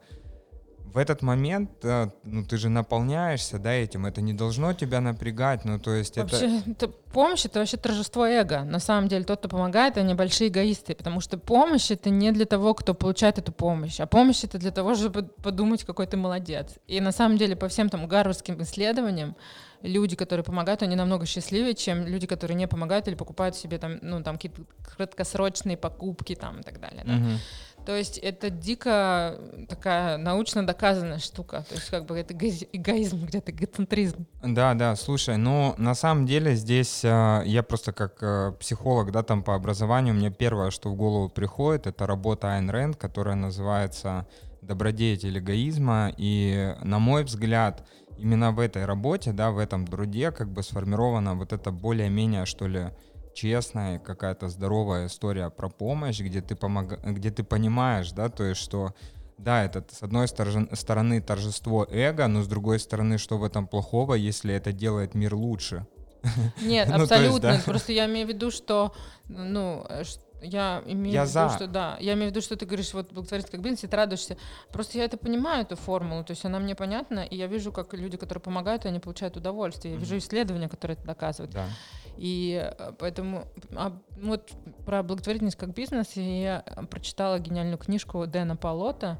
в 0.92 0.96
этот 0.96 1.22
момент, 1.22 1.70
э, 1.84 2.08
ну, 2.24 2.44
ты 2.44 2.56
же 2.56 2.68
наполняешься, 2.68 3.58
да, 3.58 3.72
этим, 3.72 4.06
это 4.06 4.20
не 4.20 4.32
должно 4.32 4.72
тебя 4.72 5.00
напрягать, 5.00 5.64
ну, 5.64 5.78
то 5.78 5.92
есть 5.92 6.16
вообще, 6.16 6.58
это... 6.58 6.70
это... 6.70 6.88
Помощь— 7.12 7.44
это 7.46 7.60
вообще 7.60 7.76
торжество 7.76 8.26
эго. 8.26 8.64
На 8.64 8.78
самом 8.80 9.08
деле, 9.08 9.24
тот, 9.24 9.38
кто 9.38 9.48
помогает, 9.48 9.96
они 9.96 10.14
большие 10.14 10.48
эгоисты, 10.48 10.94
потому 10.94 11.20
что 11.20 11.38
помощь— 11.38 11.90
это 11.92 12.10
не 12.10 12.32
для 12.32 12.46
того, 12.46 12.74
кто 12.74 12.94
получает 12.94 13.38
эту 13.38 13.52
помощь, 13.52 14.00
а 14.00 14.06
помощь— 14.06 14.44
это 14.44 14.58
для 14.58 14.70
того, 14.70 14.94
чтобы 14.94 15.22
подумать, 15.22 15.84
какой 15.84 16.06
ты 16.06 16.16
молодец. 16.16 16.74
И 16.86 17.00
на 17.00 17.12
самом 17.12 17.38
деле, 17.38 17.56
по 17.56 17.68
всем 17.68 17.88
там 17.88 18.06
гарвардским 18.06 18.60
исследованиям, 18.62 19.36
люди, 19.82 20.16
которые 20.16 20.44
помогают, 20.44 20.82
они 20.82 20.96
намного 20.96 21.26
счастливее, 21.26 21.74
чем 21.74 22.06
люди, 22.06 22.26
которые 22.26 22.56
не 22.56 22.66
помогают 22.66 23.08
или 23.08 23.14
покупают 23.14 23.56
себе 23.56 23.78
там, 23.78 23.98
ну, 24.02 24.22
там 24.22 24.36
какие-то 24.36 24.62
краткосрочные 24.82 25.76
покупки 25.76 26.34
там 26.34 26.60
и 26.60 26.62
так 26.62 26.80
далее. 26.80 27.04
Да? 27.04 27.12
Uh-huh. 27.12 27.38
То 27.88 27.96
есть 27.96 28.18
это 28.18 28.50
дико 28.50 29.40
такая 29.66 30.18
научно 30.18 30.66
доказанная 30.66 31.18
штука. 31.18 31.64
То 31.68 31.76
есть 31.76 31.88
как 31.88 32.04
бы 32.04 32.18
это 32.18 32.34
эгоизм, 32.34 33.24
где-то 33.24 33.50
эгоцентризм. 33.50 34.26
Да, 34.42 34.74
да, 34.74 34.94
слушай, 34.94 35.38
ну 35.38 35.74
на 35.78 35.94
самом 35.94 36.26
деле 36.26 36.54
здесь 36.54 37.02
э, 37.02 37.42
я 37.46 37.62
просто 37.62 37.92
как 37.92 38.22
э, 38.22 38.52
психолог, 38.60 39.10
да, 39.10 39.22
там 39.22 39.42
по 39.42 39.54
образованию, 39.54 40.14
мне 40.14 40.30
первое, 40.30 40.70
что 40.70 40.90
в 40.90 40.96
голову 40.96 41.30
приходит, 41.30 41.86
это 41.86 42.06
работа 42.06 42.52
Айн 42.52 42.68
Рэнд, 42.68 42.96
которая 42.96 43.36
называется 43.36 44.26
«Добродетель 44.60 45.38
эгоизма». 45.38 46.12
И 46.18 46.74
на 46.82 46.98
мой 46.98 47.24
взгляд, 47.24 47.86
именно 48.18 48.52
в 48.52 48.60
этой 48.60 48.84
работе, 48.84 49.32
да, 49.32 49.50
в 49.50 49.58
этом 49.58 49.86
труде 49.86 50.30
как 50.30 50.50
бы 50.50 50.62
сформирована 50.62 51.34
вот 51.34 51.52
это 51.52 51.70
более-менее, 51.70 52.46
что 52.46 52.66
ли, 52.66 52.90
честная, 53.34 53.98
какая-то 53.98 54.48
здоровая 54.48 55.06
история 55.06 55.50
про 55.50 55.68
помощь, 55.68 56.20
где 56.20 56.40
ты, 56.40 56.56
помог... 56.56 57.00
где 57.04 57.30
ты 57.30 57.44
понимаешь, 57.44 58.12
да, 58.12 58.28
то 58.28 58.44
есть, 58.44 58.60
что 58.60 58.94
да, 59.38 59.64
это 59.64 59.84
с 59.90 60.02
одной 60.02 60.26
стороны 60.26 61.20
торжество 61.20 61.86
эго, 61.88 62.26
но 62.26 62.42
с 62.42 62.48
другой 62.48 62.80
стороны, 62.80 63.18
что 63.18 63.38
в 63.38 63.44
этом 63.44 63.68
плохого, 63.68 64.14
если 64.14 64.52
это 64.52 64.72
делает 64.72 65.14
мир 65.14 65.34
лучше? 65.34 65.86
Нет, 66.60 66.88
ну, 66.92 67.02
абсолютно. 67.02 67.48
Есть, 67.48 67.66
да. 67.66 67.70
Просто 67.70 67.92
я 67.92 68.06
имею 68.06 68.26
в 68.26 68.30
виду, 68.30 68.50
что, 68.50 68.92
ну, 69.28 69.86
я 70.40 70.82
имею 70.86 71.14
я 71.14 71.24
в 71.24 71.28
виду, 71.28 71.32
за. 71.32 71.48
что 71.50 71.66
да, 71.66 71.96
я 72.00 72.14
имею 72.14 72.28
в 72.28 72.30
виду, 72.30 72.40
что 72.40 72.56
ты 72.56 72.66
говоришь, 72.66 72.92
вот 72.94 73.12
благотворительность 73.12 73.50
как 73.50 73.60
бизнес, 73.60 73.84
и 73.84 73.86
ты 73.86 73.96
радуешься. 73.96 74.36
Просто 74.72 74.98
я 74.98 75.04
это 75.04 75.16
понимаю, 75.16 75.62
эту 75.62 75.76
формулу, 75.76 76.24
то 76.24 76.32
есть 76.32 76.44
она 76.44 76.58
мне 76.58 76.74
понятна, 76.74 77.20
и 77.20 77.36
я 77.36 77.46
вижу, 77.46 77.72
как 77.72 77.94
люди, 77.94 78.16
которые 78.16 78.42
помогают, 78.42 78.86
они 78.86 79.00
получают 79.00 79.36
удовольствие. 79.36 79.94
Я 79.94 79.98
mm-hmm. 79.98 80.02
вижу 80.02 80.18
исследования, 80.18 80.68
которые 80.68 80.96
это 80.96 81.06
доказывают. 81.06 81.52
Да. 81.52 81.66
И 82.16 82.60
э, 82.60 82.92
поэтому 82.98 83.44
а, 83.76 83.96
вот 84.20 84.50
про 84.84 85.02
благотворительность 85.04 85.56
как 85.56 85.72
бизнес 85.72 86.12
я 86.14 86.64
прочитала 86.90 87.38
гениальную 87.38 87.78
книжку 87.78 88.26
Дэна 88.26 88.56
Полота, 88.56 89.18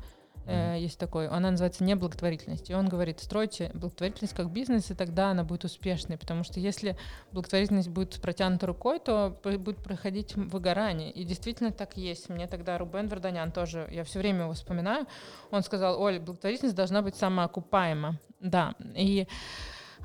mm-hmm. 0.49 0.81
есть 0.81 0.99
такой, 0.99 1.29
она 1.29 1.51
называется 1.51 1.85
«Неблаготворительность». 1.85 2.71
И 2.71 2.75
он 2.75 2.89
говорит, 2.89 3.21
стройте 3.21 3.71
благотворительность 3.75 4.35
как 4.35 4.51
бизнес, 4.51 4.91
и 4.91 4.95
тогда 4.95 5.31
она 5.31 5.45
будет 5.45 5.65
успешной. 5.65 6.19
Потому 6.19 6.45
что 6.45 6.61
если 6.61 6.97
благотворительность 7.33 7.89
будет 7.89 8.21
протянута 8.21 8.67
рукой, 8.67 8.99
то 8.99 9.39
будет 9.43 9.79
проходить 9.79 10.35
выгорание. 10.37 11.11
И 11.11 11.25
действительно 11.25 11.73
так 11.73 11.97
есть. 11.97 12.29
Мне 12.29 12.47
тогда 12.47 12.79
Рубен 12.79 13.09
Варданян 13.09 13.53
тоже, 13.53 13.89
я 13.93 14.05
все 14.05 14.19
время 14.19 14.43
его 14.43 14.53
вспоминаю, 14.53 15.07
он 15.51 15.63
сказал, 15.63 16.01
Оль, 16.01 16.19
благотворительность 16.19 16.77
должна 16.77 17.03
быть 17.03 17.17
самоокупаема. 17.17 18.19
Да, 18.41 18.75
и 18.95 19.27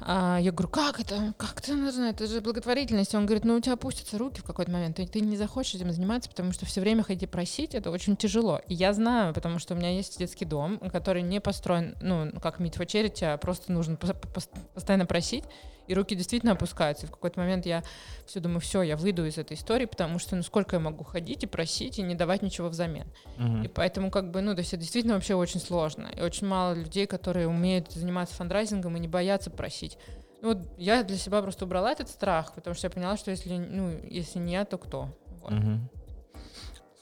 а, 0.01 0.37
я 0.39 0.51
говорю, 0.51 0.69
как 0.69 0.99
это? 0.99 1.33
Как 1.37 1.59
это 1.59 1.73
нужно? 1.75 2.05
Это 2.05 2.27
же 2.27 2.41
благотворительность. 2.41 3.15
Он 3.15 3.25
говорит, 3.25 3.45
ну 3.45 3.55
у 3.55 3.59
тебя 3.59 3.73
опустятся 3.73 4.17
руки 4.17 4.41
в 4.41 4.43
какой-то 4.43 4.71
момент, 4.71 4.99
и 4.99 5.07
ты 5.07 5.21
не 5.21 5.37
захочешь 5.37 5.75
этим 5.75 5.91
заниматься, 5.91 6.29
потому 6.29 6.51
что 6.51 6.65
все 6.65 6.81
время 6.81 7.03
ходить 7.03 7.29
просить, 7.29 7.75
это 7.75 7.91
очень 7.91 8.15
тяжело. 8.15 8.61
И 8.67 8.73
я 8.73 8.93
знаю, 8.93 9.33
потому 9.33 9.59
что 9.59 9.73
у 9.73 9.77
меня 9.77 9.95
есть 9.95 10.19
детский 10.19 10.45
дом, 10.45 10.79
который 10.91 11.21
не 11.21 11.39
построен, 11.39 11.95
ну, 12.01 12.31
как 12.41 12.59
Meet 12.59 12.77
for 12.77 13.23
а 13.23 13.37
просто 13.37 13.71
нужно 13.71 13.95
постоянно 13.95 15.05
просить 15.05 15.43
и 15.87 15.93
руки 15.93 16.15
действительно 16.15 16.53
опускаются. 16.53 17.05
И 17.05 17.09
в 17.09 17.11
какой-то 17.11 17.39
момент 17.39 17.65
я 17.65 17.83
все 18.25 18.39
думаю, 18.39 18.59
все, 18.59 18.81
я 18.81 18.97
выйду 18.97 19.25
из 19.25 19.37
этой 19.37 19.55
истории, 19.55 19.85
потому 19.85 20.19
что 20.19 20.35
ну 20.35 20.43
сколько 20.43 20.75
я 20.75 20.79
могу 20.79 21.03
ходить 21.03 21.43
и 21.43 21.47
просить 21.47 21.99
и 21.99 22.01
не 22.01 22.15
давать 22.15 22.41
ничего 22.41 22.69
взамен. 22.69 23.07
Uh-huh. 23.37 23.65
И 23.65 23.67
поэтому 23.67 24.11
как 24.11 24.31
бы, 24.31 24.41
ну, 24.41 24.53
то 24.53 24.59
есть 24.59 24.73
это 24.73 24.81
действительно 24.81 25.15
вообще 25.15 25.35
очень 25.35 25.59
сложно. 25.59 26.09
И 26.15 26.21
очень 26.21 26.47
мало 26.47 26.73
людей, 26.73 27.07
которые 27.07 27.47
умеют 27.47 27.91
заниматься 27.91 28.35
фандрайзингом 28.35 28.95
и 28.97 28.99
не 28.99 29.07
боятся 29.07 29.49
просить. 29.49 29.97
Ну, 30.41 30.49
вот 30.49 30.67
я 30.77 31.03
для 31.03 31.17
себя 31.17 31.41
просто 31.41 31.65
убрала 31.65 31.91
этот 31.91 32.09
страх, 32.09 32.53
потому 32.53 32.75
что 32.75 32.87
я 32.87 32.91
поняла, 32.91 33.15
что 33.15 33.31
если, 33.31 33.57
ну, 33.57 33.97
если 34.09 34.39
не 34.39 34.53
я, 34.53 34.65
то 34.65 34.77
кто? 34.77 35.09
Вот. 35.41 35.51
Uh-huh. 35.51 35.79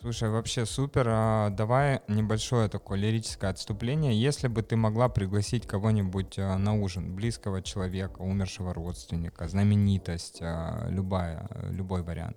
Слушай, 0.02 0.30
вообще 0.32 0.66
супер. 0.66 1.08
А, 1.10 1.50
давай 1.52 2.02
небольшое 2.08 2.68
такое 2.70 2.98
лирическое 2.98 3.52
отступление. 3.52 4.20
Если 4.20 4.48
бы 4.48 4.64
ты 4.64 4.76
могла 4.76 5.10
пригласить 5.10 5.68
кого-нибудь 5.68 6.40
а, 6.40 6.58
на 6.58 6.74
ужин, 6.74 7.16
близкого 7.16 7.62
человека, 7.62 8.22
умершего 8.22 8.74
родственника, 8.74 9.48
знаменитость, 9.48 10.40
а, 10.42 10.88
любая, 10.90 11.48
любой 11.70 12.02
вариант, 12.02 12.36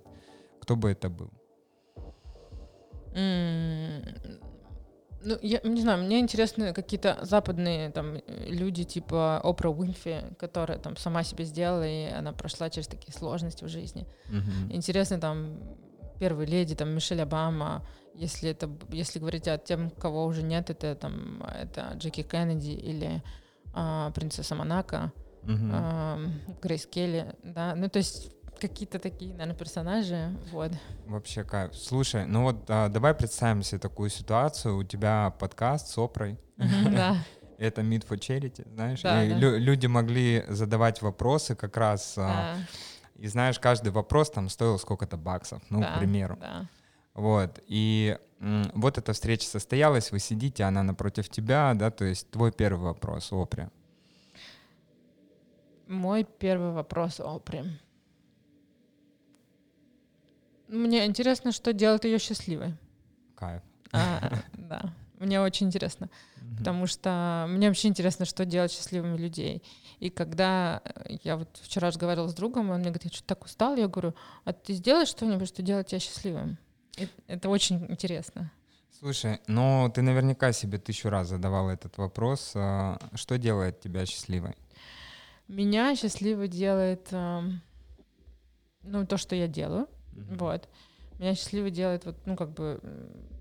кто 0.61 0.75
бы 0.75 0.91
это 0.91 1.09
был? 1.09 1.31
Mm, 3.15 4.43
ну, 5.23 5.39
я 5.41 5.59
не 5.63 5.81
знаю, 5.81 6.03
мне 6.03 6.19
интересны 6.19 6.71
какие-то 6.71 7.17
западные 7.23 7.89
там 7.89 8.21
люди, 8.27 8.83
типа 8.83 9.41
Опра 9.43 9.71
Уинфи, 9.71 10.35
которая 10.37 10.77
там 10.77 10.97
сама 10.97 11.23
себе 11.23 11.45
сделала, 11.45 11.87
и 11.87 12.11
она 12.11 12.31
прошла 12.31 12.69
через 12.69 12.87
такие 12.87 13.11
сложности 13.11 13.63
в 13.63 13.69
жизни. 13.69 14.05
Mm-hmm. 14.29 14.75
Интересно 14.75 15.19
там 15.19 15.57
первой 16.15 16.45
леди, 16.45 16.75
там, 16.75 16.89
Мишель 16.89 17.21
Обама, 17.21 17.85
если 18.13 18.49
это, 18.49 18.69
если 18.89 19.19
говорить 19.19 19.47
о 19.47 19.57
тем, 19.57 19.89
кого 19.89 20.25
уже 20.25 20.41
нет, 20.41 20.69
это 20.69 20.95
там, 20.95 21.43
это 21.43 21.93
Джеки 21.95 22.23
Кеннеди 22.23 22.71
или 22.71 23.21
а, 23.73 24.11
принцесса 24.11 24.55
Монако, 24.55 25.11
угу. 25.43 25.69
а, 25.71 26.19
Грейс 26.61 26.85
Келли, 26.85 27.35
да, 27.43 27.75
ну 27.75 27.89
то 27.89 27.97
есть 27.97 28.31
какие-то 28.59 28.99
такие, 28.99 29.31
наверное, 29.31 29.55
персонажи, 29.55 30.35
вот. 30.51 30.71
Вообще 31.07 31.43
кайф. 31.43 31.75
Слушай, 31.75 32.25
ну 32.25 32.43
вот 32.43 32.65
а, 32.69 32.89
давай 32.89 33.13
представим 33.13 33.63
себе 33.63 33.79
такую 33.79 34.09
ситуацию, 34.09 34.77
у 34.77 34.83
тебя 34.83 35.35
подкаст 35.39 35.89
с 35.89 35.97
Опрой. 35.97 36.37
Да. 36.57 37.17
Это 37.57 37.81
Meet 37.81 38.07
for 38.07 38.17
Charity, 38.17 38.67
знаешь, 38.73 39.01
да, 39.01 39.23
и 39.23 39.29
да. 39.29 39.37
Лю- 39.37 39.57
люди 39.57 39.87
могли 39.87 40.43
задавать 40.49 41.01
вопросы 41.01 41.55
как 41.55 41.77
раз 41.77 42.15
а, 42.17 42.27
да. 42.27 42.57
И 43.15 43.27
знаешь, 43.27 43.59
каждый 43.59 43.91
вопрос 43.91 44.29
там 44.29 44.49
стоил 44.49 44.77
сколько-то 44.77 45.17
баксов, 45.17 45.63
ну, 45.69 45.81
да, 45.81 45.95
к 45.95 45.99
примеру. 45.99 46.37
Да. 46.39 46.67
Вот, 47.13 47.59
и 47.67 48.17
вот 48.39 48.97
эта 48.97 49.13
встреча 49.13 49.47
состоялась, 49.47 50.11
вы 50.11 50.19
сидите, 50.19 50.63
она 50.63 50.83
напротив 50.83 51.29
тебя, 51.29 51.73
да, 51.73 51.89
то 51.89 52.03
есть 52.03 52.29
твой 52.29 52.51
первый 52.51 52.83
вопрос, 52.83 53.31
Опре. 53.31 53.69
Мой 55.87 56.25
первый 56.25 56.71
вопрос, 56.71 57.21
Опре. 57.21 57.63
Мне 60.67 61.05
интересно, 61.05 61.51
что 61.53 61.71
делает 61.71 62.03
ее 62.03 62.19
счастливой. 62.19 62.73
Кайф. 63.35 63.61
А, 63.93 64.39
да, 64.53 64.93
мне 65.19 65.39
очень 65.39 65.67
интересно, 65.67 66.09
потому 66.57 66.87
что 66.87 67.45
мне 67.49 67.67
вообще 67.67 67.87
интересно, 67.87 68.25
что 68.25 68.45
делать 68.45 68.71
счастливыми 68.71 69.17
людей. 69.17 69.63
И 69.99 70.09
когда 70.09 70.81
э, 70.83 71.17
я 71.23 71.37
вот 71.37 71.49
вчера 71.61 71.87
разговаривала 71.87 72.27
с 72.27 72.33
другом, 72.33 72.69
он 72.69 72.79
мне 72.79 72.89
говорит, 72.89 73.05
я 73.05 73.09
что-то 73.09 73.27
так 73.27 73.45
устал, 73.45 73.75
я 73.75 73.87
говорю, 73.87 74.13
а 74.43 74.53
ты 74.53 74.73
сделаешь 74.73 75.07
что-нибудь, 75.09 75.47
что 75.47 75.61
делает 75.61 75.87
тебя 75.87 75.99
счастливым? 75.99 76.57
И 76.97 77.07
это 77.27 77.49
очень 77.49 77.85
интересно. 77.89 78.51
Слушай, 78.97 79.39
ну 79.47 79.91
ты 79.93 80.01
наверняка 80.01 80.51
себе 80.53 80.77
тысячу 80.77 81.09
раз 81.09 81.29
задавал 81.29 81.69
этот 81.69 81.97
вопрос. 81.97 82.53
А, 82.55 82.99
что 83.13 83.37
делает 83.37 83.81
тебя 83.81 84.05
счастливой? 84.05 84.55
Меня 85.47 85.95
счастливой 85.95 86.47
делает 86.47 87.11
ну, 87.11 89.05
то, 89.05 89.17
что 89.17 89.35
я 89.35 89.47
делаю. 89.47 89.87
Mm-hmm. 90.13 90.37
Вот. 90.37 90.69
Меня 91.19 91.33
счастливо 91.33 91.69
делает 91.69 92.05
вот, 92.05 92.17
ну, 92.25 92.35
как 92.35 92.51
бы 92.51 92.81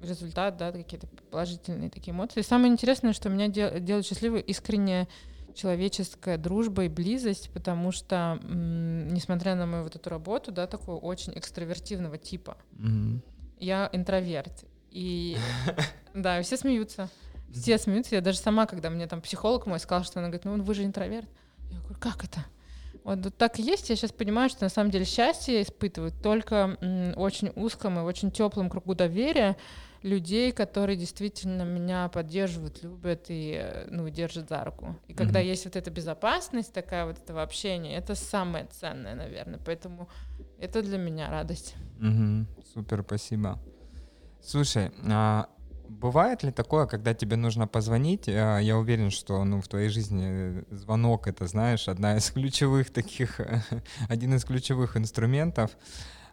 результат, 0.02 0.56
да, 0.56 0.70
какие-то 0.70 1.08
положительные 1.30 1.90
такие 1.90 2.12
эмоции. 2.12 2.40
И 2.40 2.44
самое 2.44 2.72
интересное, 2.72 3.12
что 3.12 3.28
меня 3.28 3.48
дел- 3.48 3.80
делает 3.80 4.06
счастливой 4.06 4.40
искренне 4.40 5.08
человеческая 5.54 6.36
дружба 6.36 6.84
и 6.84 6.88
близость, 6.88 7.50
потому 7.50 7.92
что, 7.92 8.40
несмотря 8.42 9.54
на 9.54 9.66
мою 9.66 9.84
вот 9.84 9.96
эту 9.96 10.10
работу, 10.10 10.52
да, 10.52 10.66
такого 10.66 10.96
очень 10.96 11.32
экстравертивного 11.36 12.18
типа, 12.18 12.56
mm-hmm. 12.72 13.20
я 13.60 13.88
интроверт. 13.92 14.64
И 14.90 15.36
да, 16.14 16.42
все 16.42 16.56
смеются. 16.56 17.08
Все 17.52 17.78
смеются. 17.78 18.16
Я 18.16 18.20
даже 18.20 18.38
сама, 18.38 18.66
когда 18.66 18.90
мне 18.90 19.06
там 19.06 19.20
психолог 19.20 19.66
мой 19.66 19.78
сказал, 19.78 20.04
что 20.04 20.18
она 20.18 20.28
говорит, 20.28 20.44
ну 20.44 20.62
вы 20.62 20.74
же 20.74 20.84
интроверт. 20.84 21.28
Я 21.70 21.78
говорю, 21.78 21.96
как 22.00 22.24
это? 22.24 22.44
Вот, 23.04 23.36
так 23.36 23.58
и 23.58 23.62
есть. 23.62 23.90
Я 23.90 23.96
сейчас 23.96 24.12
понимаю, 24.12 24.48
что 24.48 24.64
на 24.64 24.70
самом 24.70 24.90
деле 24.90 25.04
счастье 25.04 25.62
испытывают 25.62 26.14
только 26.22 26.78
очень 27.16 27.52
узком 27.54 27.98
и 27.98 28.02
очень 28.02 28.30
теплом 28.30 28.70
кругу 28.70 28.94
доверия 28.94 29.56
людей, 30.04 30.52
которые 30.52 30.96
действительно 30.96 31.62
меня 31.62 32.08
поддерживают, 32.08 32.82
любят 32.82 33.26
и 33.28 33.58
э, 33.58 33.86
ну, 33.90 34.08
держат 34.10 34.50
за 34.50 34.62
руку. 34.62 34.96
И 35.08 35.14
когда 35.14 35.40
mm-hmm. 35.40 35.46
есть 35.46 35.64
вот 35.64 35.76
эта 35.76 35.90
безопасность, 35.90 36.74
такая 36.74 37.06
вот 37.06 37.18
этого 37.18 37.42
общения, 37.42 37.96
это 37.96 38.14
самое 38.14 38.66
ценное, 38.66 39.14
наверное. 39.14 39.58
Поэтому 39.64 40.10
это 40.58 40.82
для 40.82 40.98
меня 40.98 41.30
радость. 41.30 41.74
Mm-hmm. 42.00 42.44
Супер, 42.74 43.02
спасибо. 43.02 43.58
Слушай, 44.42 44.92
а 45.10 45.48
бывает 45.88 46.42
ли 46.42 46.52
такое, 46.52 46.86
когда 46.86 47.14
тебе 47.14 47.36
нужно 47.36 47.66
позвонить? 47.66 48.28
А, 48.28 48.58
я 48.58 48.76
уверен, 48.76 49.10
что 49.10 49.44
ну, 49.44 49.60
в 49.60 49.68
твоей 49.68 49.88
жизни 49.88 50.64
звонок 50.70 51.28
это, 51.28 51.46
знаешь, 51.46 51.88
одна 51.88 52.16
из 52.16 52.30
ключевых 52.30 52.90
таких, 52.90 53.40
один 54.08 54.34
из 54.34 54.44
ключевых 54.44 54.96
инструментов. 54.96 55.70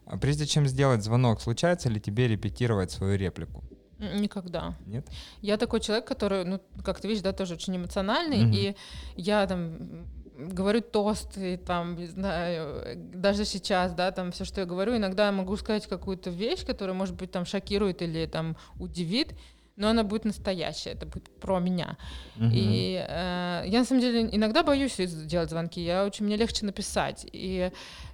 А 0.04 0.18
прежде 0.18 0.46
чем 0.46 0.66
сделать 0.66 1.04
звонок, 1.04 1.40
случается 1.40 1.88
ли 1.88 2.00
тебе 2.00 2.28
репетировать 2.28 2.90
свою 2.90 3.16
реплику? 3.16 3.62
Никогда. 3.98 4.76
Нет? 4.86 5.06
Я 5.42 5.56
такой 5.56 5.80
человек, 5.80 6.06
который, 6.06 6.44
ну, 6.44 6.60
как 6.84 7.00
ты 7.00 7.08
видишь, 7.08 7.22
да, 7.22 7.32
тоже 7.32 7.54
очень 7.54 7.76
эмоциональный, 7.76 8.44
угу. 8.44 8.52
и 8.52 8.76
я 9.16 9.46
там 9.46 10.06
говорю 10.36 10.80
тосты, 10.80 11.56
там, 11.56 11.96
не 11.96 12.06
знаю, 12.06 12.96
даже 13.14 13.44
сейчас, 13.44 13.92
да, 13.94 14.10
там 14.10 14.32
все, 14.32 14.44
что 14.44 14.60
я 14.60 14.66
говорю, 14.66 14.96
иногда 14.96 15.26
я 15.26 15.32
могу 15.32 15.56
сказать 15.56 15.86
какую-то 15.86 16.30
вещь, 16.30 16.64
которая, 16.64 16.94
может 16.94 17.14
быть, 17.16 17.30
там 17.30 17.44
шокирует 17.44 18.02
или 18.02 18.26
там 18.26 18.56
удивит, 18.78 19.34
но 19.76 19.88
она 19.88 20.04
будет 20.04 20.24
настоящая, 20.24 20.90
это 20.90 21.06
будет 21.06 21.28
про 21.40 21.58
меня. 21.58 21.96
Uh-huh. 22.36 22.50
И 22.52 23.04
э, 23.06 23.64
я 23.66 23.78
на 23.78 23.84
самом 23.84 24.00
деле 24.00 24.28
иногда 24.30 24.62
боюсь 24.62 24.96
делать 24.96 25.50
звонки, 25.50 25.82
я 25.82 26.04
очень 26.04 26.26
мне 26.26 26.36
легче 26.36 26.66
написать, 26.66 27.26
и 27.32 27.70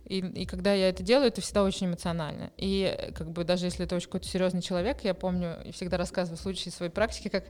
и, 0.09 0.21
и 0.21 0.47
когда 0.47 0.73
я 0.73 0.89
это 0.89 1.03
делаю, 1.03 1.29
это 1.29 1.43
всегда 1.43 1.63
очень 1.63 1.89
эмоционально. 1.89 2.51
И 2.57 3.13
как 3.15 3.31
бы 3.31 3.45
даже 3.45 3.67
если 3.67 3.85
это 3.85 3.95
очень 3.95 4.07
какой-то 4.07 4.27
серьезный 4.27 4.63
человек, 4.63 5.05
я 5.05 5.13
помню 5.13 5.59
и 5.67 5.73
всегда 5.73 5.99
рассказываю 5.99 6.39
случаи 6.39 6.71
своей 6.71 6.91
практики, 6.91 7.29
как 7.29 7.45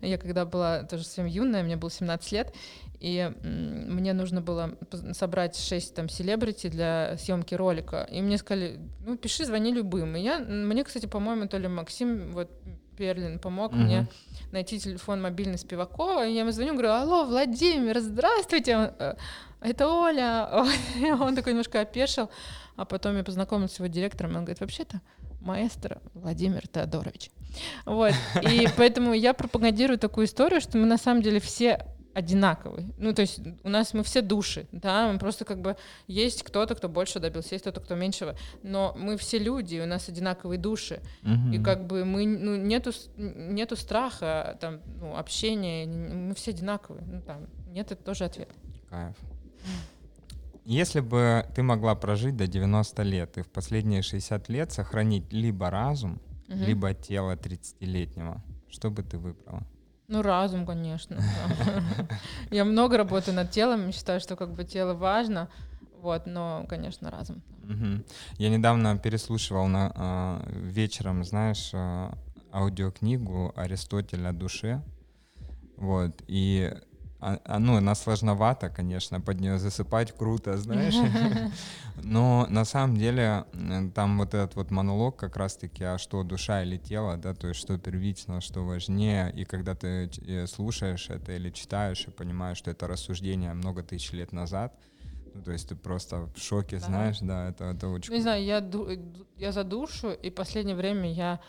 я 0.00 0.16
когда 0.16 0.44
была 0.44 0.84
тоже 0.84 1.04
совсем 1.04 1.26
юная, 1.26 1.64
мне 1.64 1.76
было 1.76 1.90
17 1.90 2.32
лет, 2.32 2.54
и 3.00 3.32
мне 3.42 4.12
нужно 4.12 4.40
было 4.40 4.78
собрать 5.12 5.56
6 5.56 5.94
там 5.94 6.08
селебрити 6.08 6.68
для 6.68 7.16
съемки 7.18 7.54
ролика. 7.54 8.08
И 8.10 8.22
мне 8.22 8.38
сказали, 8.38 8.78
ну, 9.04 9.16
пиши, 9.16 9.44
звони 9.44 9.72
любым. 9.72 10.14
И 10.14 10.20
я, 10.20 10.38
мне, 10.38 10.84
кстати, 10.84 11.06
по-моему, 11.06 11.48
то 11.48 11.58
ли 11.58 11.66
Максим 11.66 12.30
вот 12.30 12.48
Перлин 12.96 13.38
помог 13.38 13.72
uh-huh. 13.72 13.76
мне 13.76 14.06
найти 14.52 14.78
телефон 14.78 15.22
мобильный 15.22 15.58
Спивакова. 15.58 16.26
И 16.26 16.32
я 16.32 16.40
ему 16.40 16.50
звоню, 16.50 16.72
говорю, 16.72 16.90
алло, 16.90 17.24
Владимир, 17.24 18.00
здравствуйте. 18.00 18.94
«Э, 18.98 19.14
это 19.60 19.88
Оля. 19.88 20.48
Он 21.20 21.34
такой 21.34 21.52
немножко 21.52 21.80
опешил. 21.80 22.30
А 22.76 22.84
потом 22.84 23.16
я 23.16 23.24
познакомился 23.24 23.76
с 23.76 23.78
его 23.78 23.86
директором, 23.86 24.32
и 24.32 24.34
он 24.34 24.44
говорит, 24.44 24.60
вообще-то 24.60 25.00
маэстро 25.40 26.00
Владимир 26.14 26.66
Теодорович. 26.66 27.30
Вот. 27.86 28.12
И 28.42 28.66
поэтому 28.76 29.14
я 29.14 29.32
пропагандирую 29.32 29.98
такую 29.98 30.26
историю, 30.26 30.60
что 30.60 30.76
мы 30.76 30.86
на 30.86 30.98
самом 30.98 31.22
деле 31.22 31.38
все 31.38 31.86
одинаковый. 32.14 32.94
Ну, 32.96 33.12
то 33.12 33.22
есть 33.22 33.40
у 33.62 33.68
нас 33.68 33.92
мы 33.92 34.02
все 34.02 34.22
души, 34.22 34.66
да, 34.72 35.12
мы 35.12 35.18
просто 35.18 35.44
как 35.44 35.60
бы 35.60 35.76
есть 36.06 36.42
кто-то, 36.42 36.74
кто 36.74 36.88
больше 36.88 37.20
добился, 37.20 37.54
есть 37.54 37.62
кто-то, 37.62 37.80
кто 37.80 37.94
меньшего, 37.94 38.36
но 38.62 38.94
мы 38.96 39.16
все 39.16 39.38
люди, 39.38 39.80
у 39.80 39.86
нас 39.86 40.08
одинаковые 40.08 40.58
души, 40.58 41.00
угу. 41.22 41.52
и 41.52 41.58
как 41.58 41.86
бы 41.86 42.04
мы, 42.04 42.26
ну, 42.26 42.56
нету, 42.56 42.92
нету 43.16 43.76
страха, 43.76 44.56
там, 44.60 44.80
ну, 45.00 45.16
общения, 45.16 45.86
мы 45.86 46.34
все 46.34 46.52
одинаковые, 46.52 47.04
ну, 47.04 47.20
там, 47.20 47.46
нет, 47.68 47.90
это 47.90 48.02
тоже 48.02 48.24
ответ. 48.24 48.48
Кайф. 48.88 49.16
Если 50.64 51.00
бы 51.00 51.46
ты 51.54 51.62
могла 51.62 51.94
прожить 51.94 52.36
до 52.36 52.46
90 52.46 53.02
лет 53.02 53.36
и 53.36 53.42
в 53.42 53.48
последние 53.48 54.00
60 54.00 54.48
лет 54.48 54.72
сохранить 54.72 55.30
либо 55.32 55.68
разум, 55.68 56.22
угу. 56.48 56.58
либо 56.58 56.94
тело 56.94 57.32
30-летнего, 57.32 58.42
что 58.68 58.90
бы 58.90 59.02
ты 59.02 59.18
выбрала? 59.18 59.66
Ну, 60.08 60.22
разум, 60.22 60.66
конечно. 60.66 61.16
Я 62.50 62.64
много 62.64 62.96
работаю 62.98 63.34
над 63.34 63.50
телом, 63.50 63.92
считаю, 63.92 64.20
что 64.20 64.36
как 64.36 64.52
бы 64.52 64.64
тело 64.64 64.94
важно, 64.94 65.48
вот, 66.00 66.26
но, 66.26 66.66
конечно, 66.68 67.10
разум. 67.10 67.42
Я 68.38 68.50
недавно 68.50 68.98
переслушивал 68.98 69.66
на, 69.68 69.92
а, 69.94 70.42
вечером, 70.46 71.24
знаешь, 71.24 71.70
а, 71.72 72.12
аудиокнигу 72.52 73.52
Аристотеля 73.56 74.28
о 74.28 74.32
душе, 74.32 74.82
вот, 75.76 76.22
и 76.28 76.72
а, 77.26 77.40
а, 77.44 77.58
ну, 77.58 77.76
она 77.76 77.94
сложновата, 77.94 78.68
конечно, 78.68 79.18
под 79.18 79.40
нее 79.40 79.58
засыпать 79.58 80.12
круто, 80.12 80.58
знаешь. 80.58 80.94
Но 82.02 82.46
на 82.50 82.66
самом 82.66 82.98
деле 82.98 83.46
там 83.94 84.18
вот 84.18 84.34
этот 84.34 84.56
вот 84.56 84.70
монолог 84.70 85.16
как 85.16 85.36
раз-таки, 85.38 85.84
а 85.84 85.96
что 85.96 86.22
душа 86.22 86.62
или 86.62 86.76
тело, 86.76 87.16
да, 87.16 87.32
то 87.32 87.48
есть 87.48 87.60
что 87.60 87.78
первично, 87.78 88.42
что 88.42 88.60
важнее. 88.60 89.32
И 89.32 89.46
когда 89.46 89.74
ты 89.74 90.10
э, 90.26 90.46
слушаешь 90.46 91.08
это 91.08 91.32
или 91.32 91.48
читаешь 91.48 92.06
и 92.06 92.10
понимаешь, 92.10 92.58
что 92.58 92.70
это 92.70 92.86
рассуждение 92.86 93.54
много 93.54 93.82
тысяч 93.82 94.12
лет 94.12 94.32
назад, 94.32 94.74
ну, 95.32 95.42
то 95.42 95.52
есть 95.52 95.70
ты 95.70 95.76
просто 95.76 96.28
в 96.36 96.38
шоке, 96.38 96.76
да. 96.76 96.86
знаешь, 96.86 97.20
да, 97.20 97.48
это, 97.48 97.64
это 97.64 97.88
очень... 97.88 98.12
Не 98.12 98.20
знаю, 98.20 98.44
я, 98.44 98.58
э, 98.58 98.98
я 99.38 99.52
за 99.52 99.64
душу, 99.64 100.10
и 100.10 100.28
последнее 100.28 100.76
время 100.76 101.10
я 101.10 101.40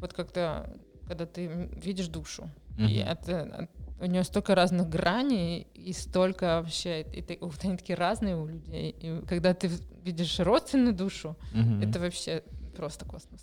вот 0.00 0.12
как-то, 0.12 0.70
когда 1.06 1.24
ты 1.24 1.46
видишь 1.82 2.08
душу, 2.08 2.50
mm-hmm. 2.76 2.90
и 2.90 2.96
это, 2.96 3.68
у 4.00 4.06
нее 4.06 4.24
столько 4.24 4.54
разных 4.54 4.88
граней 4.88 5.66
и 5.74 5.92
столько 5.92 6.60
вообще, 6.60 7.02
и, 7.02 7.20
и, 7.20 7.38
они 7.62 7.76
такие 7.76 7.96
разные 7.96 8.36
у 8.36 8.46
людей. 8.46 8.94
И 8.98 9.22
когда 9.26 9.54
ты 9.54 9.70
видишь 10.04 10.38
родственную 10.40 10.94
душу, 10.94 11.36
mm-hmm. 11.52 11.88
это 11.88 12.00
вообще 12.00 12.42
просто 12.76 13.04
космос. 13.04 13.40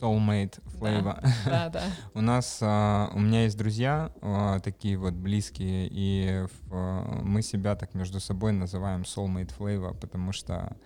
Soulmate 0.00 0.60
flavor. 0.80 1.20
Да, 1.44 1.68
да. 1.68 1.68
да. 1.72 1.82
у 2.14 2.20
нас, 2.20 2.58
а, 2.60 3.10
у 3.14 3.20
меня 3.20 3.44
есть 3.44 3.56
друзья 3.56 4.10
а, 4.20 4.58
такие 4.60 4.96
вот 4.96 5.14
близкие, 5.14 5.88
и 5.90 6.46
в, 6.68 7.22
мы 7.22 7.42
себя 7.42 7.76
так 7.76 7.94
между 7.94 8.18
собой 8.18 8.52
называем 8.52 9.02
soulmate 9.02 9.52
flavor, 9.56 9.96
потому 9.96 10.32
что 10.32 10.76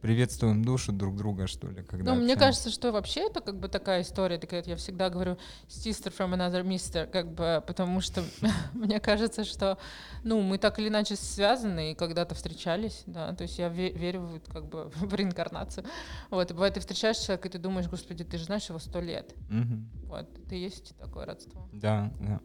приветствуем 0.00 0.64
душу 0.64 0.92
друг 0.92 1.16
друга, 1.16 1.46
что 1.46 1.68
ли, 1.68 1.82
когда. 1.82 2.14
Ну, 2.14 2.20
мне 2.20 2.36
кажется, 2.36 2.70
что 2.70 2.92
вообще 2.92 3.26
это 3.26 3.40
как 3.40 3.58
бы 3.58 3.68
такая 3.68 4.02
история, 4.02 4.38
такая, 4.38 4.62
я 4.64 4.76
всегда 4.76 5.10
говорю 5.10 5.38
sister 5.68 6.14
from 6.16 6.34
another 6.34 6.62
mister, 6.62 7.06
как 7.06 7.32
бы, 7.32 7.62
потому 7.66 8.00
что 8.00 8.24
мне 8.74 9.00
кажется, 9.00 9.44
что, 9.44 9.78
ну, 10.22 10.40
мы 10.40 10.58
так 10.58 10.78
или 10.78 10.88
иначе 10.88 11.16
связаны 11.16 11.92
и 11.92 11.94
когда-то 11.94 12.34
встречались, 12.34 13.02
да, 13.06 13.34
то 13.34 13.42
есть 13.42 13.58
я 13.58 13.68
верю 13.68 14.22
в, 14.22 14.52
как 14.52 14.68
бы 14.68 14.90
в 14.94 15.14
реинкарнацию. 15.14 15.84
Вот, 16.30 16.50
и 16.50 16.54
бывает, 16.54 16.74
ты 16.74 16.80
встречаешь 16.80 17.18
человека, 17.18 17.48
и 17.48 17.50
ты 17.52 17.58
думаешь, 17.58 17.88
господи, 17.88 18.24
ты 18.24 18.38
же 18.38 18.44
знаешь 18.44 18.68
его 18.68 18.78
сто 18.78 19.00
лет. 19.00 19.34
Вот, 20.04 20.26
это 20.38 20.54
и 20.54 20.58
есть 20.58 20.94
такое 20.98 21.26
родство. 21.26 21.68
Да, 21.72 22.12
да. 22.20 22.40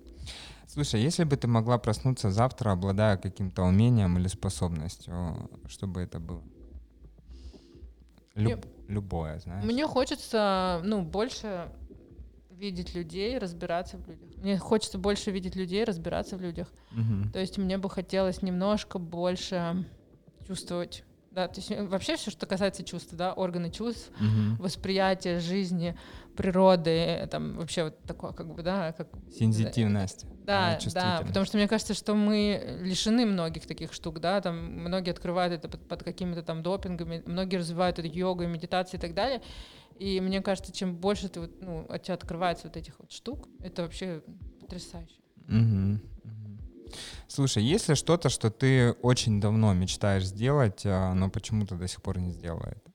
Слушай, 0.68 1.01
если 1.01 1.24
бы 1.24 1.38
ты 1.38 1.47
могла 1.47 1.78
проснуться 1.78 2.32
завтра, 2.32 2.72
обладая 2.72 3.18
каким-то 3.18 3.64
умением 3.64 4.18
или 4.18 4.28
способностью, 4.28 5.49
что 5.68 5.88
бы 5.88 6.01
это 6.01 6.20
было? 6.20 6.41
Люб, 8.36 8.65
любое, 8.88 9.39
знаешь. 9.39 9.63
Мне 9.63 9.86
хочется, 9.88 10.81
ну, 10.84 11.03
больше 11.03 11.71
видеть 12.49 12.95
людей, 12.95 13.38
разбираться 13.38 13.97
в 13.97 14.07
людях. 14.07 14.29
Мне 14.38 14.57
хочется 14.57 14.97
больше 14.97 15.31
видеть 15.31 15.55
людей, 15.55 15.84
разбираться 15.84 16.38
в 16.38 16.41
людях. 16.41 16.71
Угу. 16.91 17.31
То 17.34 17.39
есть 17.39 17.57
мне 17.57 17.77
бы 17.77 17.89
хотелось 17.89 18.41
немножко 18.41 18.99
больше 18.99 19.86
чувствовать 20.47 21.03
да, 21.34 21.47
то 21.47 21.59
есть 21.59 21.71
э, 21.71 21.84
вообще 21.84 22.15
все, 22.15 22.29
что 22.29 22.45
касается 22.45 22.84
чувств, 22.84 23.13
да, 23.13 23.34
органы 23.34 23.71
чувств, 23.71 24.11
угу. 24.19 24.61
восприятие 24.61 25.39
жизни, 25.39 25.97
природы, 26.36 27.27
там 27.29 27.57
вообще 27.57 27.86
вот 27.86 28.03
такое, 28.03 28.31
как 28.31 28.53
бы, 28.53 28.63
да, 28.63 28.91
как 28.93 29.07
сенситивность. 29.31 30.25
Да, 30.45 30.77
да, 30.93 31.23
потому 31.25 31.45
что 31.45 31.57
мне 31.57 31.67
кажется, 31.67 31.93
что 31.93 32.15
мы 32.15 32.79
лишены 32.81 33.25
многих 33.25 33.65
таких 33.65 33.93
штук, 33.93 34.19
да, 34.19 34.41
там 34.41 34.57
многие 34.57 35.11
открывают 35.11 35.53
это 35.53 35.69
под, 35.69 35.88
под 35.88 36.03
какими-то 36.03 36.43
там 36.43 36.63
допингами, 36.63 37.23
многие 37.25 37.57
развивают 37.57 37.99
это 37.99 38.07
йогой, 38.07 38.47
медитацией 38.47 38.99
и 38.99 39.01
так 39.01 39.13
далее. 39.13 39.41
И 39.99 40.19
мне 40.21 40.41
кажется, 40.41 40.73
чем 40.73 40.95
больше 40.95 41.29
ты 41.29 41.41
вот, 41.41 41.61
ну, 41.61 41.86
от 41.88 42.03
тебя 42.03 42.15
открывается 42.15 42.67
вот 42.67 42.77
этих 42.77 42.99
вот 42.99 43.11
штук, 43.11 43.47
это 43.59 43.84
вообще 43.84 44.23
потрясающе. 44.59 45.21
Угу. 45.47 45.99
Слушай, 47.27 47.63
есть 47.63 47.89
ли 47.89 47.95
что-то, 47.95 48.29
что 48.29 48.49
ты 48.49 48.91
очень 49.01 49.41
давно 49.41 49.73
мечтаешь 49.73 50.25
сделать, 50.25 50.84
а, 50.86 51.13
но 51.13 51.29
почему-то 51.29 51.75
до 51.75 51.88
сих 51.88 52.01
пор 52.01 52.19
не 52.19 52.31
сделала 52.31 52.67
это? 52.67 52.93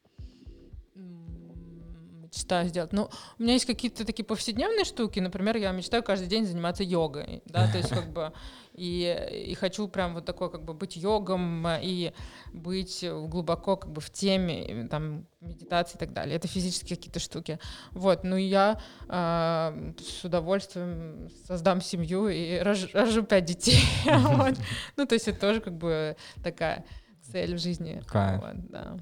Мечтаю 2.38 2.68
сделать. 2.68 2.92
Ну, 2.92 3.10
у 3.38 3.42
меня 3.42 3.54
есть 3.54 3.66
какие-то 3.66 4.04
такие 4.04 4.24
повседневные 4.24 4.84
штуки. 4.84 5.20
Например, 5.20 5.56
я 5.56 5.72
мечтаю 5.72 6.02
каждый 6.02 6.28
день 6.28 6.46
заниматься 6.46 6.82
йогой, 6.82 7.42
да, 7.46 7.70
то 7.70 7.78
есть 7.78 7.90
как 7.90 8.12
бы 8.12 8.32
и, 8.74 9.44
и 9.48 9.54
хочу 9.54 9.88
прям 9.88 10.14
вот 10.14 10.24
такой 10.24 10.50
как 10.50 10.64
бы 10.64 10.72
быть 10.72 10.96
йогом 10.96 11.66
и 11.82 12.12
быть 12.52 13.04
глубоко 13.04 13.76
как 13.76 13.90
бы 13.90 14.00
в 14.00 14.10
теме 14.10 14.86
там 14.88 15.26
медитации 15.40 15.96
и 15.96 15.98
так 15.98 16.12
далее. 16.12 16.36
Это 16.36 16.46
физические 16.46 16.96
какие-то 16.96 17.18
штуки. 17.18 17.58
Вот, 17.90 18.22
ну 18.22 18.36
я 18.36 18.80
э, 19.08 19.92
с 19.98 20.24
удовольствием 20.24 21.28
создам 21.46 21.80
семью 21.80 22.28
и 22.28 22.58
рож, 22.60 22.88
рожу 22.94 23.22
пять 23.22 23.44
детей. 23.44 23.80
Ну 24.96 25.06
то 25.06 25.14
есть 25.14 25.28
это 25.28 25.40
тоже 25.40 25.60
как 25.60 25.76
бы 25.76 26.16
такая 26.42 26.84
цель 27.22 27.54
в 27.54 27.58
жизни. 27.58 28.02
Кайф. 28.06 28.40
Вот, 28.40 28.70
да. 28.70 28.96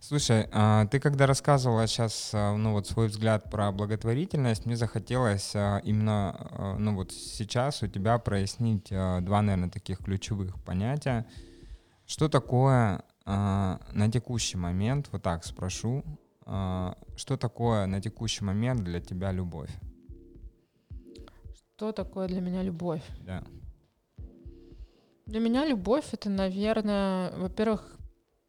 Слушай, 0.00 0.48
а, 0.52 0.86
ты 0.86 1.00
когда 1.00 1.26
рассказывала 1.26 1.86
сейчас, 1.86 2.30
а, 2.32 2.56
ну 2.56 2.72
вот 2.72 2.86
свой 2.86 3.08
взгляд 3.08 3.50
про 3.50 3.72
благотворительность, 3.72 4.66
мне 4.66 4.76
захотелось 4.76 5.52
а, 5.54 5.78
именно, 5.84 6.76
ну 6.78 6.94
вот 6.94 7.12
сейчас 7.12 7.82
у 7.82 7.86
тебя 7.86 8.18
прояснить 8.18 8.88
два, 8.88 9.42
наверное, 9.42 9.70
таких 9.70 9.98
ключевых 9.98 10.62
понятия. 10.62 11.26
Что 12.06 12.28
такое 12.28 13.02
на 13.24 14.10
текущий 14.12 14.56
момент, 14.56 15.08
вот 15.12 15.22
так 15.22 15.44
спрошу, 15.44 16.04
что 16.44 17.36
такое 17.38 17.86
на 17.86 18.00
текущий 18.00 18.44
момент 18.44 18.82
для 18.82 19.00
тебя 19.00 19.30
любовь? 19.32 19.70
Что 21.76 21.92
такое 21.92 22.28
для 22.28 22.40
меня 22.40 22.62
любовь? 22.62 23.02
Да. 23.20 23.44
Для 25.26 25.40
меня 25.40 25.64
любовь 25.64 26.06
это, 26.12 26.28
наверное, 26.30 27.32
во-первых, 27.36 27.96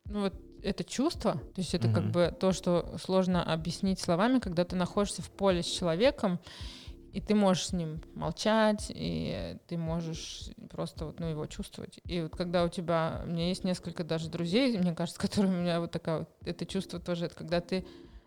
ну 0.05 0.21
вот 0.21 0.33
это 0.63 0.83
чувство, 0.83 1.33
то 1.33 1.61
есть 1.61 1.73
это 1.73 1.87
как 1.89 2.03
Мгм. 2.03 2.11
бы 2.11 2.35
то, 2.39 2.51
что 2.51 2.97
сложно 2.97 3.43
объяснить 3.43 3.99
словами, 3.99 4.39
когда 4.39 4.63
ты 4.63 4.75
находишься 4.75 5.21
в 5.21 5.29
поле 5.29 5.61
с 5.61 5.65
человеком, 5.65 6.39
и 7.11 7.21
ты 7.21 7.35
можешь 7.35 7.67
с 7.67 7.73
ним 7.73 8.01
молчать, 8.15 8.87
и 8.89 9.57
ты 9.67 9.77
можешь 9.77 10.49
просто 10.71 11.05
вот, 11.05 11.19
ну, 11.19 11.27
его 11.27 11.45
чувствовать. 11.45 11.99
И 12.05 12.21
вот 12.21 12.35
когда 12.35 12.63
у 12.63 12.69
тебя, 12.69 13.21
у 13.23 13.27
меня 13.27 13.49
есть 13.49 13.63
несколько 13.63 14.03
даже 14.03 14.29
друзей, 14.29 14.75
мне 14.77 14.95
кажется, 14.95 15.19
с 15.19 15.21
которыми 15.21 15.57
у 15.57 15.61
меня 15.61 15.79
вот 15.79 15.91
такая 15.91 16.19
вот, 16.19 16.29
это 16.43 16.65
чувство 16.65 16.99
тоже, 16.99 17.25
это 17.27 17.35
когда 17.35 17.61
ты 17.61 17.85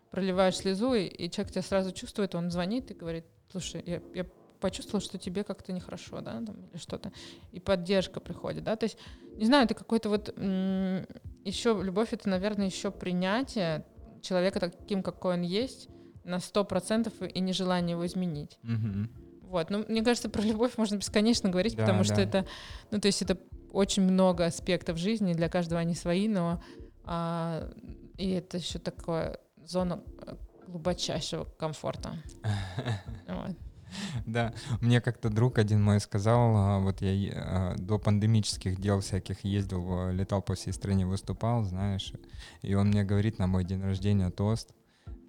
проливаешь 0.09 0.55
слезу, 0.55 0.93
и, 0.93 1.05
и 1.05 1.29
человек 1.29 1.51
тебя 1.51 1.63
сразу 1.63 1.91
чувствует, 1.91 2.33
он 2.33 2.49
звонит 2.49 2.89
и 2.91 2.93
говорит, 2.93 3.25
слушай, 3.51 3.83
я, 3.85 4.01
я 4.13 4.25
почувствовал, 4.59 5.01
что 5.01 5.17
тебе 5.17 5.43
как-то 5.43 5.71
нехорошо, 5.73 6.21
да, 6.21 6.33
там, 6.33 6.55
или 6.71 6.77
что-то, 6.77 7.11
и 7.51 7.59
поддержка 7.59 8.19
приходит, 8.19 8.63
да, 8.63 8.75
то 8.75 8.85
есть, 8.85 8.97
не 9.35 9.45
знаю, 9.45 9.65
это 9.65 9.73
какой-то 9.75 10.09
вот 10.09 10.29
еще 10.37 11.79
любовь, 11.81 12.13
это, 12.13 12.29
наверное, 12.29 12.65
еще 12.67 12.91
принятие 12.91 13.85
человека 14.21 14.59
таким, 14.59 15.03
какой 15.03 15.35
он 15.35 15.41
есть, 15.41 15.89
на 16.23 16.39
сто 16.39 16.65
процентов 16.65 17.13
и 17.21 17.39
нежелание 17.39 17.93
его 17.93 18.05
изменить. 18.05 18.59
Мгм. 18.63 19.09
Вот, 19.43 19.69
ну, 19.69 19.85
мне 19.87 20.03
кажется, 20.03 20.29
про 20.29 20.41
любовь 20.41 20.77
можно 20.77 20.97
бесконечно 20.97 21.49
говорить, 21.49 21.75
Да, 21.75 21.83
потому 21.83 22.03
что 22.03 22.15
да. 22.15 22.23
это, 22.23 22.47
ну, 22.91 22.99
то 22.99 23.07
есть 23.07 23.21
это 23.21 23.37
очень 23.71 24.03
много 24.03 24.45
аспектов 24.45 24.97
жизни, 24.97 25.33
для 25.33 25.47
каждого 25.47 25.79
они 25.79 25.95
свои, 25.95 26.27
но 26.27 26.61
а, 27.05 27.71
и 28.17 28.31
это 28.31 28.57
еще 28.57 28.79
такое 28.79 29.39
зона 29.63 30.03
э, 30.25 30.35
глубочайшего 30.67 31.45
комфорта. 31.45 32.15
Вот. 33.27 33.55
Да, 34.25 34.53
мне 34.81 35.01
как-то 35.01 35.29
друг 35.29 35.57
один 35.57 35.83
мой 35.83 35.99
сказал, 35.99 36.55
а, 36.55 36.79
вот 36.79 37.01
я 37.01 37.31
а, 37.33 37.75
до 37.77 37.99
пандемических 37.99 38.79
дел 38.79 38.99
всяких 38.99 39.43
ездил, 39.43 39.81
в- 39.81 40.11
летал 40.11 40.41
по 40.41 40.55
всей 40.55 40.73
стране, 40.73 41.05
выступал, 41.05 41.63
знаешь, 41.63 42.13
и 42.61 42.73
он 42.73 42.89
мне 42.89 43.03
говорит 43.03 43.39
на 43.39 43.47
мой 43.47 43.63
день 43.63 43.81
рождения 43.81 44.29
тост, 44.29 44.73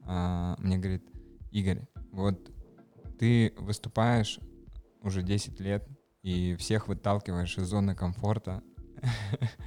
а, 0.05 0.57
мне 0.59 0.79
говорит, 0.79 1.05
Игорь, 1.51 1.87
вот 2.13 2.51
ты 3.19 3.55
выступаешь 3.59 4.39
уже 5.03 5.23
10 5.23 5.61
лет 5.61 5.87
и 6.23 6.57
всех 6.57 6.89
выталкиваешь 6.89 7.59
из 7.59 7.67
зоны 7.69 7.95
комфорта. 7.95 8.63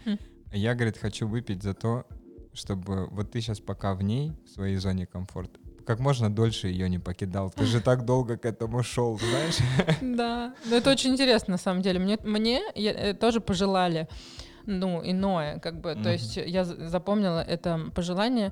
Хм. 0.05 0.17
А 0.51 0.55
Я, 0.57 0.75
говорит, 0.75 0.97
хочу 0.97 1.27
выпить 1.27 1.63
за 1.63 1.73
то, 1.73 2.05
чтобы 2.53 3.07
вот 3.07 3.31
ты 3.31 3.41
сейчас 3.41 3.59
пока 3.59 3.93
в 3.93 4.01
ней, 4.03 4.33
в 4.45 4.49
своей 4.49 4.75
зоне 4.75 5.05
комфорта, 5.05 5.59
как 5.85 5.99
можно 5.99 6.29
дольше 6.33 6.67
ее 6.67 6.89
не 6.89 6.99
покидал. 6.99 7.49
Ты 7.49 7.65
же 7.65 7.81
так 7.81 8.05
долго 8.05 8.37
к 8.37 8.45
этому 8.45 8.83
шел, 8.83 9.19
знаешь? 9.19 9.57
Да, 10.01 10.53
но 10.65 10.75
это 10.75 10.91
очень 10.91 11.11
интересно 11.11 11.53
на 11.53 11.57
самом 11.57 11.81
деле. 11.81 11.99
Мне, 11.99 12.17
мне 12.23 12.61
я- 12.75 12.91
э, 13.09 13.13
тоже 13.13 13.39
пожелали, 13.41 14.07
ну, 14.65 15.01
иное, 15.03 15.59
как 15.59 15.81
бы, 15.81 15.93
Мгм. 15.93 16.03
то 16.03 16.11
есть 16.11 16.37
я 16.37 16.63
за- 16.63 16.87
запомнила 16.87 17.41
это 17.41 17.79
пожелание. 17.95 18.51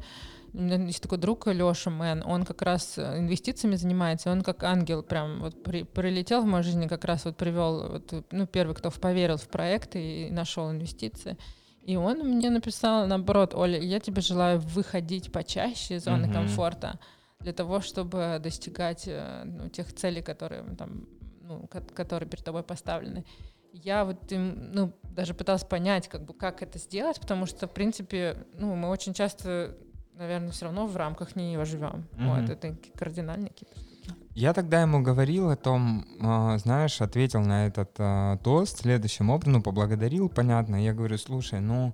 У 0.53 0.61
меня 0.61 0.77
есть 0.87 1.01
такой 1.03 1.19
друг 1.19 1.45
Леша 1.45 1.91
Мэн, 1.91 2.23
он 2.25 2.43
как 2.43 2.63
раз 2.63 2.97
э, 2.97 3.19
инвестициями 3.19 3.75
занимается, 3.75 4.31
он 4.31 4.41
как 4.41 4.63
ангел 4.63 5.03
прям 5.03 5.41
вот 5.41 5.61
при- 5.63 5.83
прилетел 5.83 6.41
в 6.41 6.45
мою 6.45 6.63
жизнь 6.63 6.83
и 6.83 6.87
как 6.87 7.05
раз 7.05 7.25
вот 7.25 7.37
привел, 7.37 7.87
вот, 7.89 8.25
ну, 8.31 8.47
первый, 8.47 8.73
кто 8.75 8.89
поверил 8.89 9.37
в 9.37 9.47
проекты 9.47 9.99
и 10.27 10.31
нашел 10.31 10.71
инвестиции. 10.71 11.37
И 11.83 11.95
он 11.95 12.19
мне 12.19 12.49
написал, 12.49 13.05
наоборот, 13.07 13.53
Оля, 13.55 13.79
я 13.79 13.99
тебе 13.99 14.21
желаю 14.21 14.59
выходить 14.59 15.31
почаще 15.31 15.95
из 15.95 16.03
зоны 16.05 16.25
Мгм. 16.25 16.33
комфорта 16.33 16.99
для 17.39 17.53
того, 17.53 17.79
чтобы 17.79 18.39
достигать 18.41 19.03
э, 19.07 19.43
ну, 19.45 19.69
тех 19.69 19.93
целей, 19.93 20.21
которые 20.21 20.63
там, 20.75 21.07
ну, 21.41 21.67
ко- 21.67 21.81
которые 21.81 22.29
перед 22.29 22.43
тобой 22.43 22.63
поставлены. 22.63 23.25
Я 23.71 24.03
вот 24.03 24.31
им, 24.31 24.71
ну, 24.73 24.93
даже 25.03 25.33
пыталась 25.33 25.63
понять, 25.63 26.07
как 26.07 26.25
бы, 26.25 26.33
как 26.33 26.61
это 26.61 26.79
сделать, 26.79 27.19
потому 27.19 27.45
что, 27.45 27.67
в 27.67 27.71
принципе, 27.71 28.45
ну, 28.55 28.75
мы 28.75 28.89
очень 28.89 29.13
часто, 29.13 29.77
наверное, 30.15 30.51
все 30.51 30.65
равно 30.65 30.85
в 30.85 30.97
рамках 30.97 31.35
нее 31.35 31.63
живем. 31.65 32.07
Мгм. 32.13 32.29
Вот, 32.29 32.49
это 32.49 32.75
кардинальные 32.97 33.49
какие-то 33.49 33.79
штуки. 33.79 34.13
Я 34.35 34.53
тогда 34.53 34.81
ему 34.81 35.01
говорил 35.01 35.49
о 35.49 35.55
том, 35.55 36.05
а, 36.21 36.57
знаешь, 36.57 36.99
ответил 36.99 37.41
на 37.41 37.67
этот 37.67 37.91
а, 37.99 38.37
тост 38.37 38.79
следующим 38.79 39.29
образом, 39.29 39.53
ну, 39.53 39.61
поблагодарил, 39.61 40.29
понятно. 40.29 40.75
Я 40.83 40.93
говорю, 40.93 41.17
слушай, 41.17 41.61
ну, 41.61 41.93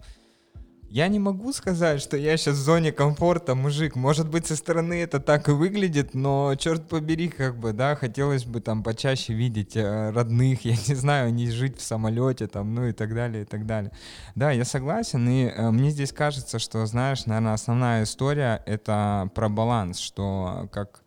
я 0.96 1.10
не 1.10 1.20
могу 1.20 1.52
сказать, 1.52 2.02
что 2.02 2.16
я 2.16 2.38
сейчас 2.38 2.56
в 2.56 2.64
зоне 2.64 2.94
комфорта, 2.94 3.54
мужик. 3.54 3.98
Может 3.98 4.30
быть, 4.30 4.48
со 4.48 4.56
стороны 4.56 4.94
это 4.94 5.20
так 5.20 5.50
и 5.50 5.52
выглядит, 5.52 6.14
но, 6.14 6.56
черт 6.56 6.88
побери, 6.88 7.28
как 7.28 7.60
бы, 7.60 7.74
да, 7.74 7.98
хотелось 7.98 8.46
бы 8.46 8.62
там 8.62 8.82
почаще 8.82 9.34
видеть 9.34 9.76
э, 9.76 10.12
родных, 10.12 10.64
я 10.64 10.78
не 10.88 10.96
знаю, 10.96 11.34
не 11.34 11.52
жить 11.52 11.80
в 11.80 11.82
самолете, 11.82 12.48
там, 12.48 12.74
ну 12.74 12.88
и 12.88 12.94
так 12.94 13.14
далее, 13.14 13.44
и 13.44 13.46
так 13.46 13.66
далее. 13.66 13.92
Да, 14.36 14.52
я 14.52 14.64
согласен, 14.64 15.28
и 15.28 15.48
э, 15.48 15.70
мне 15.70 15.90
здесь 15.90 16.14
кажется, 16.14 16.60
что, 16.60 16.86
знаешь, 16.86 17.26
наверное, 17.26 17.56
основная 17.56 18.04
история— 18.04 18.64
это 18.66 19.30
про 19.36 19.50
баланс, 19.50 20.00
что 20.00 20.70
как 20.72 21.04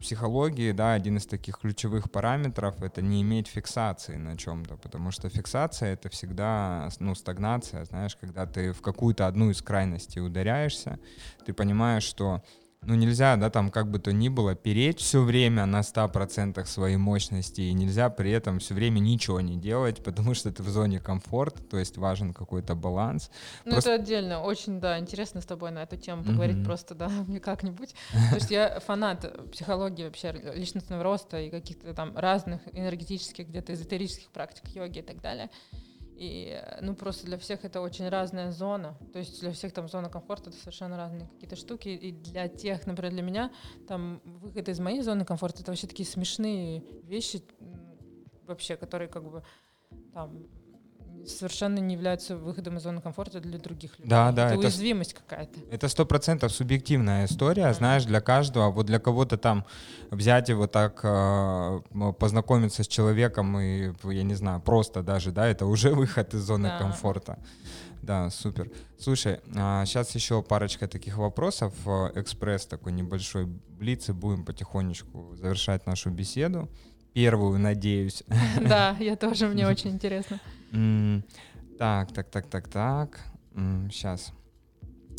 психологии, 0.00 0.72
да, 0.72 0.94
один 0.94 1.18
из 1.18 1.26
таких 1.26 1.58
ключевых 1.58 2.10
параметров— 2.10 2.82
это 2.82 3.02
не 3.02 3.22
иметь 3.22 3.48
фиксации 3.48 4.16
на 4.16 4.36
чем-то, 4.36 4.76
потому 4.76 5.10
что 5.10 5.28
фиксация— 5.28 5.92
это 5.94 6.08
всегда, 6.08 6.88
ну, 6.98 7.14
стагнация, 7.14 7.84
знаешь, 7.84 8.16
когда 8.16 8.46
ты 8.46 8.72
в 8.72 8.80
какую-то 8.80 9.26
одну 9.26 9.50
из 9.50 9.62
крайностей 9.62 10.20
ударяешься, 10.20 10.98
ты 11.44 11.52
понимаешь, 11.52 12.04
что 12.04 12.42
ну, 12.82 12.94
нельзя, 12.94 13.36
да, 13.36 13.50
там, 13.50 13.70
как 13.70 13.90
бы 13.90 13.98
то 13.98 14.10
ни 14.12 14.28
было, 14.28 14.54
переть 14.54 15.00
все 15.00 15.22
время 15.22 15.66
на 15.66 15.80
100% 15.82 16.64
своей 16.66 16.96
мощности, 16.96 17.60
и 17.60 17.72
нельзя 17.74 18.08
при 18.08 18.30
этом 18.30 18.58
все 18.58 18.72
время 18.74 19.00
ничего 19.00 19.40
не 19.40 19.56
делать, 19.56 20.02
потому 20.04 20.34
что 20.34 20.50
ты 20.50 20.62
в 20.62 20.68
зоне 20.68 20.98
комфорта, 20.98 21.62
то 21.62 21.78
есть 21.78 21.98
важен 21.98 22.32
какой-то 22.32 22.74
баланс. 22.74 23.30
Ну, 23.64 23.72
Просто- 23.72 23.92
это 23.92 24.02
отдельно. 24.02 24.40
Очень, 24.42 24.80
да, 24.80 24.98
интересно 24.98 25.40
с 25.42 25.46
тобой 25.46 25.70
на 25.72 25.82
эту 25.82 25.96
тему 25.96 26.24
поговорить 26.24 26.56
Мгм. 26.56 26.64
просто, 26.64 26.94
да, 26.94 27.08
мне 27.26 27.38
как-нибудь. 27.38 27.94
Потому 28.12 28.40
что 28.40 28.54
я 28.54 28.80
фанат 28.80 29.50
психологии 29.52 30.04
вообще, 30.04 30.32
личностного 30.54 31.02
роста 31.02 31.38
и 31.38 31.50
каких-то 31.50 31.92
там 31.92 32.16
разных 32.16 32.60
энергетических, 32.72 33.48
где-то 33.48 33.74
эзотерических 33.74 34.28
практик 34.30 34.66
йоги 34.74 35.00
и 35.00 35.02
так 35.02 35.20
далее. 35.20 35.50
И, 36.20 36.50
э, 36.52 36.80
ну, 36.82 36.94
просто 36.94 37.24
для 37.24 37.38
всех 37.38 37.64
это 37.64 37.80
очень 37.80 38.06
разная 38.10 38.50
зона. 38.50 38.94
То 39.10 39.18
есть 39.18 39.40
для 39.40 39.52
всех 39.52 39.72
там 39.72 39.88
зона 39.88 40.10
комфорта— 40.10 40.50
это 40.50 40.58
совершенно 40.58 40.98
разные 40.98 41.26
какие-то 41.26 41.56
штуки. 41.56 41.88
И 41.88 42.12
для 42.12 42.46
тех, 42.46 42.86
например, 42.86 43.12
для 43.12 43.22
меня, 43.22 43.50
там, 43.88 44.20
выход 44.24 44.68
из 44.68 44.78
моей 44.80 45.00
зоны 45.00 45.24
комфорта— 45.24 45.62
это 45.62 45.70
вообще 45.70 45.86
такие 45.86 46.06
смешные 46.06 46.84
вещи, 47.04 47.42
вообще, 48.46 48.76
которые 48.76 49.08
как 49.08 49.24
бы 49.24 49.42
там 50.12 50.46
совершенно 51.26 51.78
не 51.78 51.94
являются 51.94 52.36
выходом 52.36 52.76
из 52.76 52.82
зоны 52.82 53.00
комфорта 53.00 53.40
для 53.40 53.58
других 53.58 53.98
людей. 53.98 54.10
Да, 54.10 54.32
да, 54.32 54.46
это, 54.46 54.54
это 54.54 54.60
уязвимость 54.66 55.14
какая-то. 55.14 55.60
Это 55.70 55.88
сто 55.88 56.04
процентов 56.06 56.52
субъективная 56.52 57.26
история, 57.26 57.66
Мгм. 57.66 57.74
знаешь, 57.74 58.04
для 58.04 58.20
каждого. 58.20 58.70
Вот 58.70 58.86
для 58.86 58.98
кого-то 58.98 59.36
там 59.36 59.64
взять 60.10 60.50
и 60.50 60.54
вот 60.54 60.72
так 60.72 61.00
э, 61.02 61.80
познакомиться 62.18 62.82
с 62.82 62.88
человеком 62.88 63.58
и, 63.58 63.92
я 64.04 64.22
не 64.22 64.34
знаю, 64.34 64.60
просто 64.60 65.02
даже, 65.02 65.30
да, 65.32 65.46
это 65.46 65.66
уже 65.66 65.90
выход 65.94 66.34
из 66.34 66.40
зоны 66.42 66.68
Да. 66.68 66.78
комфорта. 66.78 67.38
Да, 68.02 68.30
супер. 68.30 68.70
Слушай, 68.98 69.40
сейчас 69.84 70.14
еще 70.14 70.42
парочка 70.42 70.88
таких 70.88 71.18
вопросов. 71.18 71.74
э, 71.86 72.10
Экспресс 72.14 72.66
такой 72.66 72.92
небольшой 72.92 73.44
блиц, 73.44 74.08
и 74.08 74.12
будем 74.12 74.44
потихонечку 74.44 75.34
завершать 75.36 75.86
нашу 75.86 76.10
беседу. 76.10 76.68
Первую, 77.12 77.58
надеюсь. 77.58 78.22
Да, 78.60 78.96
я 79.00 79.16
тоже, 79.16 79.48
мне 79.48 79.66
очень 79.66 79.90
интересно. 79.90 80.40
М, 80.72 81.24
Так, 81.78 82.12
так, 82.12 82.30
так, 82.30 82.46
так, 82.46 82.68
так. 82.68 83.20
Сейчас. 83.90 84.32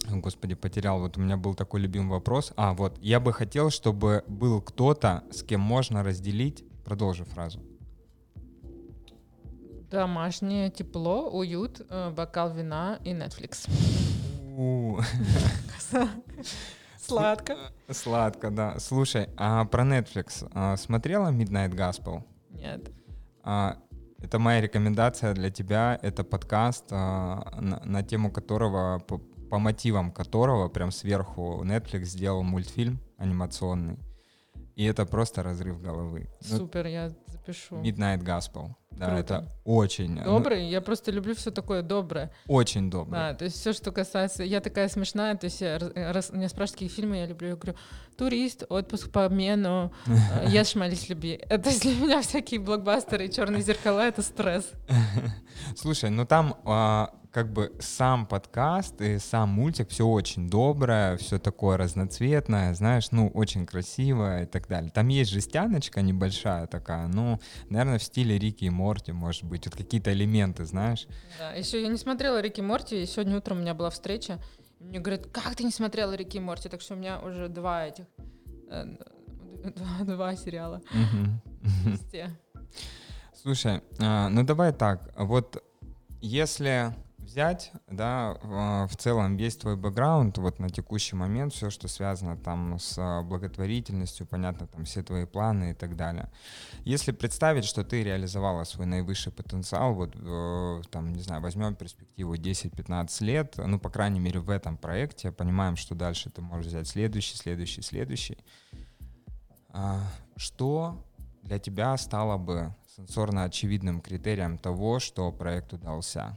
Господи, 0.10 0.56
потерял. 0.56 1.00
Вот 1.00 1.18
у 1.18 1.22
меня 1.22 1.38
был 1.38 1.56
такой 1.56 1.82
любимый 1.82 2.10
вопрос. 2.10 2.54
А, 2.56 2.74
вот. 2.74 2.98
Я 3.02 3.20
бы 3.20 3.34
хотел, 3.34 3.70
чтобы 3.70 4.24
был 4.28 4.62
кто-то, 4.62 5.24
с 5.32 5.44
кем 5.44 5.62
можно 5.62 6.04
разделить... 6.04 6.64
Продолжи 6.84 7.24
фразу. 7.24 7.60
Домашнее 9.92 10.70
тепло, 10.72 11.30
уют, 11.30 11.82
э, 11.90 12.10
бокал 12.10 12.54
вина 12.54 13.00
и 13.04 13.12
Netflix. 13.12 13.70
Сладко. 16.98 17.58
Сладко, 17.90 18.50
да. 18.50 18.80
Слушай, 18.80 19.30
а 19.38 19.66
про 19.66 19.84
Netflix 19.84 20.50
а, 20.54 20.76
смотрела 20.78 21.32
Midnight 21.32 21.72
Gospel? 21.76 22.24
Нет. 22.50 22.92
Это 24.22 24.40
моя 24.40 24.62
рекомендация 24.62 25.34
для 25.34 25.50
тебя. 25.50 26.00
Это 26.02 26.24
подкаст, 26.24 26.86
а, 26.92 27.58
на, 27.60 27.82
на 27.84 28.04
тему 28.04 28.32
которого, 28.32 29.00
по, 29.00 29.18
по 29.18 29.58
мотивам 29.58 30.12
которого, 30.12 30.70
прям 30.70 30.92
сверху 30.92 31.64
Netflix 31.64 32.06
сделал 32.06 32.44
мультфильм 32.44 33.00
анимационный. 33.18 33.98
И 34.76 34.86
это 34.86 35.06
просто 35.06 35.44
разрыв 35.44 35.82
головы. 35.82 36.30
Ну, 36.50 36.58
Супер, 36.58 36.88
я 36.88 37.12
запишу. 37.28 37.76
Midnight 37.76 38.24
Gospel. 38.24 38.72
Да, 38.92 39.08
Круто. 39.08 39.20
это 39.20 39.48
очень... 39.64 40.16
Ну, 40.16 40.24
добрый? 40.24 40.64
Ну, 40.64 40.70
я 40.70 40.82
просто 40.82 41.12
люблю 41.12 41.34
все 41.34 41.50
такое 41.50 41.82
доброе. 41.82 42.32
Очень 42.48 42.92
добрый. 42.92 43.14
Да, 43.14 43.34
то 43.34 43.46
есть 43.46 43.58
все, 43.58 43.74
что 43.74 43.92
касается... 43.92 44.44
Я 44.44 44.60
такая 44.60 44.90
смешная, 44.90 45.36
то 45.36 45.46
есть 45.46 45.62
я, 45.62 45.80
раз, 45.96 46.32
меня 46.32 46.50
спрашивают, 46.50 46.74
какие 46.74 46.90
фильмы 46.90 47.18
я 47.18 47.26
люблю, 47.26 47.50
я 47.50 47.56
говорю, 47.56 47.78
турист, 48.18 48.64
отпуск 48.70 49.10
по 49.10 49.26
обмену, 49.26 49.94
ешь, 50.48 50.76
молись, 50.76 51.10
люби. 51.10 51.40
Это 51.50 51.70
для 51.82 51.96
меня 51.96 52.22
всякие 52.22 52.60
блокбастеры 52.60 53.26
и 53.28 53.32
черные 53.32 53.62
зеркала— 53.62 54.02
это 54.08 54.22
стресс. 54.22 54.70
Слушай, 55.76 56.10
ну 56.10 56.26
там 56.26 56.58
а, 56.66 57.14
как 57.32 57.52
бы 57.52 57.72
сам 57.80 58.26
подкаст 58.26 59.02
и 59.02 59.18
сам 59.18 59.50
мультик 59.50 59.90
все 59.90 60.06
очень 60.06 60.50
доброе, 60.50 61.16
все 61.18 61.40
такое 61.40 61.78
разноцветное, 61.78 62.74
знаешь, 62.74 63.12
ну, 63.12 63.30
очень 63.30 63.66
красивое 63.66 64.44
и 64.44 64.46
так 64.46 64.68
далее. 64.68 64.92
Там 64.92 65.08
есть 65.08 65.32
жестяночка 65.32 66.02
небольшая 66.02 66.68
такая, 66.68 67.08
ну, 67.08 67.40
наверное, 67.70 68.00
в 68.00 68.04
стиле 68.04 68.38
Рики 68.38 68.66
и 68.66 68.70
Морти, 68.70 69.14
может 69.14 69.46
быть, 69.46 69.66
вот 69.66 69.76
какие-то 69.76 70.12
элементы, 70.12 70.66
знаешь. 70.66 71.08
Да, 71.40 71.54
еще 71.54 71.82
я 71.82 71.88
не 71.88 71.98
смотрела 71.98 72.42
Рики 72.42 72.60
и 72.60 72.64
Морти, 72.64 73.02
и 73.02 73.06
сегодня 73.06 73.38
утром 73.38 73.58
у 73.58 73.62
меня 73.62 73.74
была 73.74 73.90
встреча, 73.90 74.40
мне 74.80 75.00
говорят, 75.00 75.28
как 75.28 75.56
ты 75.56 75.64
не 75.64 75.72
смотрела 75.72 76.14
Рики 76.14 76.38
и 76.38 76.42
Морти? 76.42 76.68
Так 76.68 76.82
что 76.82 76.96
у 76.96 76.98
меня 76.98 77.20
уже 77.20 77.48
два 77.48 77.86
этих, 77.86 78.06
э, 78.70 78.86
два, 79.64 80.06
два 80.06 80.36
сериала. 80.36 80.82
Слушай, 83.42 83.82
а, 84.00 84.30
ну 84.30 84.44
давай 84.44 84.74
так, 84.74 85.14
вот 85.18 85.64
если 86.20 86.94
взять, 87.32 87.72
да, 87.88 88.38
в 88.44 88.96
целом 88.98 89.38
весь 89.38 89.56
твой 89.56 89.78
бэкграунд 89.78 90.38
вот 90.38 90.60
на 90.60 90.70
текущий 90.70 91.16
момент, 91.16 91.54
все, 91.54 91.70
что 91.70 91.88
связано 91.88 92.38
там 92.38 92.78
с 92.78 92.96
а, 92.98 93.22
благотворительностью, 93.24 94.28
понятно, 94.28 94.68
там 94.68 94.84
все 94.84 95.02
твои 95.02 95.26
планы 95.26 95.72
и 95.72 95.74
так 95.74 95.96
далее. 95.96 96.30
Если 96.84 97.12
представить, 97.14 97.64
что 97.64 97.86
ты 97.86 98.04
реализовала 98.04 98.66
свой 98.66 98.86
наивысший 98.86 99.32
потенциал, 99.32 99.94
вот 99.94 100.14
э, 100.16 100.82
там, 100.92 101.14
не 101.14 101.22
знаю, 101.22 101.42
возьмем 101.42 101.76
перспективу 101.76 102.36
10-15 102.36 103.24
лет, 103.24 103.56
ну, 103.58 103.80
по 103.80 103.90
крайней 103.90 104.20
мере, 104.20 104.42
в 104.42 104.50
этом 104.50 104.76
проекте, 104.76 105.32
понимаем, 105.32 105.78
что 105.78 105.96
дальше 105.96 106.30
ты 106.30 106.42
можешь 106.42 106.68
взять 106.68 106.88
следующий, 106.88 107.38
следующий, 107.38 107.82
следующий. 107.82 108.38
А, 109.70 110.02
что 110.36 111.02
для 111.44 111.60
тебя 111.60 111.96
стало 111.96 112.38
бы 112.38 112.76
сенсорно 112.96 113.46
очевидным 113.46 114.02
критерием 114.02 114.58
того, 114.58 115.00
что 115.00 115.32
проект 115.32 115.72
удался? 115.72 116.36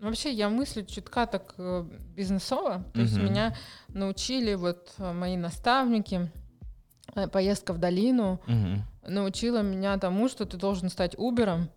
Вообще 0.00 0.32
я 0.32 0.48
мыслю 0.48 0.84
чутка 0.84 1.26
так 1.26 1.54
э, 1.58 1.84
бизнесово. 2.14 2.84
То 2.94 3.00
есть 3.00 3.16
меня 3.16 3.56
научили 3.88 4.54
вот 4.54 4.92
э, 4.98 5.12
мои 5.12 5.36
наставники, 5.36 6.30
э, 7.14 7.26
поездка 7.28 7.72
в 7.72 7.78
долину. 7.78 8.40
Научила 9.06 9.62
меня 9.62 9.96
тому, 9.98 10.28
что 10.28 10.44
ты 10.44 10.56
должен 10.56 10.90
стать 10.90 11.14
Убером 11.18 11.70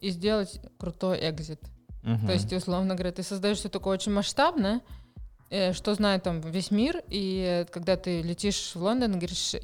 и 0.00 0.10
сделать 0.10 0.60
крутой 0.78 1.18
экзит. 1.30 1.60
То 2.02 2.32
есть, 2.32 2.52
условно 2.52 2.94
говоря, 2.94 3.12
ты 3.12 3.22
создаешь 3.22 3.58
что-то 3.58 3.78
такое 3.78 3.94
очень 3.94 4.12
масштабное, 4.12 4.80
что 5.72 5.94
знает 5.94 6.24
там 6.24 6.40
весь 6.40 6.70
мир, 6.70 7.02
и 7.08 7.64
когда 7.70 7.96
ты 7.96 8.22
летишь 8.22 8.74
в 8.74 8.82
Лондон, 8.82 9.12
говоришь, 9.12 9.54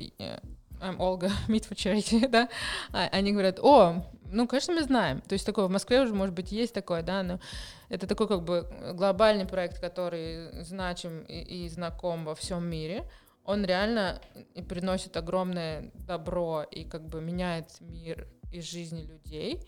I'm 0.80 0.98
Olga, 0.98 1.30
meet 1.48 1.66
for 1.68 1.74
charity, 1.74 2.28
да, 2.30 2.48
а, 2.92 3.08
они 3.12 3.32
говорят, 3.32 3.58
о, 3.60 4.04
ну, 4.30 4.46
конечно, 4.46 4.74
мы 4.74 4.82
знаем. 4.82 5.20
То 5.22 5.34
есть 5.34 5.46
такое 5.46 5.66
в 5.66 5.70
Москве 5.70 6.00
уже, 6.00 6.14
может 6.14 6.34
быть, 6.34 6.52
есть 6.52 6.74
такое, 6.74 7.02
да, 7.02 7.22
но 7.22 7.40
это 7.88 8.06
такой 8.06 8.28
как 8.28 8.44
бы 8.44 8.66
глобальный 8.94 9.46
проект, 9.46 9.80
который 9.80 10.62
значим 10.62 11.22
и, 11.22 11.64
и 11.64 11.68
знаком 11.68 12.24
во 12.24 12.34
всем 12.34 12.64
мире. 12.66 13.08
Он 13.44 13.64
реально 13.64 14.20
приносит 14.68 15.16
огромное 15.16 15.90
добро 15.94 16.62
и 16.62 16.84
как 16.84 17.08
бы 17.08 17.20
меняет 17.20 17.80
мир 17.80 18.28
и 18.52 18.60
жизни 18.60 19.02
людей. 19.02 19.62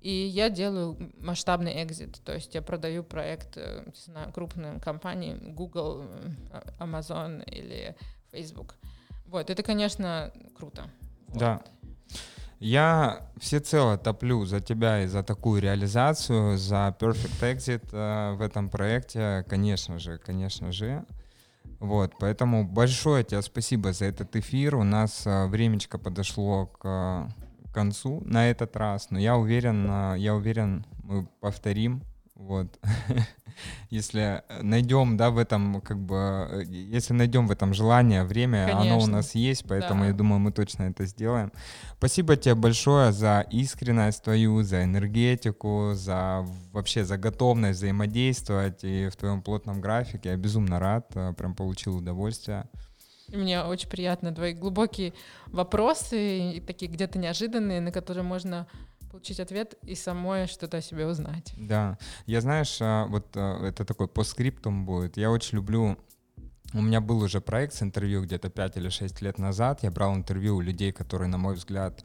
И 0.00 0.12
я 0.12 0.50
делаю 0.50 1.12
масштабный 1.18 1.82
экзит, 1.82 2.20
то 2.24 2.32
есть 2.32 2.54
я 2.54 2.62
продаю 2.62 3.02
проект, 3.04 3.56
э, 3.56 3.82
не 3.86 4.12
знаю, 4.12 4.32
крупным 4.32 4.80
компаниям, 4.80 5.54
Google, 5.54 6.04
э, 6.52 6.62
Amazon 6.78 7.44
или 7.44 7.94
Facebook. 8.30 8.76
Вот, 9.26 9.50
это, 9.50 9.62
конечно, 9.62 10.32
круто. 10.56 10.90
Вот. 11.28 11.70
Я 12.60 13.28
всецело 13.38 13.98
топлю 13.98 14.44
за 14.44 14.60
тебя 14.60 15.02
и 15.02 15.06
за 15.06 15.22
такую 15.22 15.60
реализацию, 15.60 16.56
за 16.56 16.96
Perfect 16.98 17.40
Exit 17.40 17.88
э, 17.92 18.34
в 18.34 18.40
этом 18.40 18.70
проекте, 18.70 19.44
конечно 19.48 19.98
же, 19.98 20.18
конечно 20.18 20.72
же. 20.72 21.04
Вот, 21.80 22.14
поэтому 22.18 22.66
большое 22.66 23.24
тебе 23.24 23.42
спасибо 23.42 23.92
за 23.92 24.06
этот 24.06 24.34
эфир. 24.36 24.76
У 24.76 24.84
нас 24.84 25.26
э, 25.26 25.46
времечко 25.46 25.98
подошло 25.98 26.66
к 26.66 26.80
э, 26.84 27.72
концу 27.74 28.22
на 28.24 28.50
этот 28.50 28.76
раз, 28.76 29.10
но 29.10 29.18
я 29.18 29.36
уверен, 29.36 29.86
э, 29.90 30.14
я 30.18 30.34
уверен, 30.34 30.86
мы 31.02 31.26
повторим 31.40 32.02
вот. 32.34 32.78
если 33.90 34.42
найдем, 34.60 35.16
да, 35.16 35.30
в 35.30 35.38
этом, 35.38 35.80
как 35.80 35.98
бы, 35.98 36.64
если 36.68 37.14
найдем 37.14 37.46
в 37.46 37.52
этом 37.52 37.74
желание, 37.74 38.24
время, 38.24 38.66
Конечно. 38.66 38.94
оно 38.94 39.04
у 39.04 39.06
нас 39.06 39.34
есть, 39.34 39.64
поэтому 39.68 40.00
да. 40.00 40.08
я 40.08 40.12
думаю, 40.12 40.40
мы 40.40 40.52
точно 40.52 40.84
это 40.84 41.06
сделаем. 41.06 41.52
Спасибо 41.98 42.36
тебе 42.36 42.54
большое 42.54 43.12
за 43.12 43.46
искренность 43.50 44.22
твою, 44.24 44.62
за 44.62 44.84
энергетику, 44.84 45.92
за 45.94 46.44
вообще 46.72 47.04
за 47.04 47.18
готовность 47.18 47.78
взаимодействовать 47.78 48.84
и 48.84 49.08
в 49.08 49.16
твоем 49.16 49.42
плотном 49.42 49.80
графике. 49.80 50.30
Я 50.30 50.36
безумно 50.36 50.78
рад, 50.78 51.10
э, 51.14 51.32
прям 51.34 51.54
получил 51.54 51.96
удовольствие. 51.96 52.66
Мне 53.28 53.62
очень 53.62 53.88
приятно 53.88 54.34
твои 54.34 54.52
глубокие 54.52 55.14
вопросы, 55.46 56.62
такие 56.66 56.90
где-то 56.90 57.18
неожиданные, 57.18 57.80
на 57.80 57.90
которые 57.90 58.22
можно 58.22 58.66
получить 59.14 59.38
ответ 59.38 59.76
и 59.86 59.94
самой 59.94 60.48
что-то 60.48 60.78
о 60.78 60.82
себе 60.82 61.06
узнать. 61.06 61.54
Да, 61.56 61.98
я 62.26 62.40
знаешь, 62.40 62.78
а, 62.80 63.06
вот 63.06 63.26
а, 63.36 63.64
это 63.64 63.84
такой 63.84 64.08
постскриптум 64.08 64.84
будет. 64.84 65.16
Я 65.16 65.30
очень 65.30 65.58
люблю 65.58 65.96
у 66.72 66.82
меня 66.82 67.00
был 67.00 67.22
уже 67.22 67.40
проект 67.40 67.74
с 67.74 67.82
интервью 67.82 68.22
где-то 68.22 68.50
5 68.50 68.76
или 68.78 68.88
6 68.88 69.22
лет 69.22 69.38
назад. 69.38 69.84
Я 69.84 69.92
брал 69.92 70.16
интервью 70.16 70.56
у 70.56 70.60
людей, 70.60 70.90
которые, 70.90 71.28
на 71.28 71.38
мой 71.38 71.54
взгляд, 71.54 72.04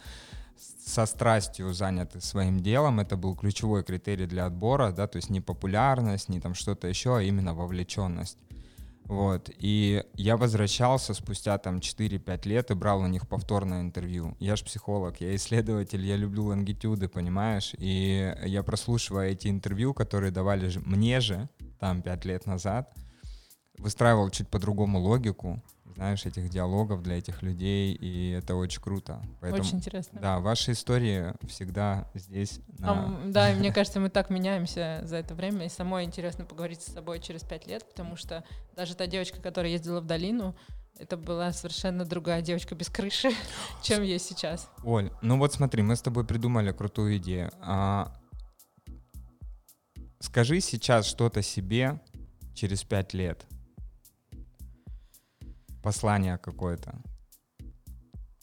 со 0.85 1.07
страстью 1.07 1.73
заняты 1.73 2.21
своим 2.21 2.59
делом. 2.59 2.99
Это 2.99 3.17
был 3.17 3.35
ключевой 3.35 3.83
критерий 3.83 4.27
для 4.27 4.45
отбора, 4.45 4.91
да, 4.91 5.07
то 5.07 5.17
есть 5.17 5.31
не 5.31 5.41
популярность, 5.41 6.29
не 6.29 6.39
там 6.39 6.53
что-то 6.53 6.87
еще, 6.87 7.17
а 7.17 7.21
именно 7.23 7.55
вовлеченность. 7.55 8.37
Вот. 9.09 9.49
И 9.57 10.03
я 10.13 10.37
возвращался 10.37 11.15
спустя 11.15 11.57
там 11.57 11.79
4-5 11.79 12.47
лет 12.47 12.69
и 12.69 12.75
брал 12.75 13.01
у 13.01 13.07
них 13.07 13.27
повторное 13.27 13.81
интервью. 13.81 14.37
Я 14.39 14.55
же 14.55 14.63
психолог, 14.63 15.19
я 15.19 15.35
исследователь, 15.35 16.05
я 16.05 16.15
люблю 16.15 16.45
лонгитюды, 16.45 17.07
понимаешь? 17.07 17.73
И 17.79 18.35
я 18.45 18.61
прослушивая 18.61 19.29
эти 19.29 19.47
интервью, 19.47 19.95
которые 19.95 20.31
давали 20.31 20.71
мне 20.85 21.21
же 21.21 21.49
там 21.79 22.03
5 22.03 22.25
лет 22.25 22.45
назад, 22.45 22.93
выстраивал 23.79 24.29
чуть 24.29 24.47
по-другому 24.47 24.99
логику, 24.99 25.59
знаешь, 25.99 26.25
этих 26.25 26.47
диалогов 26.47 27.03
для 27.03 27.17
этих 27.17 27.43
людей, 27.43 27.93
и 27.93 28.31
это 28.31 28.55
очень 28.55 28.81
круто. 28.81 29.21
Поэтому, 29.41 29.63
очень 29.63 29.79
интересно. 29.79 30.17
Да, 30.21 30.39
ваши 30.39 30.71
истории 30.71 31.33
всегда 31.45 32.09
здесь. 32.13 32.61
На... 32.77 32.91
А, 32.91 33.21
да, 33.25 33.51
мне 33.51 33.73
кажется, 33.73 33.99
мы 33.99 34.09
так 34.09 34.29
меняемся 34.29 35.01
за 35.03 35.17
это 35.17 35.35
время, 35.35 35.65
и 35.65 35.69
самой 35.69 36.05
интересно 36.05 36.45
поговорить 36.45 36.81
с 36.81 36.93
собой 36.93 37.19
через 37.19 37.43
пять 37.43 37.67
лет, 37.67 37.85
потому 37.85 38.15
что 38.15 38.45
даже 38.77 38.95
та 38.95 39.07
девочка, 39.07 39.41
которая 39.41 39.73
ездила 39.73 39.99
в 39.99 40.05
долину, 40.05 40.55
это 40.97 41.17
была 41.17 41.51
совершенно 41.51 42.05
другая 42.05 42.41
девочка 42.41 42.75
без 42.75 42.87
крыши, 42.87 43.31
чем 43.83 44.01
есть 44.01 44.25
сейчас. 44.25 44.69
Оль, 44.85 45.11
ну 45.21 45.37
вот 45.37 45.51
смотри, 45.51 45.83
мы 45.83 45.97
с 45.97 46.01
тобой 46.01 46.25
придумали 46.25 46.71
крутую 46.71 47.17
идею. 47.17 47.51
А, 47.59 48.15
скажи 50.21 50.61
сейчас 50.61 51.07
что-то 51.07 51.41
себе 51.41 51.99
через 52.55 52.85
пять 52.85 53.13
лет 53.13 53.45
послание 55.81 56.37
какое-то. 56.37 57.01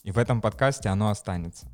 И 0.02 0.10
в 0.10 0.18
этом 0.18 0.40
подкасте 0.40 0.88
оно 0.88 1.10
останется. 1.10 1.68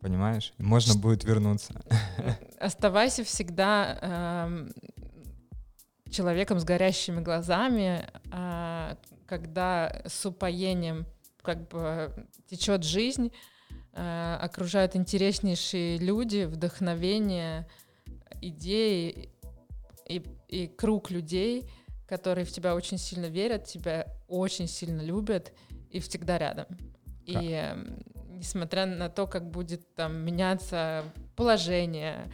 Понимаешь? 0.00 0.52
Можно 0.58 0.94
будет 0.94 1.24
вернуться. 1.24 1.80
Оставайся 2.60 3.24
всегда 3.24 3.98
э, 4.02 4.68
человеком 6.10 6.58
с 6.60 6.64
горящими 6.64 7.20
глазами, 7.20 8.06
э, 8.30 8.96
когда 9.26 10.02
с 10.06 10.26
упоением 10.26 11.06
как 11.40 11.68
бы 11.68 12.12
течет 12.46 12.84
жизнь, 12.84 13.32
э, 13.92 14.38
окружают 14.40 14.96
интереснейшие 14.96 15.98
люди, 15.98 16.44
вдохновение, 16.44 17.66
идеи 18.42 19.30
и, 20.06 20.22
и 20.48 20.66
круг 20.66 21.10
людей— 21.10 21.70
которые 22.06 22.44
в 22.44 22.50
тебя 22.50 22.74
очень 22.74 22.98
сильно 22.98 23.26
верят, 23.26 23.64
тебя 23.64 24.06
очень 24.28 24.68
сильно 24.68 25.00
любят 25.00 25.52
и 25.90 26.00
всегда 26.00 26.38
рядом. 26.38 26.66
И 27.24 27.50
э, 27.50 27.76
несмотря 28.28 28.86
на 28.86 29.08
то, 29.08 29.26
как 29.26 29.50
будет 29.50 29.94
там 29.94 30.16
меняться 30.16 31.04
положение, 31.36 32.30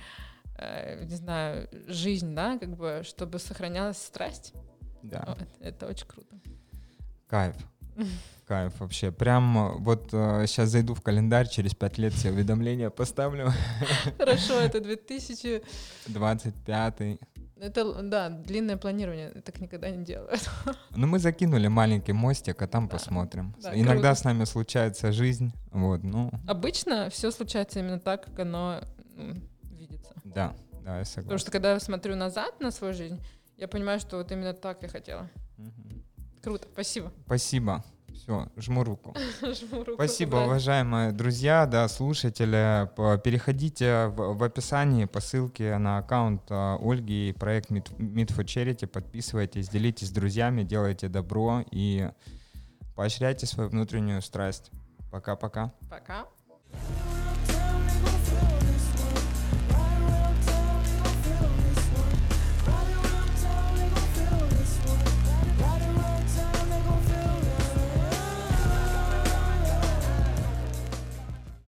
э, 0.56 1.04
не 1.04 1.14
знаю, 1.14 1.68
жизнь, 1.86 2.34
да, 2.34 2.58
как 2.58 2.76
бы, 2.76 3.02
чтобы 3.04 3.38
сохранялась 3.38 3.98
страсть. 3.98 4.52
Да. 5.02 5.24
Вот, 5.26 5.48
это 5.60 5.86
очень 5.86 6.06
круто. 6.06 6.36
Кайф. 7.28 7.56
Кайф 8.46 8.80
вообще. 8.80 9.12
Прям 9.12 9.56
э, 9.56 9.72
вот 9.78 10.08
э, 10.12 10.44
сейчас 10.46 10.70
зайду 10.70 10.94
в 10.94 11.02
календарь, 11.02 11.48
через 11.48 11.74
пять 11.74 11.98
лет 11.98 12.12
все 12.12 12.30
уведомления 12.30 12.90
поставлю. 12.90 13.52
Хорошо, 14.18 14.54
это 14.54 14.80
2000... 14.82 15.62
25 17.60 17.66
Это, 17.68 18.02
да, 18.02 18.28
длинное 18.30 18.76
планирование, 18.76 19.30
так 19.42 19.60
никогда 19.60 19.90
не 19.90 20.04
делают. 20.04 20.48
Ну, 20.96 21.06
мы 21.06 21.18
закинули 21.18 21.68
маленький 21.68 22.12
мостик, 22.12 22.62
а 22.62 22.66
там 22.66 22.86
Да. 22.88 22.92
посмотрим. 22.96 23.54
Да, 23.62 23.78
Иногда 23.78 24.08
круто. 24.08 24.14
с 24.14 24.24
нами 24.24 24.44
случается 24.44 25.12
жизнь. 25.12 25.52
Вот, 25.70 26.02
ну, 26.02 26.30
Обычно 26.48 27.08
все 27.10 27.30
случается 27.30 27.80
именно 27.80 27.98
так, 28.00 28.24
как 28.24 28.40
оно 28.40 28.80
ну, 29.14 29.34
видится. 29.70 30.14
да, 30.24 30.54
да, 30.84 30.98
я 30.98 31.04
Потому 31.04 31.04
согласен. 31.04 31.38
что 31.38 31.50
когда 31.50 31.72
я 31.72 31.80
смотрю 31.80 32.16
назад 32.16 32.60
на 32.60 32.70
свою 32.70 32.94
жизнь, 32.94 33.20
я 33.56 33.68
понимаю, 33.68 34.00
что 34.00 34.16
вот 34.16 34.32
именно 34.32 34.54
так 34.54 34.82
я 34.82 34.88
хотела. 34.88 35.28
Мгм. 35.58 36.02
Круто, 36.42 36.66
спасибо. 36.72 37.12
Спасибо. 37.26 37.84
Все, 38.22 38.48
жму 38.58 38.84
руку. 38.84 39.14
Жму 39.42 39.78
руку. 39.84 39.94
Спасибо, 39.94 40.32
Да. 40.38 40.44
уважаемые 40.44 41.12
друзья, 41.12 41.64
да, 41.66 41.88
слушатели. 41.88 42.88
Переходите 43.22 44.06
в, 44.08 44.34
в 44.34 44.44
описании 44.44 45.06
по 45.06 45.20
ссылке 45.20 45.78
на 45.78 45.98
аккаунт 45.98 46.42
а, 46.50 46.76
Ольги 46.80 47.30
и 47.30 47.32
проект 47.32 47.70
Meet, 47.70 47.96
Meet 47.96 48.36
for 48.36 48.44
Charity. 48.44 48.86
Подписывайтесь, 48.86 49.68
делитесь 49.70 50.08
с 50.08 50.10
друзьями, 50.10 50.64
делайте 50.64 51.08
добро 51.08 51.64
и 51.70 52.10
поощряйте 52.94 53.46
свою 53.46 53.70
внутреннюю 53.70 54.20
страсть. 54.20 54.70
Пока-пока. 55.10 55.72
Пока. 55.88 56.26
What's 56.46 56.68
wrong 56.76 57.19